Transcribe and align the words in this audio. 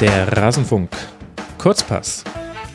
Der 0.00 0.36
Rasenfunk. 0.36 0.90
Kurzpass. 1.58 2.22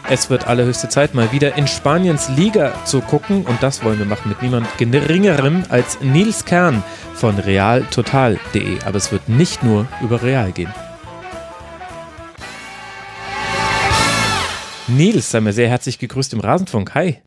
Es 0.10 0.30
wird 0.30 0.46
allerhöchste 0.46 0.90
Zeit, 0.90 1.14
mal 1.14 1.32
wieder 1.32 1.56
in 1.56 1.68
Spaniens 1.68 2.28
Liga 2.28 2.74
zu 2.84 3.00
gucken. 3.00 3.46
Und 3.46 3.64
das 3.64 3.82
wollen 3.82 3.98
wir 3.98 4.06
machen 4.06 4.28
mit 4.28 4.42
niemand 4.42 4.68
geringerem 4.78 5.64
als 5.70 6.02
Nils 6.02 6.44
Kern 6.44 6.84
von 7.14 7.40
realtotal.de. 7.40 8.84
Aber 8.84 8.98
es 8.98 9.14
wird 9.14 9.30
nicht 9.30 9.64
nur 9.64 9.88
über 10.02 10.22
Real 10.22 10.52
gehen. 10.52 10.74
Nils, 14.90 15.32
sei 15.32 15.40
mir 15.40 15.54
sehr 15.54 15.70
herzlich 15.70 16.00
gegrüßt 16.00 16.34
im 16.34 16.42
Rasenfunk. 16.42 16.94
Hi. 16.94 17.22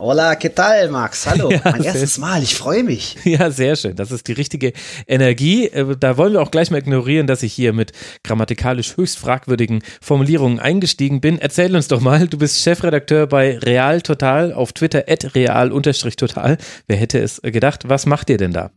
Hola, 0.00 0.36
¿qué 0.36 0.48
tal, 0.48 0.90
Max? 0.90 1.26
Hallo, 1.26 1.50
ja, 1.52 1.60
mein 1.64 1.82
erstes 1.82 2.18
Mal, 2.18 2.40
ich 2.40 2.54
freue 2.54 2.84
mich. 2.84 3.16
Ja, 3.24 3.50
sehr 3.50 3.74
schön. 3.74 3.96
Das 3.96 4.12
ist 4.12 4.28
die 4.28 4.32
richtige 4.32 4.72
Energie. 5.08 5.66
Äh, 5.66 5.96
da 5.98 6.16
wollen 6.16 6.34
wir 6.34 6.40
auch 6.40 6.52
gleich 6.52 6.70
mal 6.70 6.78
ignorieren, 6.78 7.26
dass 7.26 7.42
ich 7.42 7.52
hier 7.52 7.72
mit 7.72 7.90
grammatikalisch 8.22 8.96
höchst 8.96 9.18
fragwürdigen 9.18 9.82
Formulierungen 10.00 10.60
eingestiegen 10.60 11.20
bin. 11.20 11.38
Erzähl 11.38 11.74
uns 11.74 11.88
doch 11.88 12.00
mal, 12.00 12.28
du 12.28 12.38
bist 12.38 12.62
Chefredakteur 12.62 13.26
bei 13.26 13.58
Real 13.58 14.00
Total 14.00 14.52
auf 14.52 14.72
Twitter, 14.72 15.04
at 15.08 15.34
real-total. 15.34 16.58
Wer 16.86 16.96
hätte 16.96 17.18
es 17.18 17.42
gedacht? 17.42 17.88
Was 17.88 18.06
macht 18.06 18.30
ihr 18.30 18.38
denn 18.38 18.52
da? 18.52 18.70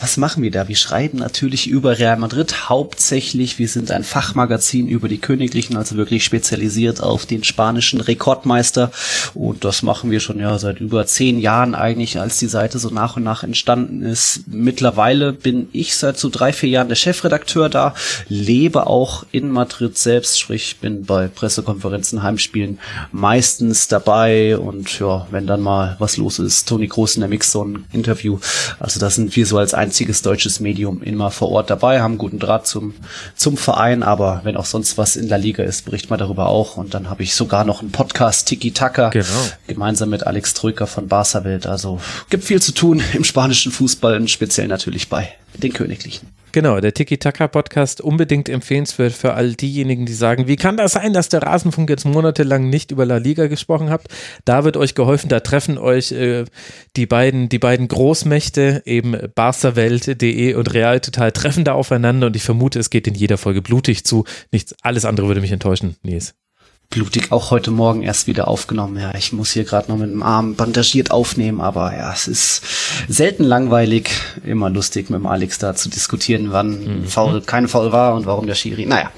Was 0.00 0.16
machen 0.16 0.42
wir 0.42 0.50
da? 0.50 0.68
Wir 0.68 0.76
schreiben 0.76 1.18
natürlich 1.18 1.68
über 1.68 1.98
Real 1.98 2.16
Madrid 2.16 2.68
hauptsächlich. 2.68 3.58
Wir 3.58 3.68
sind 3.68 3.90
ein 3.90 4.04
Fachmagazin 4.04 4.88
über 4.88 5.08
die 5.08 5.18
Königlichen, 5.18 5.76
also 5.76 5.96
wirklich 5.96 6.24
spezialisiert 6.24 7.02
auf 7.02 7.26
den 7.26 7.44
spanischen 7.44 8.00
Rekordmeister. 8.00 8.90
Und 9.34 9.64
das 9.64 9.82
machen 9.82 10.10
wir 10.10 10.20
schon 10.20 10.38
ja 10.38 10.58
seit 10.58 10.80
über 10.80 11.06
zehn 11.06 11.38
Jahren 11.38 11.74
eigentlich, 11.74 12.18
als 12.20 12.38
die 12.38 12.46
Seite 12.46 12.78
so 12.78 12.90
nach 12.90 13.16
und 13.16 13.22
nach 13.22 13.42
entstanden 13.42 14.02
ist. 14.02 14.42
Mittlerweile 14.46 15.32
bin 15.32 15.68
ich 15.72 15.96
seit 15.96 16.18
so 16.18 16.28
drei, 16.28 16.52
vier 16.52 16.68
Jahren 16.68 16.88
der 16.88 16.96
Chefredakteur 16.96 17.68
da, 17.68 17.94
lebe 18.28 18.86
auch 18.86 19.24
in 19.32 19.50
Madrid 19.50 19.96
selbst, 19.96 20.38
sprich 20.38 20.78
bin 20.80 21.04
bei 21.04 21.28
Pressekonferenzen, 21.28 22.22
Heimspielen 22.22 22.78
meistens 23.10 23.88
dabei 23.88 24.58
und 24.58 24.98
ja, 24.98 25.26
wenn 25.30 25.46
dann 25.46 25.60
mal 25.60 25.96
was 25.98 26.16
los 26.16 26.38
ist, 26.38 26.68
Toni 26.68 26.86
Groß 26.86 27.16
in 27.16 27.20
der 27.20 27.28
Mixzone 27.28 27.84
Interview. 27.92 28.38
Also 28.78 29.00
da 29.00 29.10
sind 29.10 29.34
wir 29.36 29.46
so 29.46 29.58
als 29.62 29.74
einziges 29.74 30.22
deutsches 30.22 30.60
Medium 30.60 31.02
immer 31.02 31.30
vor 31.30 31.50
Ort 31.50 31.70
dabei, 31.70 32.02
haben 32.02 32.18
guten 32.18 32.38
Draht 32.38 32.66
zum, 32.66 32.94
zum 33.34 33.56
Verein, 33.56 34.02
aber 34.02 34.40
wenn 34.44 34.56
auch 34.56 34.66
sonst 34.66 34.98
was 34.98 35.16
in 35.16 35.28
der 35.28 35.38
Liga 35.38 35.62
ist, 35.62 35.84
berichten 35.84 36.10
wir 36.10 36.18
darüber 36.18 36.48
auch. 36.48 36.76
Und 36.76 36.94
dann 36.94 37.08
habe 37.08 37.22
ich 37.22 37.34
sogar 37.34 37.64
noch 37.64 37.80
einen 37.80 37.92
Podcast 37.92 38.48
Tiki 38.48 38.72
Taka 38.72 39.08
genau. 39.08 39.26
gemeinsam 39.66 40.10
mit 40.10 40.26
Alex 40.26 40.54
Troika 40.54 40.86
von 40.86 41.08
Barca 41.08 41.44
Welt. 41.44 41.66
Also 41.66 42.00
gibt 42.28 42.44
viel 42.44 42.60
zu 42.60 42.72
tun 42.72 43.02
im 43.14 43.24
spanischen 43.24 43.72
Fußball 43.72 44.16
und 44.16 44.30
speziell 44.30 44.68
natürlich 44.68 45.08
bei 45.08 45.28
den 45.54 45.72
Königlichen. 45.72 46.28
Genau, 46.52 46.80
der 46.80 46.92
Tiki-Taka-Podcast 46.92 48.02
unbedingt 48.02 48.50
empfehlenswert 48.50 49.14
für 49.14 49.32
all 49.32 49.54
diejenigen, 49.54 50.04
die 50.04 50.12
sagen, 50.12 50.46
wie 50.48 50.56
kann 50.56 50.76
das 50.76 50.92
sein, 50.92 51.14
dass 51.14 51.30
der 51.30 51.42
Rasenfunk 51.42 51.88
jetzt 51.88 52.04
monatelang 52.04 52.68
nicht 52.68 52.90
über 52.90 53.06
La 53.06 53.16
Liga 53.16 53.46
gesprochen 53.46 53.88
hat? 53.88 54.02
Da 54.44 54.62
wird 54.62 54.76
euch 54.76 54.94
geholfen, 54.94 55.30
da 55.30 55.40
treffen 55.40 55.78
euch 55.78 56.12
äh, 56.12 56.44
die 56.96 57.06
beiden, 57.06 57.48
die 57.48 57.58
beiden 57.58 57.88
Großmächte, 57.88 58.82
eben 58.84 59.16
barsterwelt.de 59.34 60.52
und 60.54 60.74
Real 60.74 61.00
Total 61.00 61.32
treffen 61.32 61.64
da 61.64 61.72
aufeinander 61.72 62.26
und 62.26 62.36
ich 62.36 62.42
vermute, 62.42 62.78
es 62.78 62.90
geht 62.90 63.06
in 63.06 63.14
jeder 63.14 63.38
Folge 63.38 63.62
blutig 63.62 64.04
zu. 64.04 64.24
Nichts, 64.50 64.74
alles 64.82 65.06
andere 65.06 65.28
würde 65.28 65.40
mich 65.40 65.52
enttäuschen, 65.52 65.96
Nils 66.02 66.34
blutig 66.92 67.32
auch 67.32 67.50
heute 67.50 67.70
Morgen 67.70 68.02
erst 68.02 68.26
wieder 68.28 68.46
aufgenommen. 68.46 68.98
Ja, 68.98 69.14
ich 69.16 69.32
muss 69.32 69.50
hier 69.50 69.64
gerade 69.64 69.90
noch 69.90 69.98
mit 69.98 70.12
dem 70.12 70.22
Arm 70.22 70.54
bandagiert 70.54 71.10
aufnehmen, 71.10 71.60
aber 71.60 71.96
ja, 71.96 72.12
es 72.12 72.28
ist 72.28 72.62
selten 73.08 73.44
langweilig, 73.44 74.10
immer 74.44 74.70
lustig 74.70 75.10
mit 75.10 75.18
dem 75.18 75.26
Alex 75.26 75.58
da 75.58 75.74
zu 75.74 75.88
diskutieren, 75.88 76.52
wann 76.52 77.00
mhm. 77.00 77.06
faul, 77.06 77.40
kein 77.40 77.66
Foul 77.66 77.92
war 77.92 78.14
und 78.14 78.26
warum 78.26 78.46
der 78.46 78.54
Schiri. 78.54 78.86
Naja, 78.86 79.10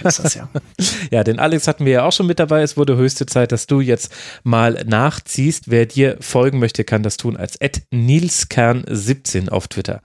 kennst 0.00 0.24
das 0.24 0.34
ja. 0.34 0.48
ja, 1.10 1.24
den 1.24 1.38
Alex 1.38 1.66
hatten 1.66 1.84
wir 1.84 1.92
ja 1.92 2.04
auch 2.04 2.12
schon 2.12 2.26
mit 2.26 2.38
dabei. 2.38 2.62
Es 2.62 2.76
wurde 2.76 2.96
höchste 2.96 3.26
Zeit, 3.26 3.52
dass 3.52 3.66
du 3.66 3.80
jetzt 3.80 4.12
mal 4.44 4.84
nachziehst. 4.86 5.70
Wer 5.70 5.86
dir 5.86 6.16
folgen 6.20 6.60
möchte, 6.60 6.84
kann 6.84 7.02
das 7.02 7.16
tun 7.16 7.36
als 7.36 7.60
nilskern17 7.60 9.48
auf 9.48 9.66
Twitter. 9.66 10.00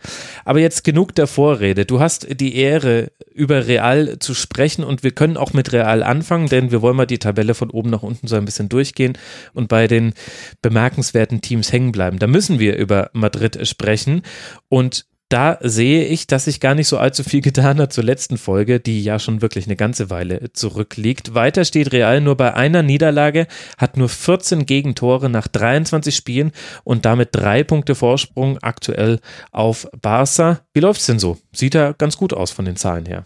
Aber 0.45 0.59
jetzt 0.59 0.83
genug 0.83 1.13
der 1.13 1.27
Vorrede. 1.27 1.85
Du 1.85 1.99
hast 1.99 2.27
die 2.39 2.55
Ehre, 2.55 3.11
über 3.33 3.67
Real 3.67 4.19
zu 4.19 4.33
sprechen 4.33 4.83
und 4.83 5.03
wir 5.03 5.11
können 5.11 5.37
auch 5.37 5.53
mit 5.53 5.73
Real 5.73 6.03
anfangen, 6.03 6.47
denn 6.47 6.71
wir 6.71 6.81
wollen 6.81 6.95
mal 6.95 7.02
die 7.05 7.19
Tabelle 7.19 7.53
von 7.53 7.69
oben 7.69 7.89
nach 7.89 8.03
unten 8.03 8.27
so 8.27 8.35
ein 8.35 8.45
bisschen 8.45 8.69
durchgehen 8.69 9.17
und 9.53 9.67
bei 9.67 9.87
den 9.87 10.13
bemerkenswerten 10.61 11.41
Teams 11.41 11.71
hängen 11.71 11.91
bleiben. 11.91 12.19
Da 12.19 12.27
müssen 12.27 12.59
wir 12.59 12.77
über 12.77 13.09
Madrid 13.13 13.67
sprechen 13.67 14.21
und 14.69 15.05
da 15.33 15.57
sehe 15.61 16.05
ich, 16.05 16.27
dass 16.27 16.45
sich 16.45 16.59
gar 16.59 16.75
nicht 16.75 16.87
so 16.87 16.99
allzu 16.99 17.23
viel 17.23 17.41
getan 17.41 17.79
hat 17.81 17.91
zur 17.91 18.03
letzten 18.03 18.37
Folge, 18.37 18.79
die 18.79 19.03
ja 19.03 19.17
schon 19.17 19.41
wirklich 19.41 19.65
eine 19.65 19.75
ganze 19.75 20.11
Weile 20.11 20.53
zurückliegt. 20.53 21.33
Weiter 21.33 21.65
steht 21.65 21.91
Real 21.91 22.21
nur 22.21 22.37
bei 22.37 22.53
einer 22.53 22.83
Niederlage, 22.83 23.47
hat 23.79 23.97
nur 23.97 24.09
14 24.09 24.67
Gegentore 24.67 25.31
nach 25.31 25.47
23 25.47 26.15
Spielen 26.15 26.51
und 26.83 27.05
damit 27.05 27.29
drei 27.31 27.63
Punkte 27.63 27.95
Vorsprung 27.95 28.59
aktuell 28.59 29.19
auf 29.51 29.87
Barca. 29.99 30.59
Wie 30.71 30.81
läuft's 30.81 31.07
denn 31.07 31.17
so? 31.17 31.39
Sieht 31.51 31.73
ja 31.73 31.93
ganz 31.93 32.15
gut 32.15 32.31
aus 32.33 32.51
von 32.51 32.65
den 32.65 32.75
Zahlen 32.75 33.07
her. 33.07 33.25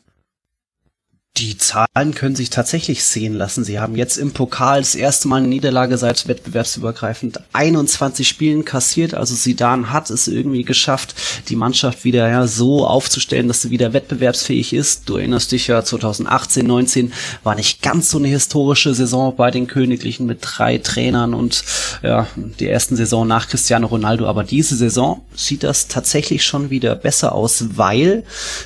Die 1.37 1.55
Zahlen 1.55 2.15
können 2.15 2.35
sich 2.35 2.49
tatsächlich 2.49 3.03
sehen 3.03 3.35
lassen. 3.35 3.63
Sie 3.63 3.79
haben 3.79 3.95
jetzt 3.95 4.17
im 4.17 4.31
Pokal 4.31 4.79
das 4.79 4.95
erste 4.95 5.27
Mal 5.27 5.35
eine 5.35 5.47
Niederlage 5.47 5.95
seit 5.99 6.27
wettbewerbsübergreifend 6.27 7.41
21 7.53 8.27
Spielen 8.27 8.65
kassiert. 8.65 9.13
Also 9.13 9.35
Sidan 9.35 9.91
hat 9.91 10.09
es 10.09 10.27
irgendwie 10.27 10.63
geschafft, 10.63 11.13
die 11.49 11.55
Mannschaft 11.55 12.05
wieder 12.05 12.27
ja, 12.27 12.47
so 12.47 12.87
aufzustellen, 12.87 13.47
dass 13.47 13.61
sie 13.61 13.69
wieder 13.69 13.93
wettbewerbsfähig 13.93 14.73
ist. 14.73 15.07
Du 15.09 15.17
erinnerst 15.17 15.51
dich 15.51 15.67
ja, 15.67 15.83
2018, 15.83 16.65
19 16.65 17.13
war 17.43 17.53
nicht 17.53 17.83
ganz 17.83 18.09
so 18.09 18.17
eine 18.17 18.29
historische 18.29 18.95
Saison 18.95 19.35
bei 19.35 19.51
den 19.51 19.67
Königlichen 19.67 20.25
mit 20.25 20.39
drei 20.41 20.79
Trainern 20.79 21.35
und 21.35 21.63
ja, 22.01 22.25
die 22.35 22.67
ersten 22.67 22.95
Saison 22.95 23.27
nach 23.27 23.47
Cristiano 23.47 23.85
Ronaldo. 23.85 24.25
Aber 24.25 24.43
diese 24.43 24.75
Saison 24.75 25.21
sieht 25.35 25.61
das 25.61 25.87
tatsächlich 25.87 26.43
schon 26.43 26.71
wieder 26.71 26.95
besser 26.95 27.33
aus, 27.33 27.77
weil 27.77 28.23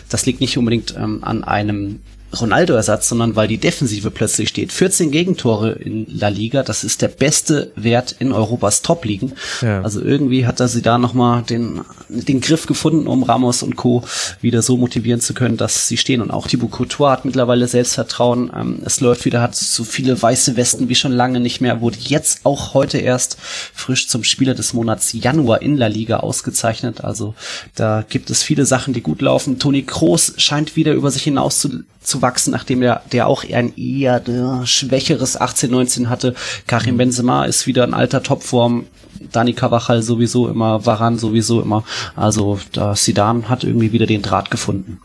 das 0.08 0.26
liegt 0.26 0.40
nicht 0.40 0.58
unbedingt 0.58 0.96
ähm, 0.96 1.22
an 1.26 1.44
einem 1.44 2.00
Ronaldo-Ersatz, 2.40 3.10
sondern 3.10 3.36
weil 3.36 3.48
die 3.48 3.58
Defensive 3.58 4.10
plötzlich 4.12 4.50
steht. 4.50 4.72
14 4.72 5.12
Gegentore 5.12 5.74
in 5.74 6.08
La 6.10 6.30
Liga, 6.30 6.64
das 6.64 6.84
ist 6.84 7.02
der 7.02 7.10
beste 7.10 7.72
Wert 7.76 8.16
in 8.20 8.32
Europas 8.32 8.82
Top-Ligen. 8.82 9.34
Ja. 9.62 9.82
Also 9.82 10.02
irgendwie 10.02 10.46
hat 10.46 10.60
er 10.60 10.68
sie 10.68 10.82
da 10.82 10.98
nochmal 10.98 11.44
den, 11.44 11.82
den 12.10 12.42
Griff 12.42 12.66
gefunden, 12.68 13.08
um 13.08 13.24
Ramos 13.24 13.64
und 13.64 13.76
Co. 13.76 14.04
wieder 14.42 14.62
so 14.62 14.78
motivieren 14.78 15.20
zu 15.20 15.34
können, 15.34 15.58
dass 15.58 15.88
sie 15.88 15.98
stehen. 15.98 16.22
Und 16.22 16.32
auch 16.32 16.48
Thibaut 16.48 16.72
Courtois 16.72 17.12
hat 17.12 17.26
mittlerweile 17.26 17.68
Selbstvertrauen. 17.68 18.52
Ähm, 18.56 18.80
es 18.86 19.02
läuft 19.02 19.26
wieder, 19.26 19.42
hat 19.42 19.56
so 19.56 19.84
viele 19.84 20.20
weiße 20.22 20.56
Westen 20.56 20.90
wie 20.90 20.96
schon 20.96 21.12
lange 21.12 21.40
nicht 21.40 21.62
mehr, 21.62 21.82
wurde 21.82 21.98
jetzt 22.00 22.46
auch 22.46 22.74
heute 22.74 22.98
erst 22.98 23.38
frisch 23.74 24.08
zum 24.08 24.24
Spieler 24.24 24.54
des 24.54 24.74
Monats 24.74 25.14
Januar 25.14 25.62
in 25.62 25.78
La 25.78 25.88
Liga 25.88 26.18
ausgezeichnet. 26.18 27.04
Also 27.04 27.36
da 27.76 28.06
gibt 28.08 28.30
es 28.30 28.44
viele 28.44 28.66
Sachen, 28.66 28.94
die 28.94 29.02
gut 29.02 29.22
laufen. 29.22 29.60
Toni 29.60 29.84
Kroos 29.84 30.34
scheint 30.38 30.76
wieder 30.76 30.94
über 30.94 31.12
sich 31.12 31.24
hinaus 31.24 31.60
zu 31.60 31.84
zu 32.02 32.22
wachsen, 32.22 32.52
nachdem 32.52 32.82
der, 32.82 33.04
der 33.12 33.28
auch 33.28 33.44
ein 33.44 33.76
eher 33.78 34.28
äh, 34.28 34.66
schwächeres 34.66 35.40
18, 35.40 35.72
19 35.72 36.10
hatte. 36.10 36.36
Karim 36.68 36.98
Benzema 36.98 37.46
ist 37.46 37.68
wieder 37.68 37.84
in 37.84 37.94
alter 37.94 38.24
Topform. 38.24 38.88
Dani 39.32 39.54
Cavachal 39.54 40.02
sowieso 40.02 40.50
immer, 40.50 40.86
Varan 40.86 41.18
sowieso 41.18 41.62
immer. 41.62 41.84
Also 42.16 42.60
da 42.72 42.96
Sidan 42.96 43.50
hat 43.50 43.64
irgendwie 43.64 43.92
wieder 43.92 44.08
den 44.08 44.24
Draht 44.24 44.50
gefunden. 44.50 45.00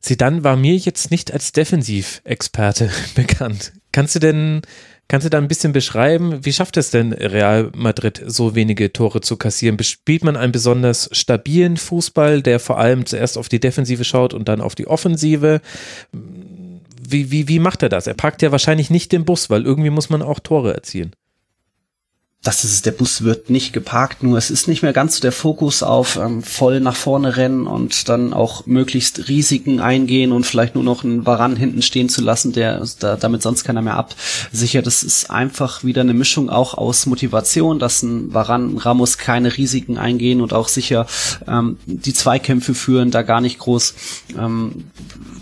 Sidan 0.00 0.44
war 0.44 0.56
mir 0.56 0.76
jetzt 0.76 1.10
nicht 1.10 1.32
als 1.32 1.52
Defensivexperte 1.52 2.90
bekannt. 3.14 3.72
Kannst 3.92 4.14
du 4.16 4.18
denn 4.18 4.62
Kannst 5.08 5.24
du 5.24 5.30
da 5.30 5.38
ein 5.38 5.46
bisschen 5.46 5.72
beschreiben, 5.72 6.44
wie 6.44 6.52
schafft 6.52 6.76
es 6.76 6.90
denn 6.90 7.12
Real 7.12 7.70
Madrid, 7.76 8.22
so 8.26 8.56
wenige 8.56 8.92
Tore 8.92 9.20
zu 9.20 9.36
kassieren? 9.36 9.80
Spielt 9.82 10.24
man 10.24 10.36
einen 10.36 10.50
besonders 10.50 11.08
stabilen 11.12 11.76
Fußball, 11.76 12.42
der 12.42 12.58
vor 12.58 12.78
allem 12.78 13.06
zuerst 13.06 13.38
auf 13.38 13.48
die 13.48 13.60
Defensive 13.60 14.02
schaut 14.02 14.34
und 14.34 14.48
dann 14.48 14.60
auf 14.60 14.74
die 14.74 14.88
Offensive? 14.88 15.60
Wie, 16.12 17.30
wie, 17.30 17.46
wie 17.46 17.58
macht 17.60 17.84
er 17.84 17.88
das? 17.88 18.08
Er 18.08 18.14
packt 18.14 18.42
ja 18.42 18.50
wahrscheinlich 18.50 18.90
nicht 18.90 19.12
den 19.12 19.24
Bus, 19.24 19.48
weil 19.48 19.64
irgendwie 19.64 19.90
muss 19.90 20.10
man 20.10 20.22
auch 20.22 20.40
Tore 20.40 20.74
erzielen 20.74 21.12
das 22.46 22.62
ist 22.62 22.72
es, 22.72 22.82
der 22.82 22.92
Bus 22.92 23.24
wird 23.24 23.50
nicht 23.50 23.72
geparkt, 23.72 24.22
nur 24.22 24.38
es 24.38 24.50
ist 24.50 24.68
nicht 24.68 24.82
mehr 24.82 24.92
ganz 24.92 25.16
so 25.16 25.20
der 25.20 25.32
Fokus 25.32 25.82
auf 25.82 26.16
ähm, 26.16 26.44
voll 26.44 26.78
nach 26.78 26.94
vorne 26.94 27.36
rennen 27.36 27.66
und 27.66 28.08
dann 28.08 28.32
auch 28.32 28.66
möglichst 28.66 29.28
Risiken 29.28 29.80
eingehen 29.80 30.30
und 30.30 30.46
vielleicht 30.46 30.76
nur 30.76 30.84
noch 30.84 31.02
einen 31.02 31.26
Varan 31.26 31.56
hinten 31.56 31.82
stehen 31.82 32.08
zu 32.08 32.22
lassen, 32.22 32.52
der 32.52 32.86
da, 33.00 33.16
damit 33.16 33.42
sonst 33.42 33.64
keiner 33.64 33.82
mehr 33.82 33.96
absichert. 33.96 34.86
Das 34.86 35.02
ist 35.02 35.28
einfach 35.28 35.82
wieder 35.82 36.02
eine 36.02 36.14
Mischung 36.14 36.48
auch 36.48 36.74
aus 36.74 37.06
Motivation, 37.06 37.80
dass 37.80 38.02
ein 38.02 38.32
Varan, 38.32 38.78
Ramos 38.78 39.18
keine 39.18 39.56
Risiken 39.56 39.98
eingehen 39.98 40.40
und 40.40 40.52
auch 40.52 40.68
sicher 40.68 41.06
ähm, 41.48 41.78
die 41.86 42.14
Zweikämpfe 42.14 42.74
führen, 42.74 43.10
da 43.10 43.22
gar 43.22 43.40
nicht 43.40 43.58
groß 43.58 43.94
ähm, 44.38 44.84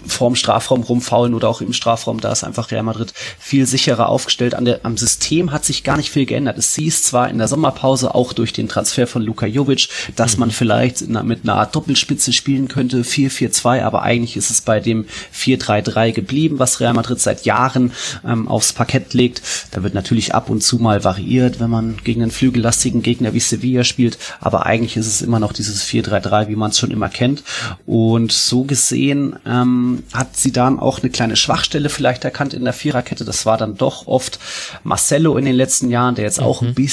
vorm 0.07 0.37
Strafraum 0.37 0.83
rumfaulen 0.83 1.35
oder 1.35 1.49
auch 1.49 1.61
im 1.61 1.73
Strafraum, 1.73 2.21
da 2.21 2.33
ist 2.33 2.45
einfach 2.45 2.71
Real 2.71 2.83
Madrid 2.83 3.13
viel 3.39 3.67
sicherer 3.67 4.09
aufgestellt. 4.09 4.55
An 4.55 4.65
der, 4.65 4.81
am 4.85 4.97
System 4.97 5.53
hat 5.53 5.65
sich 5.65 5.85
gar 5.85 5.97
nicht 5.97 6.11
viel 6.11 6.27
geändert. 6.27 6.59
Es 6.59 6.75
siehst 6.75 6.94
hieß 6.95 7.03
zwar 7.03 7.29
in 7.29 7.39
der 7.39 7.49
Sommerpause 7.49 8.15
auch 8.15 8.33
durch 8.33 8.53
den 8.53 8.69
Transfer 8.69 9.07
von 9.07 9.23
Luka 9.23 9.47
Jovic, 9.47 9.89
dass 10.15 10.35
mhm. 10.35 10.41
man 10.41 10.51
vielleicht 10.53 11.09
mit 11.09 11.41
einer 11.43 11.57
Art 11.57 11.75
Doppelspitze 11.75 12.33
spielen 12.33 12.69
könnte, 12.69 13.03
4-4-2, 13.03 13.83
aber 13.83 14.03
eigentlich 14.03 14.37
ist 14.37 14.51
es 14.51 14.61
bei 14.61 14.79
dem 14.79 15.07
4-3-3 15.35 16.13
geblieben, 16.13 16.59
was 16.59 16.81
Real 16.81 16.95
Madrid 16.95 17.21
seit 17.21 17.45
Jahren 17.45 17.93
ähm, 18.25 18.47
aufs 18.47 18.73
Parkett 18.73 19.13
legt. 19.13 19.43
Da 19.73 19.83
wird 19.83 19.95
natürlich 19.95 20.35
ab 20.35 20.51
und 20.51 20.63
zu 20.63 20.79
mal 20.79 21.03
variiert, 21.03 21.59
wenn 21.59 21.71
man 21.71 21.97
gegen 22.05 22.23
einen 22.23 22.31
flügellastigen 22.31 23.03
Gegner 23.03 23.35
wie 23.35 23.41
Sevilla 23.41 23.83
spielt, 23.83 24.19
aber 24.41 24.67
eigentlich 24.67 24.97
ist 24.97 25.09
es 25.09 25.21
immer 25.21 25.41
noch 25.41 25.53
dieses 25.53 25.85
4-3-3, 25.85 26.49
wie 26.49 26.57
man 26.57 26.71
es 26.71 26.79
schon 26.79 26.93
immer 26.93 27.09
kennt. 27.09 27.43
Und 27.87 28.31
so 28.31 28.63
gesehen 28.63 29.37
ähm, 29.47 30.05
hat 30.13 30.37
sie 30.37 30.53
dann 30.53 30.79
auch 30.79 31.01
eine 31.01 31.11
kleine 31.11 31.35
Schwachstelle 31.35 31.89
vielleicht 31.89 32.25
erkannt 32.25 32.55
in 32.55 32.65
der 32.65 32.73
Viererkette. 32.73 33.25
Das 33.25 33.47
war 33.47 33.59
dann 33.59 33.77
doch 33.77 34.07
oft 34.07 34.39
Marcelo 34.85 35.37
in 35.37 35.45
den 35.45 35.57
letzten 35.57 35.91
Jahren, 35.91 36.15
der 36.15 36.25
jetzt 36.25 36.41
auch 36.41 36.63
mhm. 36.63 36.69
ein 36.69 36.75
bisschen 36.75 36.84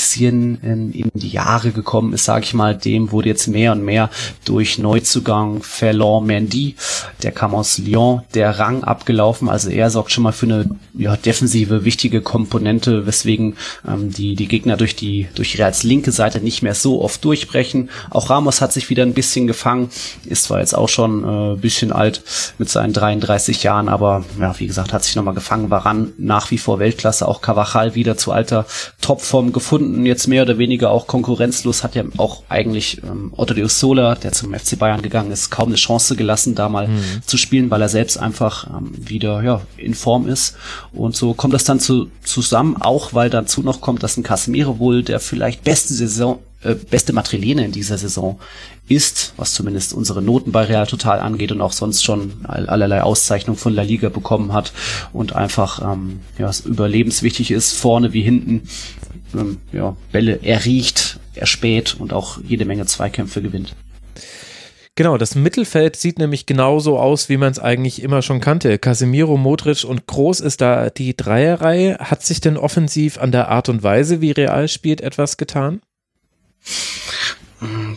in, 0.61 0.91
in 0.91 1.11
die 1.13 1.29
Jahre 1.29 1.71
gekommen 1.71 2.13
ist, 2.13 2.25
sage 2.25 2.43
ich 2.45 2.53
mal. 2.53 2.75
Dem 2.75 3.11
wurde 3.11 3.29
jetzt 3.29 3.47
mehr 3.47 3.71
und 3.71 3.83
mehr 3.83 4.09
durch 4.45 4.77
Neuzugang 4.77 5.63
Ferland 5.63 6.27
Mendy, 6.27 6.75
der 7.23 7.31
kam 7.31 7.55
aus 7.55 7.77
Lyon, 7.77 8.21
der 8.33 8.59
Rang 8.59 8.83
abgelaufen. 8.83 9.49
Also 9.49 9.69
er 9.69 9.89
sorgt 9.89 10.11
schon 10.11 10.23
mal 10.23 10.31
für 10.31 10.45
eine 10.45 10.69
ja, 10.93 11.15
defensive 11.15 11.85
wichtige 11.85 12.21
Komponente, 12.21 13.05
weswegen 13.05 13.55
ähm, 13.87 14.11
die 14.11 14.35
die 14.35 14.47
Gegner 14.47 14.77
durch 14.77 14.95
die 14.95 15.27
durch 15.35 15.57
Reals 15.57 15.83
linke 15.83 16.11
Seite 16.11 16.41
nicht 16.41 16.61
mehr 16.61 16.75
so 16.75 17.01
oft 17.01 17.23
durchbrechen. 17.23 17.89
Auch 18.09 18.29
Ramos 18.29 18.61
hat 18.61 18.73
sich 18.73 18.89
wieder 18.89 19.03
ein 19.03 19.13
bisschen 19.13 19.47
gefangen, 19.47 19.89
ist 20.25 20.45
zwar 20.45 20.59
jetzt 20.59 20.75
auch 20.75 20.89
schon 20.89 21.23
äh, 21.23 21.55
bisschen 21.57 21.91
alt 21.91 22.23
mit 22.57 22.69
seinen 22.69 22.93
33 22.93 23.63
Jahren, 23.63 23.89
aber 23.89 24.23
ja, 24.39 24.57
wie 24.59 24.67
gesagt, 24.67 24.93
hat 24.93 25.03
sich 25.03 25.15
nochmal 25.15 25.33
gefangen, 25.33 25.69
war 25.69 25.85
ran, 25.85 26.13
nach 26.17 26.51
wie 26.51 26.57
vor 26.57 26.79
Weltklasse, 26.79 27.27
auch 27.27 27.41
Cavachal 27.41 27.95
wieder 27.95 28.17
zu 28.17 28.31
alter 28.31 28.65
Topform 29.01 29.51
gefunden, 29.51 29.70
jetzt 29.79 30.27
mehr 30.27 30.43
oder 30.43 30.57
weniger 30.57 30.91
auch 30.91 31.07
konkurrenzlos, 31.07 31.83
hat 31.83 31.95
ja 31.95 32.03
auch 32.17 32.43
eigentlich 32.49 33.01
ähm, 33.03 33.33
Otto 33.35 33.53
de 33.53 33.67
Sola, 33.67 34.15
der 34.15 34.31
zum 34.31 34.53
FC 34.53 34.77
Bayern 34.77 35.01
gegangen 35.01 35.31
ist, 35.31 35.49
kaum 35.49 35.67
eine 35.67 35.75
Chance 35.75 36.15
gelassen, 36.15 36.55
da 36.55 36.69
mal 36.69 36.87
mhm. 36.87 37.21
zu 37.25 37.37
spielen, 37.37 37.69
weil 37.71 37.81
er 37.81 37.89
selbst 37.89 38.17
einfach 38.17 38.67
ähm, 38.67 38.91
wieder 38.97 39.43
ja, 39.43 39.61
in 39.77 39.93
Form 39.93 40.27
ist 40.27 40.55
und 40.91 41.15
so 41.15 41.33
kommt 41.33 41.53
das 41.53 41.63
dann 41.63 41.79
zu, 41.79 42.09
zusammen, 42.23 42.77
auch 42.79 43.13
weil 43.13 43.29
dazu 43.29 43.61
noch 43.61 43.81
kommt, 43.81 44.03
dass 44.03 44.17
ein 44.17 44.23
Casemiro 44.23 44.79
wohl 44.79 45.03
der 45.03 45.19
vielleicht 45.19 45.63
beste 45.63 45.93
Saison 45.93 46.39
äh, 46.63 46.75
beste 46.75 47.13
Matrilene 47.13 47.65
in 47.65 47.71
dieser 47.71 47.97
Saison 47.97 48.39
ist, 48.87 49.33
was 49.37 49.53
zumindest 49.53 49.93
unsere 49.93 50.21
Noten 50.21 50.51
bei 50.51 50.65
Real 50.65 50.85
Total 50.85 51.19
angeht 51.19 51.51
und 51.51 51.61
auch 51.61 51.71
sonst 51.71 52.03
schon 52.03 52.33
allerlei 52.45 53.01
Auszeichnungen 53.01 53.57
von 53.57 53.73
La 53.73 53.83
Liga 53.83 54.09
bekommen 54.09 54.53
hat 54.53 54.73
und 55.13 55.33
einfach 55.35 55.81
ähm, 55.81 56.19
ja, 56.37 56.51
überlebenswichtig 56.65 57.51
ist, 57.51 57.73
vorne 57.73 58.13
wie 58.13 58.21
hinten 58.21 58.63
ähm, 59.33 59.57
ja, 59.71 59.95
Bälle 60.11 60.41
erriecht, 60.43 61.19
erspäht 61.35 61.95
und 61.97 62.13
auch 62.13 62.39
jede 62.43 62.65
Menge 62.65 62.85
Zweikämpfe 62.85 63.41
gewinnt. 63.41 63.75
Genau, 64.95 65.17
das 65.17 65.35
Mittelfeld 65.35 65.95
sieht 65.95 66.19
nämlich 66.19 66.45
genauso 66.45 66.99
aus, 66.99 67.29
wie 67.29 67.37
man 67.37 67.51
es 67.51 67.59
eigentlich 67.59 68.03
immer 68.03 68.21
schon 68.21 68.41
kannte. 68.41 68.77
Casemiro, 68.77 69.37
Modric 69.37 69.85
und 69.85 70.05
Groß 70.05 70.41
ist 70.41 70.59
da 70.59 70.89
die 70.89 71.15
Dreierreihe. 71.15 71.97
Hat 71.99 72.23
sich 72.23 72.41
denn 72.41 72.57
offensiv 72.57 73.17
an 73.17 73.31
der 73.31 73.47
Art 73.47 73.69
und 73.69 73.83
Weise, 73.83 74.19
wie 74.19 74.31
Real 74.31 74.67
spielt, 74.67 74.99
etwas 74.99 75.37
getan? 75.37 75.81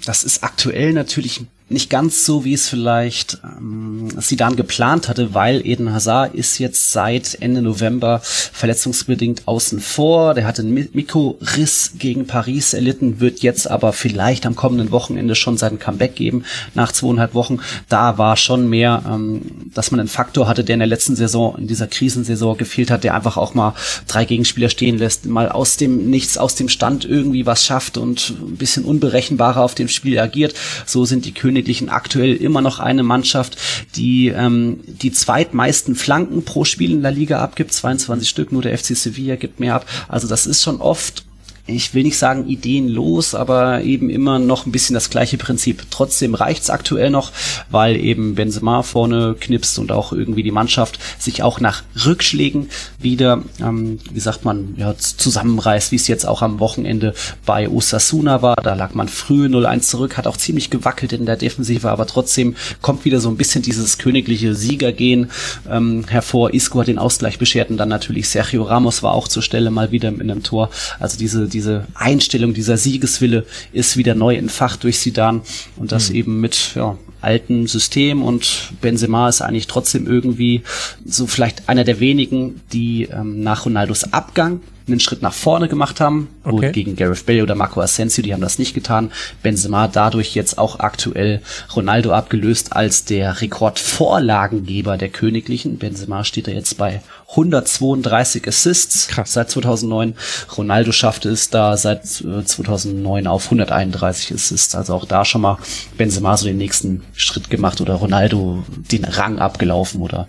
Das 0.04 0.24
ist 0.24 0.42
aktuell 0.42 0.92
natürlich 0.92 1.46
nicht 1.70 1.88
ganz 1.88 2.26
so, 2.26 2.44
wie 2.44 2.52
es 2.52 2.68
vielleicht 2.68 3.38
ähm, 3.42 4.10
Sidan 4.18 4.54
geplant 4.54 5.08
hatte, 5.08 5.32
weil 5.32 5.66
Eden 5.66 5.94
Hazard 5.94 6.34
ist 6.34 6.58
jetzt 6.58 6.92
seit 6.92 7.38
Ende 7.40 7.62
November 7.62 8.20
verletzungsbedingt 8.22 9.48
außen 9.48 9.80
vor. 9.80 10.34
Der 10.34 10.46
hatte 10.46 10.60
einen 10.60 10.90
Mikroriss 10.92 11.92
gegen 11.98 12.26
Paris 12.26 12.74
erlitten, 12.74 13.18
wird 13.18 13.40
jetzt 13.40 13.70
aber 13.70 13.94
vielleicht 13.94 14.44
am 14.44 14.56
kommenden 14.56 14.90
Wochenende 14.90 15.34
schon 15.34 15.56
seinen 15.56 15.78
Comeback 15.78 16.14
geben 16.14 16.44
nach 16.74 16.92
zweieinhalb 16.92 17.32
Wochen. 17.32 17.60
Da 17.88 18.18
war 18.18 18.36
schon 18.36 18.68
mehr, 18.68 19.02
ähm, 19.08 19.70
dass 19.72 19.90
man 19.90 20.00
einen 20.00 20.08
Faktor 20.10 20.46
hatte, 20.46 20.64
der 20.64 20.74
in 20.74 20.80
der 20.80 20.86
letzten 20.86 21.16
Saison, 21.16 21.56
in 21.56 21.66
dieser 21.66 21.86
Krisensaison 21.86 22.58
gefehlt 22.58 22.90
hat, 22.90 23.04
der 23.04 23.14
einfach 23.14 23.38
auch 23.38 23.54
mal 23.54 23.74
drei 24.06 24.26
Gegenspieler 24.26 24.68
stehen 24.68 24.98
lässt, 24.98 25.24
mal 25.24 25.48
aus 25.48 25.78
dem 25.78 26.10
Nichts, 26.10 26.36
aus 26.36 26.56
dem 26.56 26.68
Stand 26.68 27.06
irgendwie 27.06 27.46
was 27.46 27.64
schafft 27.64 27.96
und 27.96 28.34
ein 28.38 28.56
bisschen 28.56 28.84
unberechenbarer 28.84 29.62
auf 29.62 29.74
dem 29.74 29.88
Spiel 29.88 30.18
agiert. 30.18 30.54
So 30.84 31.06
sind 31.06 31.24
die 31.24 31.32
Königlichen 31.64 31.88
aktuell 31.88 32.34
immer 32.34 32.60
noch 32.60 32.78
eine 32.78 33.02
Mannschaft, 33.02 33.56
die 33.96 34.28
ähm, 34.28 34.80
die 34.86 35.12
zweitmeisten 35.12 35.94
Flanken 35.94 36.44
pro 36.44 36.64
Spiel 36.64 36.92
in 36.92 37.02
der 37.02 37.10
Liga 37.10 37.40
abgibt, 37.40 37.72
22 37.72 38.28
Stück, 38.28 38.52
nur 38.52 38.60
der 38.60 38.76
FC 38.76 38.94
Sevilla 38.94 39.36
gibt 39.36 39.60
mehr 39.60 39.74
ab. 39.74 39.86
Also 40.08 40.28
das 40.28 40.46
ist 40.46 40.62
schon 40.62 40.80
oft 40.82 41.24
ich 41.66 41.94
will 41.94 42.02
nicht 42.02 42.18
sagen 42.18 42.46
ideenlos, 42.46 43.34
aber 43.34 43.82
eben 43.82 44.10
immer 44.10 44.38
noch 44.38 44.66
ein 44.66 44.72
bisschen 44.72 44.92
das 44.92 45.08
gleiche 45.08 45.38
Prinzip. 45.38 45.84
Trotzdem 45.90 46.34
reicht's 46.34 46.68
aktuell 46.68 47.08
noch, 47.08 47.32
weil 47.70 47.96
eben 47.96 48.34
Benzema 48.34 48.82
vorne 48.82 49.34
knipst 49.38 49.78
und 49.78 49.90
auch 49.90 50.12
irgendwie 50.12 50.42
die 50.42 50.50
Mannschaft 50.50 50.98
sich 51.18 51.42
auch 51.42 51.60
nach 51.60 51.82
Rückschlägen 52.04 52.68
wieder, 52.98 53.42
ähm, 53.60 53.98
wie 54.12 54.20
sagt 54.20 54.44
man, 54.44 54.74
ja, 54.76 54.94
zusammenreißt, 54.98 55.90
wie 55.90 55.96
es 55.96 56.06
jetzt 56.06 56.28
auch 56.28 56.42
am 56.42 56.60
Wochenende 56.60 57.14
bei 57.46 57.68
Osasuna 57.68 58.42
war. 58.42 58.56
Da 58.56 58.74
lag 58.74 58.92
man 58.92 59.08
früh 59.08 59.46
0-1 59.46 59.80
zurück, 59.80 60.18
hat 60.18 60.26
auch 60.26 60.36
ziemlich 60.36 60.68
gewackelt 60.68 61.14
in 61.14 61.24
der 61.24 61.36
Defensive, 61.36 61.90
aber 61.90 62.06
trotzdem 62.06 62.56
kommt 62.82 63.06
wieder 63.06 63.20
so 63.20 63.30
ein 63.30 63.38
bisschen 63.38 63.62
dieses 63.62 63.96
königliche 63.96 64.54
Siegergehen 64.54 65.30
ähm, 65.70 66.04
hervor. 66.08 66.52
Isco 66.52 66.80
hat 66.80 66.88
den 66.88 66.98
Ausgleich 66.98 67.38
beschert 67.38 67.70
und 67.70 67.78
dann 67.78 67.88
natürlich 67.88 68.28
Sergio 68.28 68.64
Ramos 68.64 69.02
war 69.02 69.14
auch 69.14 69.28
zur 69.28 69.42
Stelle 69.42 69.70
mal 69.70 69.92
wieder 69.92 70.08
in 70.08 70.20
einem 70.20 70.42
Tor. 70.42 70.68
Also 71.00 71.16
diese 71.16 71.53
diese 71.54 71.86
Einstellung, 71.94 72.52
dieser 72.52 72.76
Siegeswille 72.76 73.46
ist 73.72 73.96
wieder 73.96 74.14
neu 74.14 74.36
entfacht 74.36 74.82
durch 74.84 74.98
Sidan 74.98 75.42
und 75.76 75.92
das 75.92 76.10
mhm. 76.10 76.16
eben 76.16 76.40
mit 76.40 76.72
ja, 76.74 76.98
alten 77.20 77.66
System 77.66 78.22
und 78.22 78.72
Benzema 78.80 79.28
ist 79.28 79.40
eigentlich 79.40 79.66
trotzdem 79.66 80.06
irgendwie 80.06 80.62
so 81.04 81.26
vielleicht 81.26 81.68
einer 81.68 81.84
der 81.84 82.00
wenigen, 82.00 82.60
die 82.72 83.04
ähm, 83.04 83.40
nach 83.42 83.64
Ronaldos 83.64 84.12
Abgang 84.12 84.60
einen 84.86 85.00
Schritt 85.00 85.22
nach 85.22 85.32
vorne 85.32 85.68
gemacht 85.68 86.00
haben. 86.00 86.28
Okay. 86.42 86.72
gegen 86.72 86.96
Gareth 86.96 87.24
Bale 87.24 87.42
oder 87.42 87.54
Marco 87.54 87.80
Asensio, 87.80 88.22
die 88.22 88.34
haben 88.34 88.42
das 88.42 88.58
nicht 88.58 88.74
getan. 88.74 89.10
Benzema 89.42 89.88
dadurch 89.88 90.34
jetzt 90.34 90.58
auch 90.58 90.80
aktuell 90.80 91.40
Ronaldo 91.74 92.12
abgelöst 92.12 92.74
als 92.74 93.04
der 93.04 93.40
Rekordvorlagengeber 93.40 94.98
der 94.98 95.08
Königlichen. 95.08 95.78
Benzema 95.78 96.24
steht 96.24 96.48
da 96.48 96.50
jetzt 96.50 96.76
bei 96.76 97.00
132 97.36 98.46
Assists 98.46 99.08
Krass. 99.08 99.32
seit 99.32 99.50
2009. 99.50 100.14
Ronaldo 100.56 100.92
schaffte 100.92 101.28
es 101.30 101.50
da 101.50 101.76
seit 101.76 102.06
2009 102.06 103.24
äh, 103.24 103.28
auf 103.28 103.44
131 103.46 104.34
Assists. 104.34 104.74
Also 104.74 104.94
auch 104.94 105.04
da 105.04 105.24
schon 105.24 105.40
mal 105.40 105.58
Benzema 105.96 106.36
so 106.36 106.46
den 106.46 106.56
nächsten 106.56 107.04
Schritt 107.14 107.50
gemacht 107.50 107.80
oder 107.80 107.94
Ronaldo 107.94 108.64
den 108.68 109.04
Rang 109.04 109.38
abgelaufen 109.38 110.00
oder 110.00 110.28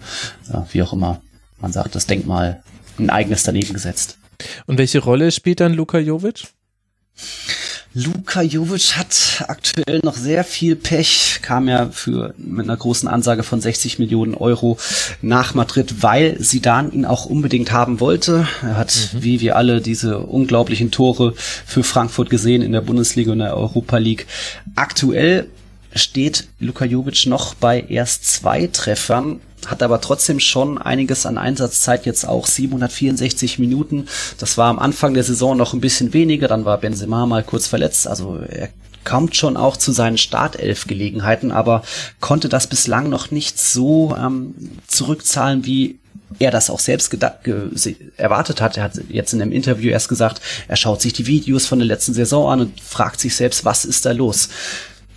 ja, 0.52 0.68
wie 0.72 0.82
auch 0.84 0.94
immer 0.94 1.22
man 1.60 1.72
sagt, 1.72 1.96
das 1.96 2.06
Denkmal 2.06 2.64
ein 2.98 3.10
eigenes 3.10 3.44
daneben 3.44 3.74
gesetzt. 3.74 4.18
Und 4.66 4.78
welche 4.78 5.00
Rolle 5.00 5.32
spielt 5.32 5.60
dann 5.60 5.74
Luka 5.74 5.98
Jovic? 5.98 6.48
Luka 7.98 8.42
Jovic 8.42 8.98
hat 8.98 9.46
aktuell 9.48 10.02
noch 10.04 10.18
sehr 10.18 10.44
viel 10.44 10.76
Pech, 10.76 11.40
kam 11.42 11.70
ja 11.70 11.88
für 11.90 12.34
mit 12.38 12.66
einer 12.66 12.76
großen 12.76 13.08
Ansage 13.08 13.42
von 13.42 13.62
60 13.62 14.00
Millionen 14.00 14.36
Euro 14.36 14.78
nach 15.22 15.54
Madrid, 15.54 16.04
weil 16.04 16.36
Sidan 16.38 16.92
ihn 16.92 17.06
auch 17.06 17.26
unbedingt 17.26 17.72
haben 17.72 18.02
wollte. 18.02 18.50
Er 18.62 18.76
hat, 18.76 19.12
mhm. 19.14 19.24
wie 19.24 19.40
wir 19.40 19.56
alle, 19.56 19.80
diese 19.80 20.20
unglaublichen 20.20 20.92
Tore 20.92 21.36
für 21.38 21.84
Frankfurt 21.84 22.30
gesehen 22.30 22.62
in 22.62 22.74
der 22.74 22.82
Bundesliga 22.82 23.32
und 23.32 23.40
der 23.40 23.56
Europa 23.56 23.98
League. 23.98 24.28
Aktuell 24.76 25.48
steht 25.94 26.50
Luka 26.60 26.84
Jovic 26.84 27.28
noch 27.28 27.54
bei 27.54 27.80
erst 27.80 28.26
zwei 28.26 28.68
Treffern 28.68 29.40
hat 29.68 29.84
aber 29.84 30.02
trotzdem 30.02 30.40
schon 30.40 30.78
einiges 30.78 31.26
an 31.26 31.38
Einsatzzeit 31.38 32.06
jetzt 32.06 32.28
auch 32.28 32.48
764 32.48 33.60
Minuten. 33.60 34.08
Das 34.38 34.58
war 34.58 34.70
am 34.70 34.80
Anfang 34.80 35.14
der 35.14 35.24
Saison 35.24 35.58
noch 35.58 35.74
ein 35.74 35.82
bisschen 35.82 36.14
weniger, 36.14 36.48
dann 36.48 36.66
war 36.66 36.78
Benzema 36.78 37.26
mal 37.26 37.44
kurz 37.44 37.68
verletzt, 37.68 38.08
also 38.08 38.40
er 38.48 38.70
kommt 39.04 39.36
schon 39.36 39.56
auch 39.56 39.78
zu 39.78 39.92
seinen 39.92 40.18
Startelf-Gelegenheiten, 40.18 41.52
aber 41.52 41.84
konnte 42.20 42.50
das 42.50 42.68
bislang 42.68 43.08
noch 43.08 43.32
nicht 43.32 43.60
so 43.60 44.16
ähm, 44.18 44.56
zurückzahlen, 44.88 45.66
wie 45.66 46.00
er 46.40 46.52
das 46.52 46.70
auch 46.70 46.80
selbst 46.80 47.16
erwartet 48.18 48.62
hat. 48.62 48.78
Er 48.78 48.84
hat 48.84 49.00
jetzt 49.10 49.34
in 49.34 49.42
einem 49.42 49.52
Interview 49.52 49.92
erst 49.92 50.10
gesagt, 50.10 50.42
er 50.68 50.76
schaut 50.76 51.02
sich 51.02 51.14
die 51.14 51.28
Videos 51.28 51.66
von 51.66 51.80
der 51.80 51.88
letzten 51.88 52.14
Saison 52.14 52.52
an 52.52 52.62
und 52.62 52.82
fragt 52.82 53.20
sich 53.20 53.36
selbst, 53.36 53.64
was 53.64 53.86
ist 53.86 54.06
da 54.06 54.12
los? 54.12 54.50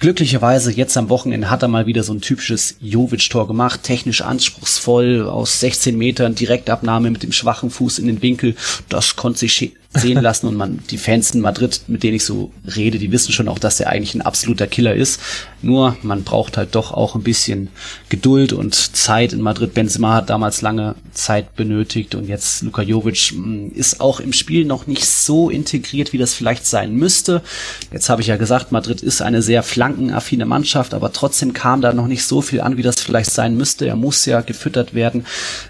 Glücklicherweise 0.01 0.71
jetzt 0.71 0.97
am 0.97 1.09
Wochenende 1.09 1.51
hat 1.51 1.63
er 1.63 1.69
mal 1.69 1.87
wieder 1.87 2.05
so 2.05 2.13
ein 2.13 2.21
typisches 2.21 2.77
Jovic-Tor 2.81 3.49
gemacht, 3.49 3.83
technisch 3.83 4.23
anspruchsvoll, 4.23 5.29
aus 5.29 5.59
16 5.59 5.99
Metern 5.99 6.37
Direktabnahme 6.37 7.11
mit 7.11 7.25
dem 7.25 7.33
schwachen 7.33 7.69
Fuß 7.69 7.99
in 7.99 8.07
den 8.07 8.23
Winkel. 8.23 8.55
Das 8.89 9.17
konnte 9.17 9.41
sich 9.41 9.73
sehen 9.95 10.21
lassen 10.21 10.47
und 10.47 10.55
man, 10.55 10.81
die 10.91 10.99
Fans 10.99 11.31
in 11.31 11.41
Madrid, 11.41 11.81
mit 11.87 12.03
denen 12.03 12.17
ich 12.17 12.25
so 12.25 12.53
rede, 12.77 12.99
die 12.99 13.11
wissen 13.11 13.33
schon 13.33 13.49
auch, 13.49 13.59
dass 13.59 13.81
er 13.81 13.89
eigentlich 13.89 14.15
ein 14.15 14.21
absoluter 14.21 14.67
Killer 14.67 14.95
ist. 14.95 15.19
Nur, 15.63 15.97
man 16.03 16.25
braucht 16.25 16.59
halt 16.59 16.75
doch 16.75 16.93
auch 16.93 17.15
ein 17.15 17.23
bisschen 17.23 17.69
Geduld 18.11 18.53
und 18.53 18.75
Zeit 18.75 19.33
in 19.33 19.41
Madrid. 19.41 19.73
Benzema 19.73 20.15
hat 20.15 20.31
damals 20.31 20.61
lange 20.61 20.95
Zeit 21.15 21.57
benötigt 21.57 22.15
und 22.15 22.29
jetzt 22.29 22.63
Luka 22.63 22.83
Jovic 22.83 23.33
mm, 23.35 23.69
ist 23.75 24.01
auch 24.01 24.21
im 24.21 24.35
Spiel 24.35 24.67
noch 24.67 24.87
nicht 24.87 25.07
so 25.07 25.49
integriert, 25.49 26.13
wie 26.13 26.19
das 26.19 26.35
vielleicht 26.35 26.67
sein 26.67 26.95
müsste. 26.95 27.43
Jetzt 27.91 28.11
habe 28.11 28.21
ich 28.21 28.29
ja 28.29 28.37
gesagt, 28.37 28.73
Madrid 28.73 29.01
ist 29.01 29.23
eine 29.23 29.41
sehr 29.41 29.63
flankenaffine 29.63 30.45
Mannschaft, 30.45 30.93
aber 30.93 31.13
trotzdem 31.13 31.55
kam 31.55 31.81
da 31.81 31.95
noch 31.95 32.07
nicht 32.07 32.25
so 32.25 32.43
viel 32.43 32.61
an, 32.61 32.77
wie 32.77 32.83
das 32.83 33.01
vielleicht 33.01 33.31
sein 33.31 33.57
müsste. 33.57 33.87
Er 33.87 33.97
muss 33.97 34.27
ja 34.27 34.43
gefüttert 34.43 34.95
werden, 34.95 35.25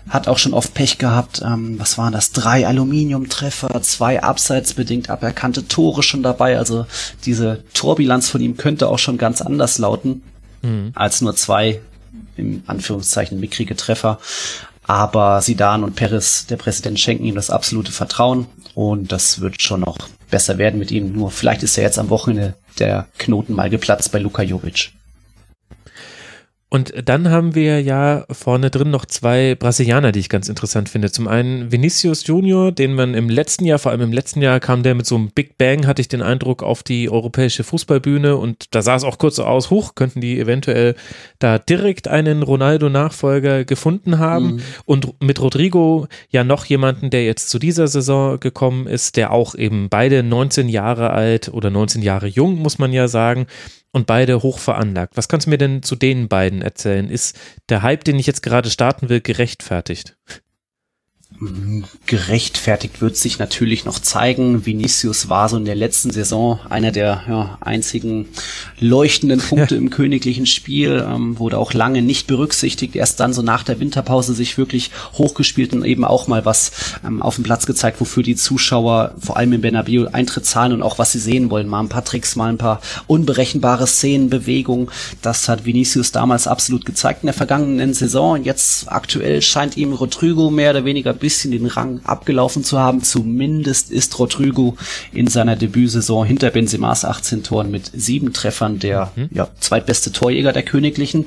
hat 0.08 0.26
auch 0.26 0.38
schon 0.38 0.54
oft 0.54 0.75
Pech 0.75 0.98
gehabt. 0.98 1.40
Ähm, 1.44 1.78
was 1.78 1.96
waren 1.98 2.12
das? 2.12 2.32
Drei 2.32 2.66
Aluminiumtreffer, 2.66 3.80
zwei 3.82 4.07
abseitsbedingt 4.16 5.10
aberkannte 5.10 5.68
Tore 5.68 6.02
schon 6.02 6.22
dabei. 6.22 6.58
Also 6.58 6.86
diese 7.26 7.62
Torbilanz 7.74 8.30
von 8.30 8.40
ihm 8.40 8.56
könnte 8.56 8.88
auch 8.88 8.98
schon 8.98 9.18
ganz 9.18 9.42
anders 9.42 9.78
lauten 9.78 10.22
mhm. 10.62 10.92
als 10.94 11.20
nur 11.20 11.36
zwei 11.36 11.80
im 12.36 12.62
Anführungszeichen 12.66 13.38
mickrige 13.38 13.76
Treffer. 13.76 14.18
Aber 14.84 15.42
Sidan 15.42 15.84
und 15.84 15.96
Peres, 15.96 16.46
der 16.46 16.56
Präsident, 16.56 16.98
schenken 16.98 17.24
ihm 17.24 17.34
das 17.34 17.50
absolute 17.50 17.92
Vertrauen 17.92 18.46
und 18.74 19.12
das 19.12 19.40
wird 19.40 19.60
schon 19.60 19.80
noch 19.80 19.98
besser 20.30 20.56
werden 20.56 20.78
mit 20.78 20.90
ihm. 20.90 21.12
Nur 21.12 21.30
vielleicht 21.30 21.62
ist 21.62 21.76
er 21.76 21.84
jetzt 21.84 21.98
am 21.98 22.08
Wochenende 22.08 22.54
der 22.78 23.06
Knoten 23.18 23.54
mal 23.54 23.68
geplatzt 23.68 24.12
bei 24.12 24.18
Luka 24.18 24.42
Jovic. 24.42 24.92
Und 26.70 26.92
dann 27.02 27.30
haben 27.30 27.54
wir 27.54 27.80
ja 27.80 28.26
vorne 28.30 28.68
drin 28.68 28.90
noch 28.90 29.06
zwei 29.06 29.54
Brasilianer, 29.54 30.12
die 30.12 30.20
ich 30.20 30.28
ganz 30.28 30.50
interessant 30.50 30.90
finde. 30.90 31.10
Zum 31.10 31.26
einen 31.26 31.72
Vinicius 31.72 32.26
Junior, 32.26 32.72
den 32.72 32.94
man 32.94 33.14
im 33.14 33.30
letzten 33.30 33.64
Jahr, 33.64 33.78
vor 33.78 33.90
allem 33.90 34.02
im 34.02 34.12
letzten 34.12 34.42
Jahr, 34.42 34.60
kam 34.60 34.82
der 34.82 34.94
mit 34.94 35.06
so 35.06 35.14
einem 35.14 35.30
Big 35.30 35.56
Bang, 35.56 35.87
hatte 35.87 36.02
ich 36.02 36.08
den 36.08 36.20
Eindruck, 36.20 36.62
auf 36.62 36.82
die 36.82 37.08
europäische 37.08 37.64
Fußballbühne 37.64 38.37
und 38.37 38.75
da 38.75 38.82
sah 38.82 38.96
es 38.96 39.04
auch 39.04 39.16
kurz 39.16 39.37
so 39.37 39.44
aus, 39.44 39.70
hoch, 39.70 39.94
könnten 39.94 40.20
die 40.20 40.38
eventuell 40.38 40.94
da 41.38 41.58
direkt 41.58 42.06
einen 42.06 42.42
Ronaldo-Nachfolger 42.42 43.64
gefunden 43.64 44.18
haben. 44.18 44.56
Mhm. 44.56 44.60
Und 44.84 45.22
mit 45.22 45.40
Rodrigo 45.40 46.06
ja 46.28 46.44
noch 46.44 46.66
jemanden, 46.66 47.08
der 47.08 47.25
jetzt 47.25 47.48
zu 47.48 47.58
dieser 47.58 47.88
Saison 47.88 48.38
gekommen 48.40 48.87
ist, 48.87 49.16
der 49.16 49.32
auch 49.32 49.54
eben 49.54 49.88
beide 49.88 50.22
19 50.22 50.68
Jahre 50.68 51.10
alt 51.10 51.48
oder 51.48 51.70
19 51.70 52.02
Jahre 52.02 52.26
jung, 52.26 52.56
muss 52.56 52.78
man 52.78 52.92
ja 52.92 53.08
sagen, 53.08 53.46
und 53.99 54.07
beide 54.07 54.43
hoch 54.43 54.59
veranlagt. 54.59 55.17
Was 55.17 55.28
kannst 55.28 55.47
du 55.47 55.50
mir 55.50 55.59
denn 55.59 55.83
zu 55.83 55.97
den 55.97 56.28
beiden 56.28 56.62
erzählen? 56.62 57.11
Ist 57.11 57.38
der 57.69 57.83
Hype, 57.83 58.05
den 58.05 58.19
ich 58.19 58.26
jetzt 58.26 58.43
gerade 58.43 58.71
starten 58.71 59.09
will, 59.09 59.21
gerechtfertigt? 59.21 60.17
Gerechtfertigt 62.07 63.00
wird 63.00 63.16
sich 63.16 63.38
natürlich 63.38 63.85
noch 63.85 64.00
zeigen. 64.00 64.66
Vinicius 64.66 65.28
war 65.28 65.49
so 65.49 65.57
in 65.57 65.64
der 65.64 65.76
letzten 65.76 66.11
Saison 66.11 66.59
einer 66.68 66.90
der 66.90 67.23
ja, 67.28 67.59
einzigen 67.61 68.26
leuchtenden 68.80 69.40
Punkte 69.40 69.76
im 69.76 69.90
königlichen 69.90 70.47
Spiel, 70.47 71.04
ähm, 71.09 71.38
wurde 71.38 71.59
auch 71.59 71.73
lange 71.73 72.02
nicht 72.02 72.26
berücksichtigt, 72.26 72.97
erst 72.97 73.21
dann 73.21 73.33
so 73.33 73.42
nach 73.42 73.62
der 73.62 73.78
Winterpause 73.78 74.35
sich 74.35 74.59
wirklich 74.59 74.90
hochgespielt 75.12 75.73
und 75.75 75.85
eben 75.85 76.04
auch 76.04 76.26
mal 76.26 76.45
was 76.45 76.73
ähm, 77.07 77.23
auf 77.23 77.37
dem 77.37 77.45
Platz 77.45 77.66
gezeigt, 77.66 78.00
wofür 78.00 78.25
die 78.25 78.37
Zuschauer 78.37 79.14
vor 79.21 79.37
allem 79.37 79.52
in 79.52 79.61
Bernabeu 79.61 80.09
Eintritt 80.11 80.45
zahlen 80.45 80.73
und 80.73 80.83
auch 80.83 80.99
was 80.99 81.12
sie 81.12 81.21
sehen 81.21 81.50
wollen. 81.50 81.68
Mal 81.68 81.80
ein 81.80 81.88
paar 81.88 82.04
Tricks, 82.04 82.35
mal 82.35 82.49
ein 82.49 82.59
paar 82.59 82.80
unberechenbare 83.07 83.87
Szenen, 83.87 84.28
Bewegungen. 84.28 84.88
Das 85.23 85.49
hat 85.49 85.64
Vinicius 85.64 86.11
damals 86.11 86.49
absolut 86.49 86.85
gezeigt 86.85 87.23
in 87.23 87.28
der 87.28 87.35
vergangenen 87.35 87.95
Saison. 87.95 88.42
Jetzt 88.42 88.90
aktuell 88.90 89.40
scheint 89.40 89.76
ihm 89.76 89.92
Rodrigo 89.92 90.50
mehr 90.50 90.71
oder 90.71 90.85
weniger 90.85 91.12
bisschen 91.28 91.50
den 91.50 91.66
Rang 91.66 92.00
abgelaufen 92.04 92.64
zu 92.64 92.78
haben. 92.78 93.02
Zumindest 93.02 93.90
ist 93.90 94.18
Rodrigo 94.18 94.78
in 95.12 95.26
seiner 95.26 95.56
Debütsaison 95.56 96.26
hinter 96.26 96.49
Benzemas 96.49 97.04
18 97.04 97.42
Toren 97.42 97.70
mit 97.70 97.90
sieben 97.92 98.32
Treffern 98.32 98.78
der 98.78 99.12
mhm. 99.14 99.28
ja, 99.30 99.49
zweitbeste 99.61 100.11
Torjäger 100.11 100.54
der 100.54 100.62
Königlichen. 100.62 101.26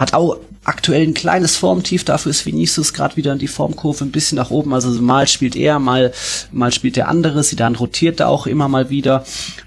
Hat 0.00 0.14
auch 0.14 0.38
aktuell 0.64 1.02
ein 1.02 1.14
kleines 1.14 1.56
Formtief, 1.56 2.04
dafür 2.04 2.30
ist 2.30 2.44
Vinicius 2.44 2.92
gerade 2.92 3.16
wieder 3.16 3.32
in 3.32 3.38
die 3.38 3.48
Formkurve 3.48 4.04
ein 4.04 4.10
bisschen 4.10 4.36
nach 4.36 4.50
oben. 4.50 4.74
Also 4.74 4.90
mal 5.00 5.26
spielt 5.26 5.56
er, 5.56 5.78
mal, 5.78 6.12
mal 6.52 6.72
spielt 6.72 6.96
der 6.96 7.08
andere. 7.08 7.42
Sie 7.42 7.56
dann 7.56 7.76
rotiert 7.76 8.20
da 8.20 8.28
auch 8.28 8.46
immer 8.46 8.68
mal 8.68 8.90
wieder. 8.90 9.24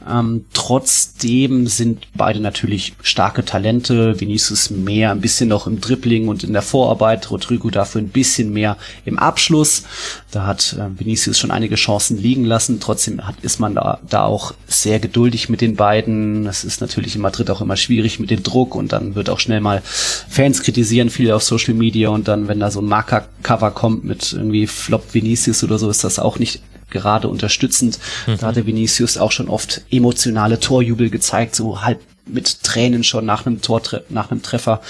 Ähm, 0.10 0.46
trotzdem 0.54 1.68
sind 1.68 2.08
beide 2.14 2.40
natürlich 2.40 2.94
starke 3.02 3.44
Talente. 3.44 4.20
Vinicius 4.20 4.70
mehr 4.70 5.12
ein 5.12 5.22
bisschen 5.22 5.50
noch 5.50 5.66
im 5.66 5.82
Dribbling 5.82 6.28
und 6.28 6.44
in 6.44 6.54
der 6.54 6.62
Vorarbeit. 6.62 7.30
Rodrigo 7.32 7.72
dafür 7.72 8.02
ein 8.02 8.10
bisschen 8.10 8.54
mehr 8.54 8.78
im 9.06 9.18
Abschluss. 9.18 9.84
Da 10.32 10.46
hat 10.46 10.74
äh, 10.74 11.00
Vinicius 11.00 11.40
schon 11.40 11.52
einige 11.52 11.76
Chancen 11.76 12.18
liegen 12.18 12.46
lassen. 12.46 12.80
Trotzdem 12.80 13.26
hat, 13.26 13.36
ist 13.42 13.60
man 13.60 13.74
da, 13.74 14.00
da 14.08 14.26
auch 14.26 14.54
sehr 14.68 15.00
geduldig 15.00 15.50
mit 15.50 15.62
den 15.62 15.76
beiden. 15.76 16.46
Es 16.46 16.64
ist 16.64 16.82
natürlich 16.82 17.16
in 17.16 17.22
Madrid 17.22 17.50
auch 17.50 17.62
immer 17.62 17.78
schwierig 17.78 18.20
mit 18.20 18.30
dem 18.30 18.44
Druck 18.44 18.76
und 18.76 18.94
dann 18.94 19.16
wird 19.16 19.30
auch 19.30 19.40
schnell 19.40 19.60
mal 19.60 19.82
Fans 20.30 20.62
kritisieren 20.62 21.10
viele 21.10 21.36
auf 21.36 21.44
Social 21.44 21.74
Media 21.74 22.10
und 22.10 22.28
dann, 22.28 22.48
wenn 22.48 22.60
da 22.60 22.72
so 22.72 22.82
ein 22.82 22.86
Marker-Cover 22.86 23.72
kommt 23.72 24.04
mit 24.04 24.34
irgendwie 24.34 24.68
Flop 24.68 25.14
Vinicius 25.14 25.64
oder 25.64 25.78
so, 25.78 25.90
ist 25.90 26.04
das 26.04 26.20
auch 26.20 26.40
nicht 26.40 26.62
gerade 26.90 27.28
unterstützend. 27.28 28.00
Mhm. 28.28 28.38
Da 28.40 28.48
hatte 28.48 28.66
Vinicius 28.66 29.18
auch 29.18 29.32
schon 29.32 29.50
oft 29.50 29.82
emotionale 29.92 30.60
Torjubel 30.60 31.10
gezeigt, 31.10 31.56
so 31.56 31.82
halb 31.82 32.00
mit 32.26 32.64
Tränen 32.64 33.04
schon 33.04 33.26
nach 33.26 33.46
einem 33.46 33.62
Tor, 33.62 33.82
nach 34.10 34.32
einem 34.32 34.42
Treffer. 34.42 34.82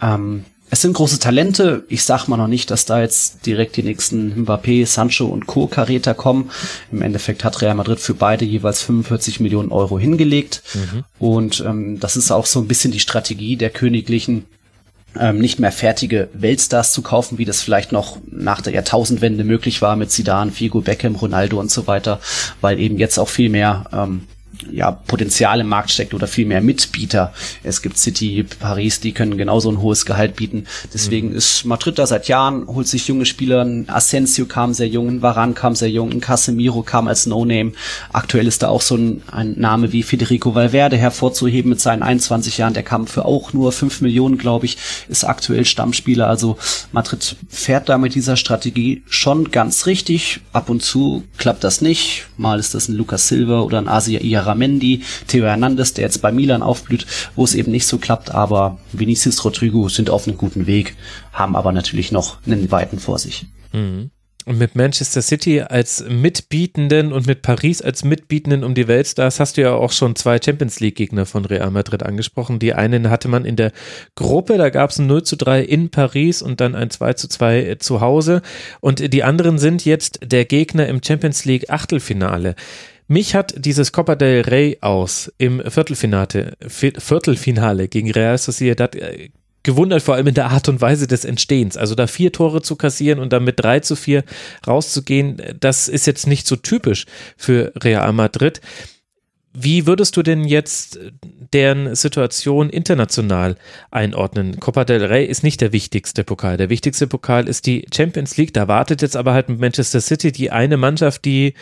Ähm, 0.00 0.44
es 0.72 0.82
sind 0.82 0.92
große 0.92 1.18
Talente. 1.18 1.84
Ich 1.88 2.04
sag 2.04 2.28
mal 2.28 2.36
noch 2.36 2.46
nicht, 2.46 2.70
dass 2.70 2.84
da 2.84 3.00
jetzt 3.00 3.44
direkt 3.44 3.76
die 3.76 3.82
nächsten 3.82 4.44
Mbappé, 4.44 4.86
Sancho 4.86 5.26
und 5.26 5.48
Co. 5.48 5.66
Karäter 5.66 6.14
kommen. 6.14 6.50
Im 6.92 7.02
Endeffekt 7.02 7.42
hat 7.42 7.60
Real 7.60 7.74
Madrid 7.74 7.98
für 7.98 8.14
beide 8.14 8.44
jeweils 8.44 8.80
45 8.82 9.40
Millionen 9.40 9.72
Euro 9.72 9.98
hingelegt. 9.98 10.62
Mhm. 10.74 11.04
Und 11.18 11.64
ähm, 11.66 11.98
das 11.98 12.16
ist 12.16 12.30
auch 12.30 12.46
so 12.46 12.60
ein 12.60 12.68
bisschen 12.68 12.92
die 12.92 13.00
Strategie 13.00 13.56
der 13.56 13.70
Königlichen, 13.70 14.44
ähm, 15.18 15.38
nicht 15.38 15.58
mehr 15.58 15.72
fertige 15.72 16.28
Weltstars 16.32 16.92
zu 16.92 17.02
kaufen, 17.02 17.38
wie 17.38 17.44
das 17.44 17.62
vielleicht 17.62 17.92
noch 17.92 18.18
nach 18.30 18.60
der 18.60 18.72
Jahrtausendwende 18.72 19.44
möglich 19.44 19.82
war 19.82 19.96
mit 19.96 20.10
Zidane, 20.10 20.52
Figo, 20.52 20.80
Beckham, 20.80 21.16
Ronaldo 21.16 21.58
und 21.58 21.70
so 21.70 21.86
weiter, 21.86 22.20
weil 22.60 22.78
eben 22.78 22.98
jetzt 22.98 23.18
auch 23.18 23.28
viel 23.28 23.48
mehr 23.48 23.84
ähm, 23.92 24.26
ja, 24.70 24.90
Potenzial 24.90 25.60
im 25.60 25.68
Markt 25.68 25.90
steckt 25.90 26.14
oder 26.14 26.26
viel 26.26 26.46
mehr 26.46 26.60
Mitbieter. 26.60 27.32
Es 27.62 27.82
gibt 27.82 27.98
City, 27.98 28.44
Paris, 28.58 29.00
die 29.00 29.12
können 29.12 29.36
genauso 29.36 29.70
ein 29.70 29.80
hohes 29.80 30.06
Gehalt 30.06 30.36
bieten. 30.36 30.66
Deswegen 30.92 31.30
mhm. 31.30 31.36
ist 31.36 31.64
Madrid 31.64 31.98
da 31.98 32.06
seit 32.06 32.28
Jahren, 32.28 32.66
holt 32.66 32.88
sich 32.88 33.08
junge 33.08 33.26
Spieler. 33.26 33.62
Ein 33.62 33.88
Asensio 33.88 34.46
kam 34.46 34.74
sehr 34.74 34.88
jung, 34.88 35.08
ein 35.08 35.22
Varan 35.22 35.54
kam 35.54 35.74
sehr 35.74 35.90
jung, 35.90 36.10
ein 36.10 36.20
Casemiro 36.20 36.82
kam 36.82 37.08
als 37.08 37.26
No-Name. 37.26 37.72
Aktuell 38.12 38.46
ist 38.46 38.62
da 38.62 38.68
auch 38.68 38.82
so 38.82 38.96
ein, 38.96 39.22
ein 39.30 39.58
Name 39.58 39.92
wie 39.92 40.02
Federico 40.02 40.54
Valverde 40.54 40.96
hervorzuheben 40.96 41.70
mit 41.70 41.80
seinen 41.80 42.02
21 42.02 42.58
Jahren. 42.58 42.74
Der 42.74 42.82
kam 42.82 43.06
für 43.06 43.24
auch 43.24 43.52
nur 43.52 43.72
5 43.72 44.00
Millionen, 44.00 44.38
glaube 44.38 44.66
ich, 44.66 44.76
ist 45.08 45.24
aktuell 45.24 45.64
Stammspieler. 45.64 46.28
Also 46.28 46.58
Madrid 46.92 47.36
fährt 47.48 47.88
da 47.88 47.98
mit 47.98 48.14
dieser 48.14 48.36
Strategie 48.36 49.02
schon 49.08 49.50
ganz 49.50 49.86
richtig. 49.86 50.40
Ab 50.52 50.68
und 50.68 50.82
zu 50.82 51.24
klappt 51.38 51.64
das 51.64 51.80
nicht. 51.80 52.26
Mal 52.36 52.58
ist 52.58 52.74
das 52.74 52.88
ein 52.88 52.96
Lucas 52.96 53.28
Silva 53.28 53.60
oder 53.60 53.78
ein 53.78 53.88
Asia 53.88 54.20
Iara 54.20 54.49
Ramendi, 54.50 55.02
Theo 55.26 55.46
Hernandez, 55.46 55.94
der 55.94 56.04
jetzt 56.04 56.22
bei 56.22 56.32
Milan 56.32 56.62
aufblüht, 56.62 57.06
wo 57.36 57.44
es 57.44 57.54
eben 57.54 57.72
nicht 57.72 57.86
so 57.86 57.98
klappt, 57.98 58.30
aber 58.30 58.78
Vinicius 58.92 59.44
Rodrigo 59.44 59.88
sind 59.88 60.10
auf 60.10 60.26
einem 60.26 60.36
guten 60.36 60.66
Weg, 60.66 60.96
haben 61.32 61.56
aber 61.56 61.72
natürlich 61.72 62.12
noch 62.12 62.38
einen 62.46 62.70
weiten 62.70 62.98
vor 62.98 63.18
sich. 63.18 63.46
Mhm. 63.72 64.10
Und 64.46 64.58
mit 64.58 64.74
Manchester 64.74 65.20
City 65.20 65.60
als 65.60 66.02
Mitbietenden 66.08 67.12
und 67.12 67.26
mit 67.26 67.42
Paris 67.42 67.82
als 67.82 68.04
Mitbietenden 68.04 68.64
um 68.64 68.74
die 68.74 68.88
Weltstars 68.88 69.38
hast 69.38 69.56
du 69.56 69.60
ja 69.60 69.74
auch 69.74 69.92
schon 69.92 70.16
zwei 70.16 70.40
Champions 70.42 70.80
League-Gegner 70.80 71.26
von 71.26 71.44
Real 71.44 71.70
Madrid 71.70 72.02
angesprochen. 72.02 72.58
Die 72.58 72.72
einen 72.72 73.10
hatte 73.10 73.28
man 73.28 73.44
in 73.44 73.56
der 73.56 73.70
Gruppe, 74.14 74.56
da 74.56 74.70
gab 74.70 74.90
es 74.90 74.98
ein 74.98 75.06
0 75.06 75.24
zu 75.24 75.36
3 75.36 75.62
in 75.62 75.90
Paris 75.90 76.40
und 76.40 76.60
dann 76.60 76.74
ein 76.74 76.88
2 76.88 77.12
zu 77.12 77.28
2 77.28 77.76
zu 77.80 78.00
Hause. 78.00 78.40
Und 78.80 79.12
die 79.12 79.24
anderen 79.24 79.58
sind 79.58 79.84
jetzt 79.84 80.20
der 80.24 80.46
Gegner 80.46 80.88
im 80.88 81.02
Champions 81.02 81.44
League 81.44 81.68
Achtelfinale. 81.68 82.54
Mich 83.10 83.34
hat 83.34 83.54
dieses 83.56 83.90
Copa 83.90 84.14
del 84.14 84.42
Rey 84.42 84.78
aus 84.82 85.32
im 85.36 85.60
Viertelfinale, 85.68 86.56
Viertelfinale 86.68 87.88
gegen 87.88 88.08
Real 88.08 88.38
Sociedad 88.38 88.94
äh, 88.94 89.30
gewundert, 89.64 90.00
vor 90.00 90.14
allem 90.14 90.28
in 90.28 90.34
der 90.34 90.50
Art 90.50 90.68
und 90.68 90.80
Weise 90.80 91.08
des 91.08 91.24
Entstehens. 91.24 91.76
Also 91.76 91.96
da 91.96 92.06
vier 92.06 92.30
Tore 92.30 92.62
zu 92.62 92.76
kassieren 92.76 93.18
und 93.18 93.32
dann 93.32 93.42
mit 93.42 93.58
drei 93.58 93.80
zu 93.80 93.96
vier 93.96 94.22
rauszugehen, 94.64 95.42
das 95.58 95.88
ist 95.88 96.06
jetzt 96.06 96.28
nicht 96.28 96.46
so 96.46 96.54
typisch 96.54 97.06
für 97.36 97.72
Real 97.82 98.12
Madrid. 98.12 98.60
Wie 99.52 99.88
würdest 99.88 100.16
du 100.16 100.22
denn 100.22 100.44
jetzt 100.44 101.00
deren 101.52 101.96
Situation 101.96 102.70
international 102.70 103.56
einordnen? 103.90 104.60
Copa 104.60 104.84
del 104.84 105.04
Rey 105.04 105.26
ist 105.26 105.42
nicht 105.42 105.60
der 105.60 105.72
wichtigste 105.72 106.22
Pokal. 106.22 106.58
Der 106.58 106.70
wichtigste 106.70 107.08
Pokal 107.08 107.48
ist 107.48 107.66
die 107.66 107.86
Champions 107.92 108.36
League. 108.36 108.54
Da 108.54 108.68
wartet 108.68 109.02
jetzt 109.02 109.16
aber 109.16 109.32
halt 109.32 109.48
mit 109.48 109.58
Manchester 109.58 110.00
City 110.00 110.30
die 110.30 110.52
eine 110.52 110.76
Mannschaft, 110.76 111.24
die 111.24 111.54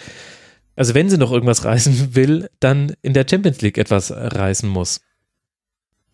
also 0.78 0.94
wenn 0.94 1.10
sie 1.10 1.18
noch 1.18 1.32
irgendwas 1.32 1.64
reißen 1.64 2.14
will, 2.14 2.48
dann 2.60 2.94
in 3.02 3.12
der 3.12 3.26
Champions 3.28 3.60
League 3.60 3.78
etwas 3.78 4.12
reißen 4.12 4.68
muss. 4.68 5.00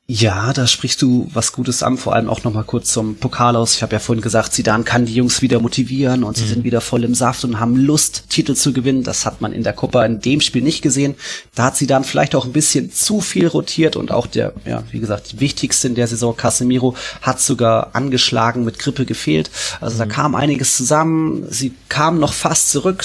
Ja, 0.06 0.52
da 0.52 0.66
sprichst 0.66 1.00
du 1.00 1.30
was 1.32 1.52
Gutes 1.52 1.82
an, 1.82 1.96
vor 1.96 2.14
allem 2.14 2.28
auch 2.28 2.44
nochmal 2.44 2.64
kurz 2.64 2.92
zum 2.92 3.16
Pokal 3.16 3.56
aus. 3.56 3.76
Ich 3.76 3.82
habe 3.82 3.94
ja 3.94 3.99
vorhin 3.99 4.20
gesagt, 4.20 4.52
Zidane 4.52 4.84
kann 4.84 5.06
die 5.06 5.14
Jungs 5.14 5.40
wieder 5.40 5.61
motivieren 5.61 6.25
und 6.25 6.37
sie 6.37 6.44
mhm. 6.44 6.49
sind 6.49 6.64
wieder 6.64 6.82
voll 6.82 7.04
im 7.04 7.14
Saft 7.14 7.42
und 7.42 7.58
haben 7.58 7.75
Lust, 7.75 8.25
Titel 8.28 8.54
zu 8.54 8.75
gewinnen. 8.75 9.02
Das 9.02 9.25
hat 9.25 9.40
man 9.40 9.54
in 9.54 9.62
der 9.62 9.73
Copa 9.73 10.04
in 10.04 10.20
dem 10.20 10.42
Spiel 10.42 10.61
nicht 10.61 10.82
gesehen. 10.82 11.14
Da 11.54 11.64
hat 11.64 11.76
Zidane 11.78 12.04
vielleicht 12.04 12.34
auch 12.34 12.44
ein 12.44 12.52
bisschen 12.52 12.92
zu 12.92 13.23
viel 13.23 13.46
rotiert 13.46 13.96
und 13.96 14.12
auch 14.12 14.26
der, 14.26 14.52
ja, 14.66 14.82
wie 14.90 15.00
gesagt, 15.00 15.40
wichtigste 15.40 15.88
in 15.88 15.94
der 15.94 16.06
Saison, 16.06 16.37
Casemiro, 16.37 16.94
hat 17.23 17.40
sogar 17.40 17.94
angeschlagen, 17.94 18.62
mit 18.62 18.78
Grippe 18.78 19.06
gefehlt. 19.06 19.50
Also 19.80 19.94
mhm. 19.94 20.00
da 20.00 20.06
kam 20.06 20.34
einiges 20.34 20.76
zusammen. 20.76 21.46
Sie 21.49 21.73
kamen 21.88 22.20
noch 22.20 22.34
fast 22.34 22.70
zurück. 22.70 23.02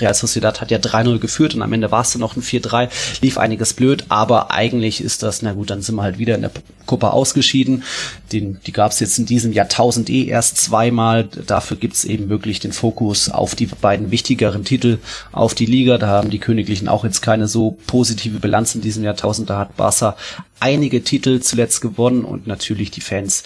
Real 0.00 0.14
Sociedad 0.14 0.60
hat 0.60 0.72
ja 0.72 0.78
3-0 0.78 1.20
geführt 1.20 1.54
und 1.54 1.62
am 1.62 1.72
Ende 1.72 1.92
war 1.92 2.00
es 2.00 2.10
dann 2.10 2.20
noch 2.20 2.34
ein 2.34 2.42
4-3. 2.42 2.88
Lief 3.20 3.38
einiges 3.38 3.74
blöd, 3.74 4.06
aber 4.08 4.50
eigentlich 4.50 5.00
ist 5.00 5.22
das, 5.22 5.42
na 5.42 5.52
gut, 5.52 5.70
dann 5.70 5.82
sind 5.82 5.94
wir 5.94 6.02
halt 6.02 6.15
wieder 6.18 6.34
in 6.34 6.42
der 6.42 6.50
Copa 6.86 7.10
ausgeschieden. 7.10 7.82
Den, 8.32 8.60
die 8.66 8.72
gab 8.72 8.92
es 8.92 9.00
jetzt 9.00 9.18
in 9.18 9.26
diesem 9.26 9.52
Jahrtausend 9.52 10.08
eh 10.08 10.24
erst 10.24 10.56
zweimal. 10.58 11.24
Dafür 11.24 11.76
gibt's 11.76 12.04
eben 12.04 12.28
wirklich 12.28 12.60
den 12.60 12.72
Fokus 12.72 13.28
auf 13.28 13.54
die 13.54 13.66
beiden 13.66 14.10
wichtigeren 14.10 14.64
Titel, 14.64 14.98
auf 15.32 15.54
die 15.54 15.66
Liga. 15.66 15.98
Da 15.98 16.06
haben 16.08 16.30
die 16.30 16.38
Königlichen 16.38 16.88
auch 16.88 17.04
jetzt 17.04 17.22
keine 17.22 17.48
so 17.48 17.76
positive 17.86 18.38
Bilanz 18.38 18.74
in 18.74 18.80
diesem 18.80 19.04
Jahrtausend. 19.04 19.50
Da 19.50 19.58
hat 19.58 19.76
Barca 19.76 20.16
einige 20.60 21.02
Titel 21.02 21.40
zuletzt 21.40 21.80
gewonnen 21.80 22.24
und 22.24 22.46
natürlich 22.46 22.90
die 22.90 23.00
Fans 23.00 23.44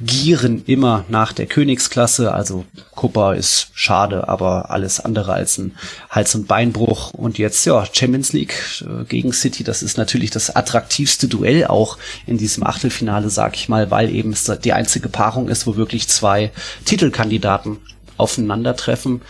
gieren 0.00 0.62
immer 0.66 1.04
nach 1.08 1.32
der 1.32 1.46
Königsklasse. 1.46 2.32
Also 2.32 2.66
Copa 2.94 3.32
ist 3.32 3.68
schade, 3.72 4.28
aber 4.28 4.70
alles 4.70 5.00
andere 5.00 5.32
als 5.32 5.56
ein 5.56 5.74
Hals- 6.10 6.34
und 6.34 6.46
Beinbruch. 6.46 7.14
Und 7.14 7.38
jetzt, 7.38 7.64
ja, 7.64 7.86
Champions 7.90 8.32
League 8.32 8.54
äh, 8.82 9.04
gegen 9.04 9.32
City, 9.32 9.64
das 9.64 9.82
ist 9.82 9.96
natürlich 9.96 10.30
das 10.30 10.54
attraktivste 10.54 11.28
Duell 11.28 11.66
auch 11.66 11.96
in 12.26 12.36
diesem 12.36 12.64
Achtelfinale, 12.64 13.30
sag 13.30 13.56
ich 13.56 13.68
mal, 13.68 13.90
weil 13.90 14.14
eben 14.14 14.32
es 14.32 14.44
die 14.62 14.72
einzige 14.74 15.08
Paarung 15.08 15.48
ist, 15.48 15.66
wo 15.66 15.76
wirklich 15.76 16.08
zwei 16.08 16.50
Titelkandidaten 16.84 17.78
aufeinandertreffen. 18.18 19.22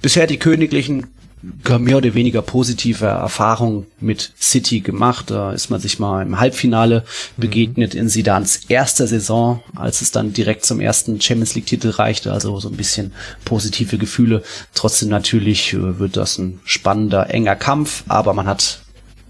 Bisher 0.00 0.26
die 0.26 0.38
Königlichen 0.38 1.08
mehr 1.78 1.96
oder 1.98 2.14
weniger 2.14 2.42
positive 2.42 3.06
Erfahrungen 3.06 3.86
mit 4.00 4.32
City 4.40 4.80
gemacht. 4.80 5.30
Da 5.30 5.52
ist 5.52 5.70
man 5.70 5.80
sich 5.80 5.98
mal 5.98 6.22
im 6.22 6.38
Halbfinale 6.38 7.04
mhm. 7.36 7.40
begegnet 7.40 7.94
in 7.94 8.08
Sidans 8.08 8.60
erster 8.68 9.06
Saison, 9.06 9.62
als 9.74 10.00
es 10.00 10.10
dann 10.10 10.32
direkt 10.32 10.64
zum 10.64 10.80
ersten 10.80 11.20
Champions 11.20 11.54
League 11.54 11.66
Titel 11.66 11.90
reichte. 11.90 12.32
Also 12.32 12.58
so 12.60 12.68
ein 12.68 12.76
bisschen 12.76 13.12
positive 13.44 13.98
Gefühle. 13.98 14.42
Trotzdem 14.74 15.08
natürlich 15.08 15.72
äh, 15.72 15.98
wird 15.98 16.16
das 16.16 16.38
ein 16.38 16.60
spannender, 16.64 17.30
enger 17.30 17.56
Kampf, 17.56 18.04
aber 18.08 18.32
man 18.34 18.46
hat 18.46 18.80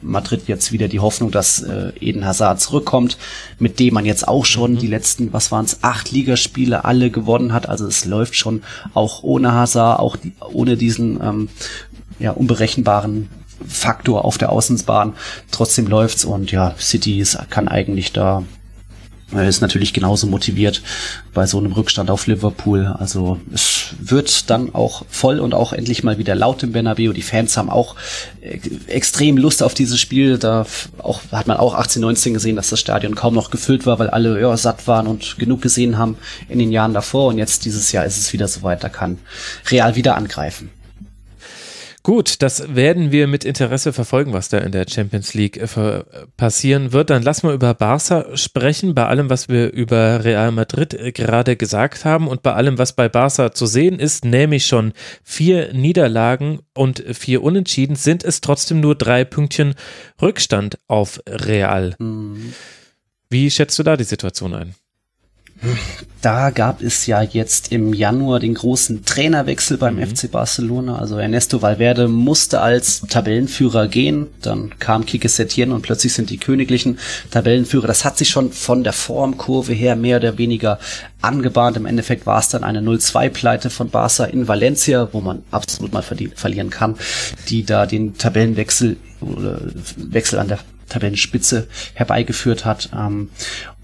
Madrid 0.03 0.43
jetzt 0.47 0.73
wieder 0.73 0.89
die 0.89 1.01
Hoffnung, 1.01 1.31
dass 1.31 1.63
äh, 1.63 1.93
Eden 2.01 2.25
Hazard 2.25 2.61
zurückkommt, 2.61 3.17
mit 3.59 3.79
dem 3.81 3.95
man 3.95 4.05
jetzt 4.05 4.29
auch 4.29 4.45
schon 4.45 4.73
mhm. 4.75 4.79
die 4.79 4.87
letzten, 4.87 5.33
was 5.33 5.51
waren 5.51 5.65
es, 5.65 5.83
acht 5.83 6.11
Ligaspiele 6.11 6.85
alle 6.85 7.11
gewonnen 7.11 7.53
hat. 7.53 7.69
Also 7.69 7.87
es 7.87 8.05
läuft 8.05 8.37
schon 8.37 8.63
auch 8.95 9.23
ohne 9.23 9.53
Hazard, 9.53 9.99
auch 9.99 10.17
die, 10.17 10.33
ohne 10.53 10.77
diesen 10.77 11.21
ähm, 11.23 11.49
ja, 12.19 12.33
unberechenbaren 12.33 13.29
Faktor 13.67 14.25
auf 14.25 14.39
der 14.39 14.51
Außensbahn. 14.51 15.15
Trotzdem 15.51 15.87
läuft's 15.87 16.25
und 16.25 16.53
ja, 16.53 16.75
City 16.79 17.21
ist, 17.21 17.39
kann 17.51 17.69
eigentlich 17.69 18.13
da 18.13 18.43
er 19.33 19.49
ist 19.49 19.61
natürlich 19.61 19.93
genauso 19.93 20.29
motiviert 20.29 20.83
bei 21.35 21.47
so 21.47 21.59
einem 21.59 21.73
Rückstand 21.73 22.11
auf 22.11 22.29
Liverpool. 22.29 22.87
Also 22.87 23.41
es 23.53 23.89
wird 23.99 24.51
dann 24.51 24.73
auch 24.73 25.05
voll 25.09 25.41
und 25.41 25.53
auch 25.53 25.73
endlich 25.73 26.05
mal 26.05 26.17
wieder 26.17 26.37
laut 26.37 26.63
im 26.63 26.71
Bernabeu. 26.71 27.13
Die 27.13 27.23
Fans 27.23 27.57
haben 27.57 27.69
auch 27.69 27.97
äh, 28.41 28.61
extrem 28.87 29.37
Lust 29.37 29.65
auf 29.65 29.75
dieses 29.75 30.01
Spiel. 30.01 30.39
Da 30.39 30.65
auch, 30.99 31.23
hat 31.33 31.49
man 31.49 31.57
auch 31.57 31.75
18, 31.75 32.03
19 32.03 32.35
gesehen, 32.35 32.55
dass 32.55 32.71
das 32.71 32.79
Stadion 32.79 33.17
kaum 33.17 33.35
noch 33.35 33.51
gefüllt 33.51 33.85
war, 33.85 33.99
weil 33.99 34.11
alle 34.11 34.41
ja, 34.41 34.57
satt 34.57 34.87
waren 34.87 35.09
und 35.09 35.39
genug 35.39 35.61
gesehen 35.61 35.99
haben 35.99 36.17
in 36.49 36.61
den 36.61 36.71
Jahren 36.71 36.95
davor. 36.95 37.27
Und 37.27 37.39
jetzt 37.39 37.65
dieses 37.65 37.91
Jahr 37.91 38.05
ist 38.05 38.19
es 38.19 38.33
wieder 38.33 38.47
soweit, 38.47 38.85
da 38.85 38.89
kann 38.89 39.19
Real 39.69 39.97
wieder 39.97 40.17
angreifen. 40.17 40.71
Gut, 42.07 42.41
das 42.41 42.77
werden 42.77 43.11
wir 43.11 43.27
mit 43.27 43.45
Interesse 43.45 43.93
verfolgen, 43.93 44.33
was 44.33 44.49
da 44.49 44.59
in 44.59 44.71
der 44.71 44.87
Champions 44.89 45.35
League 45.35 45.57
äh, 45.57 46.05
passieren 46.37 46.93
wird. 46.93 47.11
Dann 47.11 47.25
lass 47.25 47.43
mal 47.43 47.53
über 47.53 47.75
Barca 47.75 48.37
sprechen, 48.37 48.95
bei 48.95 49.07
allem, 49.07 49.29
was 49.29 49.49
wir 49.49 49.73
über 49.73 50.23
Real 50.23 50.53
Madrid 50.53 50.95
äh, 50.95 51.11
gerade 51.11 51.57
gesagt 51.57 52.05
haben 52.05 52.29
und 52.29 52.45
bei 52.45 52.53
allem, 52.53 52.79
was 52.79 52.93
bei 52.93 53.09
Barca 53.09 53.51
zu 53.51 53.67
sehen 53.67 53.99
ist, 53.99 54.25
nämlich 54.25 54.67
schon 54.67 54.93
vier 55.25 55.75
Niederlagen 55.75 56.61
und 56.75 57.03
vier 57.11 57.43
Unentschieden, 57.43 57.97
sind 57.97 58.23
es 58.23 58.41
trotzdem 58.41 58.79
nur 58.79 58.95
drei 58.95 59.25
Pünktchen 59.25 59.75
Rückstand 60.23 60.79
auf 60.87 61.21
Real. 61.29 61.97
Mhm. 61.99 62.55
Wie 63.31 63.51
schätzt 63.51 63.81
du 63.81 63.83
da 63.83 63.97
die 63.97 64.05
Situation 64.05 64.55
ein? 64.55 64.77
Da 66.21 66.51
gab 66.51 66.83
es 66.83 67.07
ja 67.07 67.23
jetzt 67.23 67.73
im 67.73 67.93
Januar 67.95 68.41
den 68.41 68.55
großen 68.55 69.05
Trainerwechsel 69.05 69.79
beim 69.79 69.97
mhm. 69.97 70.09
FC 70.09 70.31
Barcelona. 70.31 70.99
Also 70.99 71.19
Ernesto 71.19 71.63
Valverde 71.63 72.09
musste 72.09 72.61
als 72.61 73.03
Tabellenführer 73.03 73.89
gehen. 73.89 74.27
Dann 74.43 74.79
kam 74.79 75.07
Kike 75.07 75.29
Setien 75.29 75.73
und 75.73 75.83
plötzlich 75.83 76.13
sind 76.13 76.31
die 76.31 76.39
königlichen 76.39 76.99
Tabellenführer. 77.31 77.87
Das 77.87 78.05
hat 78.05 78.19
sich 78.19 78.29
schon 78.29 78.53
von 78.53 78.83
der 78.83 78.93
Formkurve 78.93 79.73
her 79.73 79.97
mehr 79.97 80.19
oder 80.19 80.37
weniger 80.39 80.79
angebahnt. 81.23 81.77
Im 81.77 81.87
Endeffekt 81.87 82.27
war 82.27 82.41
es 82.41 82.49
dann 82.49 82.65
eine 82.65 82.81
0-2-Pleite 82.81 83.71
von 83.71 83.91
Barca 83.91 84.25
in 84.25 84.49
Valencia, 84.49 85.09
wo 85.13 85.21
man 85.21 85.43
absolut 85.51 85.93
mal 85.93 86.03
verlieren 86.03 86.71
kann, 86.71 86.97
die 87.49 87.65
da 87.65 87.87
den 87.87 88.19
Tabellenwechsel 88.19 88.97
oder 89.21 89.61
Wechsel 89.97 90.39
an 90.39 90.49
der 90.49 90.59
Tabellenspitze 90.89 91.69
herbeigeführt 91.95 92.65
hat. 92.65 92.91
Ähm, 92.97 93.31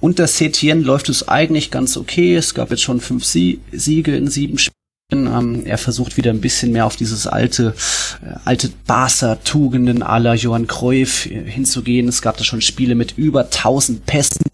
unter 0.00 0.26
Setien 0.26 0.82
läuft 0.82 1.08
es 1.08 1.28
eigentlich 1.28 1.70
ganz 1.70 1.96
okay. 1.96 2.36
Es 2.36 2.54
gab 2.54 2.70
jetzt 2.70 2.82
schon 2.82 3.00
fünf 3.00 3.24
Sie 3.24 3.60
Siege 3.72 4.16
in 4.16 4.28
sieben 4.28 4.58
Spielen. 4.58 4.72
Ähm, 5.12 5.66
er 5.66 5.78
versucht 5.78 6.16
wieder 6.16 6.30
ein 6.30 6.40
bisschen 6.40 6.72
mehr 6.72 6.86
auf 6.86 6.96
dieses 6.96 7.26
alte, 7.26 7.74
äh, 8.22 8.34
alte 8.44 8.70
Barca-Tugenden 8.86 10.02
aller 10.02 10.34
Johann 10.34 10.66
Cruyff 10.66 11.26
äh, 11.26 11.44
hinzugehen. 11.50 12.08
Es 12.08 12.22
gab 12.22 12.36
da 12.36 12.44
schon 12.44 12.62
Spiele 12.62 12.94
mit 12.94 13.18
über 13.18 13.44
1000 13.44 14.06
Pässen, 14.06 14.46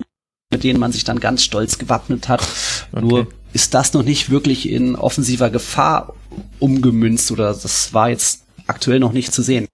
mit 0.53 0.65
denen 0.65 0.81
man 0.81 0.93
sich 0.93 1.05
dann 1.05 1.21
ganz 1.21 1.45
stolz 1.45 1.79
gewappnet 1.79 2.29
hat. 2.29 2.47
Okay. 2.93 3.05
Nur 3.05 3.29
ist 3.53 3.75
das 3.75 3.93
noch 3.93 4.03
nicht 4.03 4.31
wirklich 4.31 4.69
in 4.69 4.97
offensiver 4.97 5.51
Gefahr 5.51 6.15
umgemünzt 6.59 7.31
oder 7.31 7.55
das 7.55 7.95
war 7.95 8.11
jetzt 8.11 8.45
aktuell 8.67 9.01
noch 9.01 9.13
nicht 9.13 9.33
zu 9.33 9.43
sehen. 9.43 9.67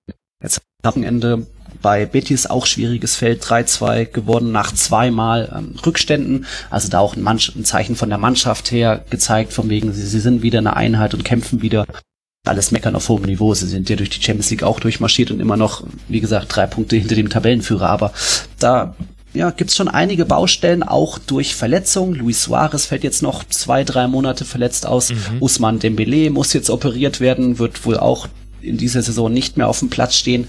Jetzt 0.42 0.60
am 0.82 1.02
Ende 1.02 1.46
bei 1.82 2.06
Betis 2.06 2.46
auch 2.46 2.66
schwieriges 2.66 3.16
Feld, 3.16 3.42
3-2 3.42 4.06
geworden 4.06 4.52
nach 4.52 4.72
zweimal 4.72 5.52
ähm, 5.56 5.74
Rückständen. 5.84 6.46
Also 6.70 6.88
da 6.88 6.98
auch 6.98 7.16
ein, 7.16 7.26
ein, 7.26 7.64
Zeichen 7.64 7.96
von 7.96 8.08
der 8.08 8.18
Mannschaft 8.18 8.70
her 8.70 9.04
gezeigt, 9.10 9.52
von 9.52 9.68
wegen, 9.68 9.92
sie, 9.92 10.06
sie 10.06 10.20
sind 10.20 10.42
wieder 10.42 10.58
eine 10.58 10.76
Einheit 10.76 11.14
und 11.14 11.24
kämpfen 11.24 11.62
wieder. 11.62 11.87
Alles 12.46 12.72
meckern 12.72 12.94
auf 12.94 13.08
hohem 13.08 13.24
Niveau. 13.24 13.54
Sie 13.54 13.66
sind 13.66 13.88
ja 13.88 13.96
durch 13.96 14.10
die 14.10 14.22
Champions 14.22 14.50
League 14.50 14.62
auch 14.62 14.78
durchmarschiert 14.78 15.30
und 15.30 15.40
immer 15.40 15.56
noch, 15.56 15.82
wie 16.08 16.20
gesagt, 16.20 16.54
drei 16.54 16.66
Punkte 16.66 16.96
hinter 16.96 17.14
dem 17.14 17.30
Tabellenführer. 17.30 17.88
Aber 17.88 18.12
da 18.58 18.94
ja, 19.34 19.50
gibt's 19.50 19.76
schon 19.76 19.88
einige 19.88 20.24
Baustellen, 20.24 20.82
auch 20.82 21.18
durch 21.18 21.54
Verletzungen. 21.54 22.14
Luis 22.14 22.42
Suarez 22.42 22.87
fällt 22.87 23.02
jetzt 23.02 23.22
noch 23.22 23.44
zwei, 23.44 23.82
drei 23.82 24.06
Monate 24.06 24.44
verletzt 24.44 24.87
aus. 24.87 25.10
Mhm. 25.10 25.40
Usman 25.40 25.78
Dembele 25.80 26.30
muss 26.30 26.52
jetzt 26.52 26.70
operiert 26.70 27.20
werden, 27.20 27.58
wird 27.58 27.84
wohl 27.84 27.98
auch 27.98 28.28
in 28.64 28.77
dieser 28.77 29.03
Saison 29.03 29.33
nicht 29.33 29.57
mehr 29.57 29.68
auf 29.68 29.79
dem 29.79 29.90
Platz 29.90 30.16
stehen. 30.16 30.48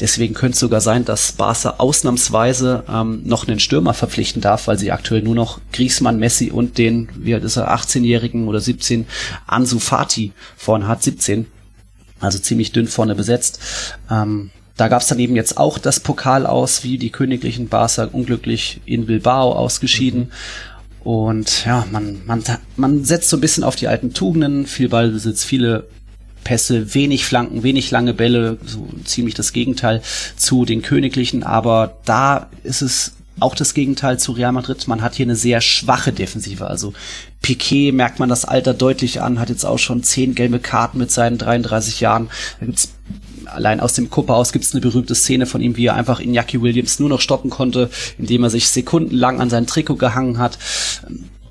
Deswegen 0.00 0.34
könnte 0.34 0.54
es 0.54 0.60
sogar 0.60 0.80
sein, 0.80 1.04
dass 1.04 1.32
Barca 1.32 1.74
ausnahmsweise 1.78 2.84
ähm, 2.88 3.22
noch 3.24 3.48
einen 3.48 3.60
Stürmer 3.60 3.94
verpflichten 3.94 4.42
darf, 4.42 4.66
weil 4.66 4.78
sie 4.78 4.92
aktuell 4.92 5.22
nur 5.22 5.34
noch 5.34 5.60
Griezmann, 5.72 6.18
Messi 6.18 6.50
und 6.50 6.78
den, 6.78 7.08
wie 7.16 7.34
alt 7.34 7.44
ist 7.44 7.56
er, 7.56 7.74
18-jährigen 7.74 8.48
oder 8.48 8.60
17 8.60 9.06
Ansu 9.46 9.78
Fati 9.78 10.32
vorne 10.56 10.88
hat, 10.88 11.02
17. 11.02 11.46
Also 12.20 12.38
ziemlich 12.38 12.72
dünn 12.72 12.86
vorne 12.86 13.14
besetzt. 13.14 13.60
Ähm, 14.10 14.50
da 14.76 14.88
gab 14.88 15.02
es 15.02 15.08
dann 15.08 15.18
eben 15.18 15.36
jetzt 15.36 15.56
auch 15.56 15.78
das 15.78 16.00
Pokal 16.00 16.46
aus, 16.46 16.82
wie 16.82 16.98
die 16.98 17.10
königlichen 17.10 17.68
Barca 17.68 18.04
unglücklich 18.04 18.80
in 18.84 19.06
Bilbao 19.06 19.52
ausgeschieden. 19.52 20.20
Mhm. 20.20 20.30
Und 21.04 21.66
ja, 21.66 21.86
man, 21.90 22.22
man, 22.24 22.42
man 22.76 23.04
setzt 23.04 23.28
so 23.28 23.36
ein 23.36 23.40
bisschen 23.40 23.62
auf 23.62 23.76
die 23.76 23.88
alten 23.88 24.14
Tugenden, 24.14 24.66
viel 24.66 24.88
Ballbesitz, 24.88 25.44
viele 25.44 25.86
Pässe, 26.44 26.94
wenig 26.94 27.24
Flanken, 27.24 27.62
wenig 27.62 27.90
lange 27.90 28.14
Bälle, 28.14 28.58
so 28.64 28.88
ziemlich 29.04 29.34
das 29.34 29.52
Gegenteil 29.52 30.02
zu 30.36 30.64
den 30.64 30.82
Königlichen, 30.82 31.42
aber 31.42 31.96
da 32.04 32.48
ist 32.62 32.82
es 32.82 33.14
auch 33.40 33.54
das 33.54 33.74
Gegenteil 33.74 34.18
zu 34.18 34.32
Real 34.32 34.52
Madrid. 34.52 34.86
Man 34.86 35.02
hat 35.02 35.14
hier 35.14 35.26
eine 35.26 35.36
sehr 35.36 35.60
schwache 35.60 36.12
Defensive. 36.12 36.66
Also 36.66 36.92
Piquet 37.42 37.92
merkt 37.92 38.20
man 38.20 38.28
das 38.28 38.44
Alter 38.44 38.74
deutlich 38.74 39.20
an, 39.20 39.40
hat 39.40 39.48
jetzt 39.48 39.66
auch 39.66 39.78
schon 39.78 40.02
zehn 40.02 40.34
gelbe 40.34 40.60
Karten 40.60 40.98
mit 40.98 41.10
seinen 41.10 41.38
33 41.38 42.00
Jahren. 42.00 42.28
Da 42.60 42.66
gibt's 42.66 42.92
allein 43.46 43.80
aus 43.80 43.94
dem 43.94 44.08
Kuppe 44.08 44.34
aus 44.34 44.52
gibt's 44.52 44.72
eine 44.72 44.80
berühmte 44.80 45.14
Szene 45.14 45.46
von 45.46 45.60
ihm, 45.60 45.76
wie 45.76 45.86
er 45.86 45.94
einfach 45.94 46.20
Iñaki 46.20 46.62
Williams 46.62 46.98
nur 47.00 47.08
noch 47.08 47.20
stoppen 47.20 47.50
konnte, 47.50 47.90
indem 48.18 48.44
er 48.44 48.50
sich 48.50 48.68
sekundenlang 48.68 49.40
an 49.40 49.50
sein 49.50 49.66
Trikot 49.66 49.96
gehangen 49.96 50.38
hat. 50.38 50.58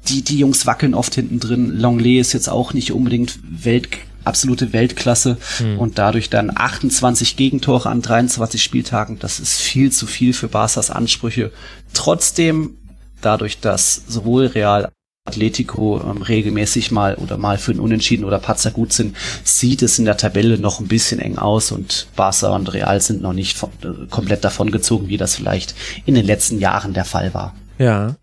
Die, 0.07 0.21
die 0.21 0.39
Jungs 0.39 0.65
wackeln 0.65 0.93
oft 0.93 1.15
hinten 1.15 1.39
drin. 1.39 1.77
Longley 1.79 2.19
ist 2.19 2.33
jetzt 2.33 2.49
auch 2.49 2.73
nicht 2.73 2.91
unbedingt 2.91 3.39
Welt, 3.43 3.89
absolute 4.25 4.73
Weltklasse 4.73 5.37
hm. 5.57 5.79
und 5.79 5.97
dadurch 5.97 6.29
dann 6.29 6.51
28 6.55 7.35
Gegentore 7.35 7.89
an 7.89 8.01
23 8.01 8.61
Spieltagen. 8.61 9.19
Das 9.19 9.39
ist 9.39 9.59
viel 9.59 9.91
zu 9.91 10.07
viel 10.07 10.33
für 10.33 10.47
Barca's 10.47 10.89
Ansprüche. 10.89 11.51
Trotzdem, 11.93 12.77
dadurch, 13.21 13.59
dass 13.59 14.03
sowohl 14.07 14.47
Real 14.47 14.89
Atletico 15.25 16.01
ähm, 16.01 16.21
regelmäßig 16.21 16.91
mal 16.91 17.15
oder 17.15 17.37
mal 17.37 17.57
für 17.57 17.71
einen 17.71 17.79
Unentschieden 17.79 18.25
oder 18.25 18.39
Patzer 18.39 18.71
gut 18.71 18.91
sind, 18.91 19.15
sieht 19.43 19.81
es 19.81 19.97
in 19.97 20.05
der 20.05 20.17
Tabelle 20.17 20.57
noch 20.57 20.81
ein 20.81 20.87
bisschen 20.87 21.19
eng 21.19 21.37
aus 21.37 21.71
und 21.71 22.07
Barca 22.15 22.53
und 22.53 22.73
Real 22.73 22.99
sind 22.99 23.21
noch 23.21 23.31
nicht 23.31 23.57
von, 23.57 23.69
äh, 23.83 24.07
komplett 24.09 24.43
davon 24.43 24.69
gezogen, 24.69 25.07
wie 25.07 25.17
das 25.17 25.35
vielleicht 25.35 25.75
in 26.05 26.15
den 26.15 26.25
letzten 26.25 26.59
Jahren 26.59 26.93
der 26.93 27.05
Fall 27.05 27.33
war. 27.33 27.55
Ja. 27.77 28.15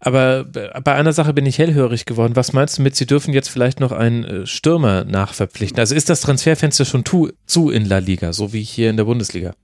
Aber 0.00 0.44
bei 0.44 0.94
einer 0.94 1.12
Sache 1.12 1.32
bin 1.32 1.46
ich 1.46 1.58
hellhörig 1.58 2.04
geworden. 2.04 2.36
Was 2.36 2.52
meinst 2.52 2.78
du 2.78 2.82
mit, 2.82 2.96
sie 2.96 3.06
dürfen 3.06 3.34
jetzt 3.34 3.48
vielleicht 3.48 3.80
noch 3.80 3.92
einen 3.92 4.24
äh, 4.24 4.46
Stürmer 4.46 5.04
nachverpflichten? 5.04 5.78
Also 5.78 5.94
ist 5.94 6.08
das 6.08 6.20
Transferfenster 6.20 6.84
schon 6.84 7.04
zu 7.46 7.70
in 7.70 7.84
La 7.84 7.98
Liga, 7.98 8.32
so 8.32 8.52
wie 8.52 8.62
hier 8.62 8.90
in 8.90 8.96
der 8.96 9.04
Bundesliga? 9.04 9.54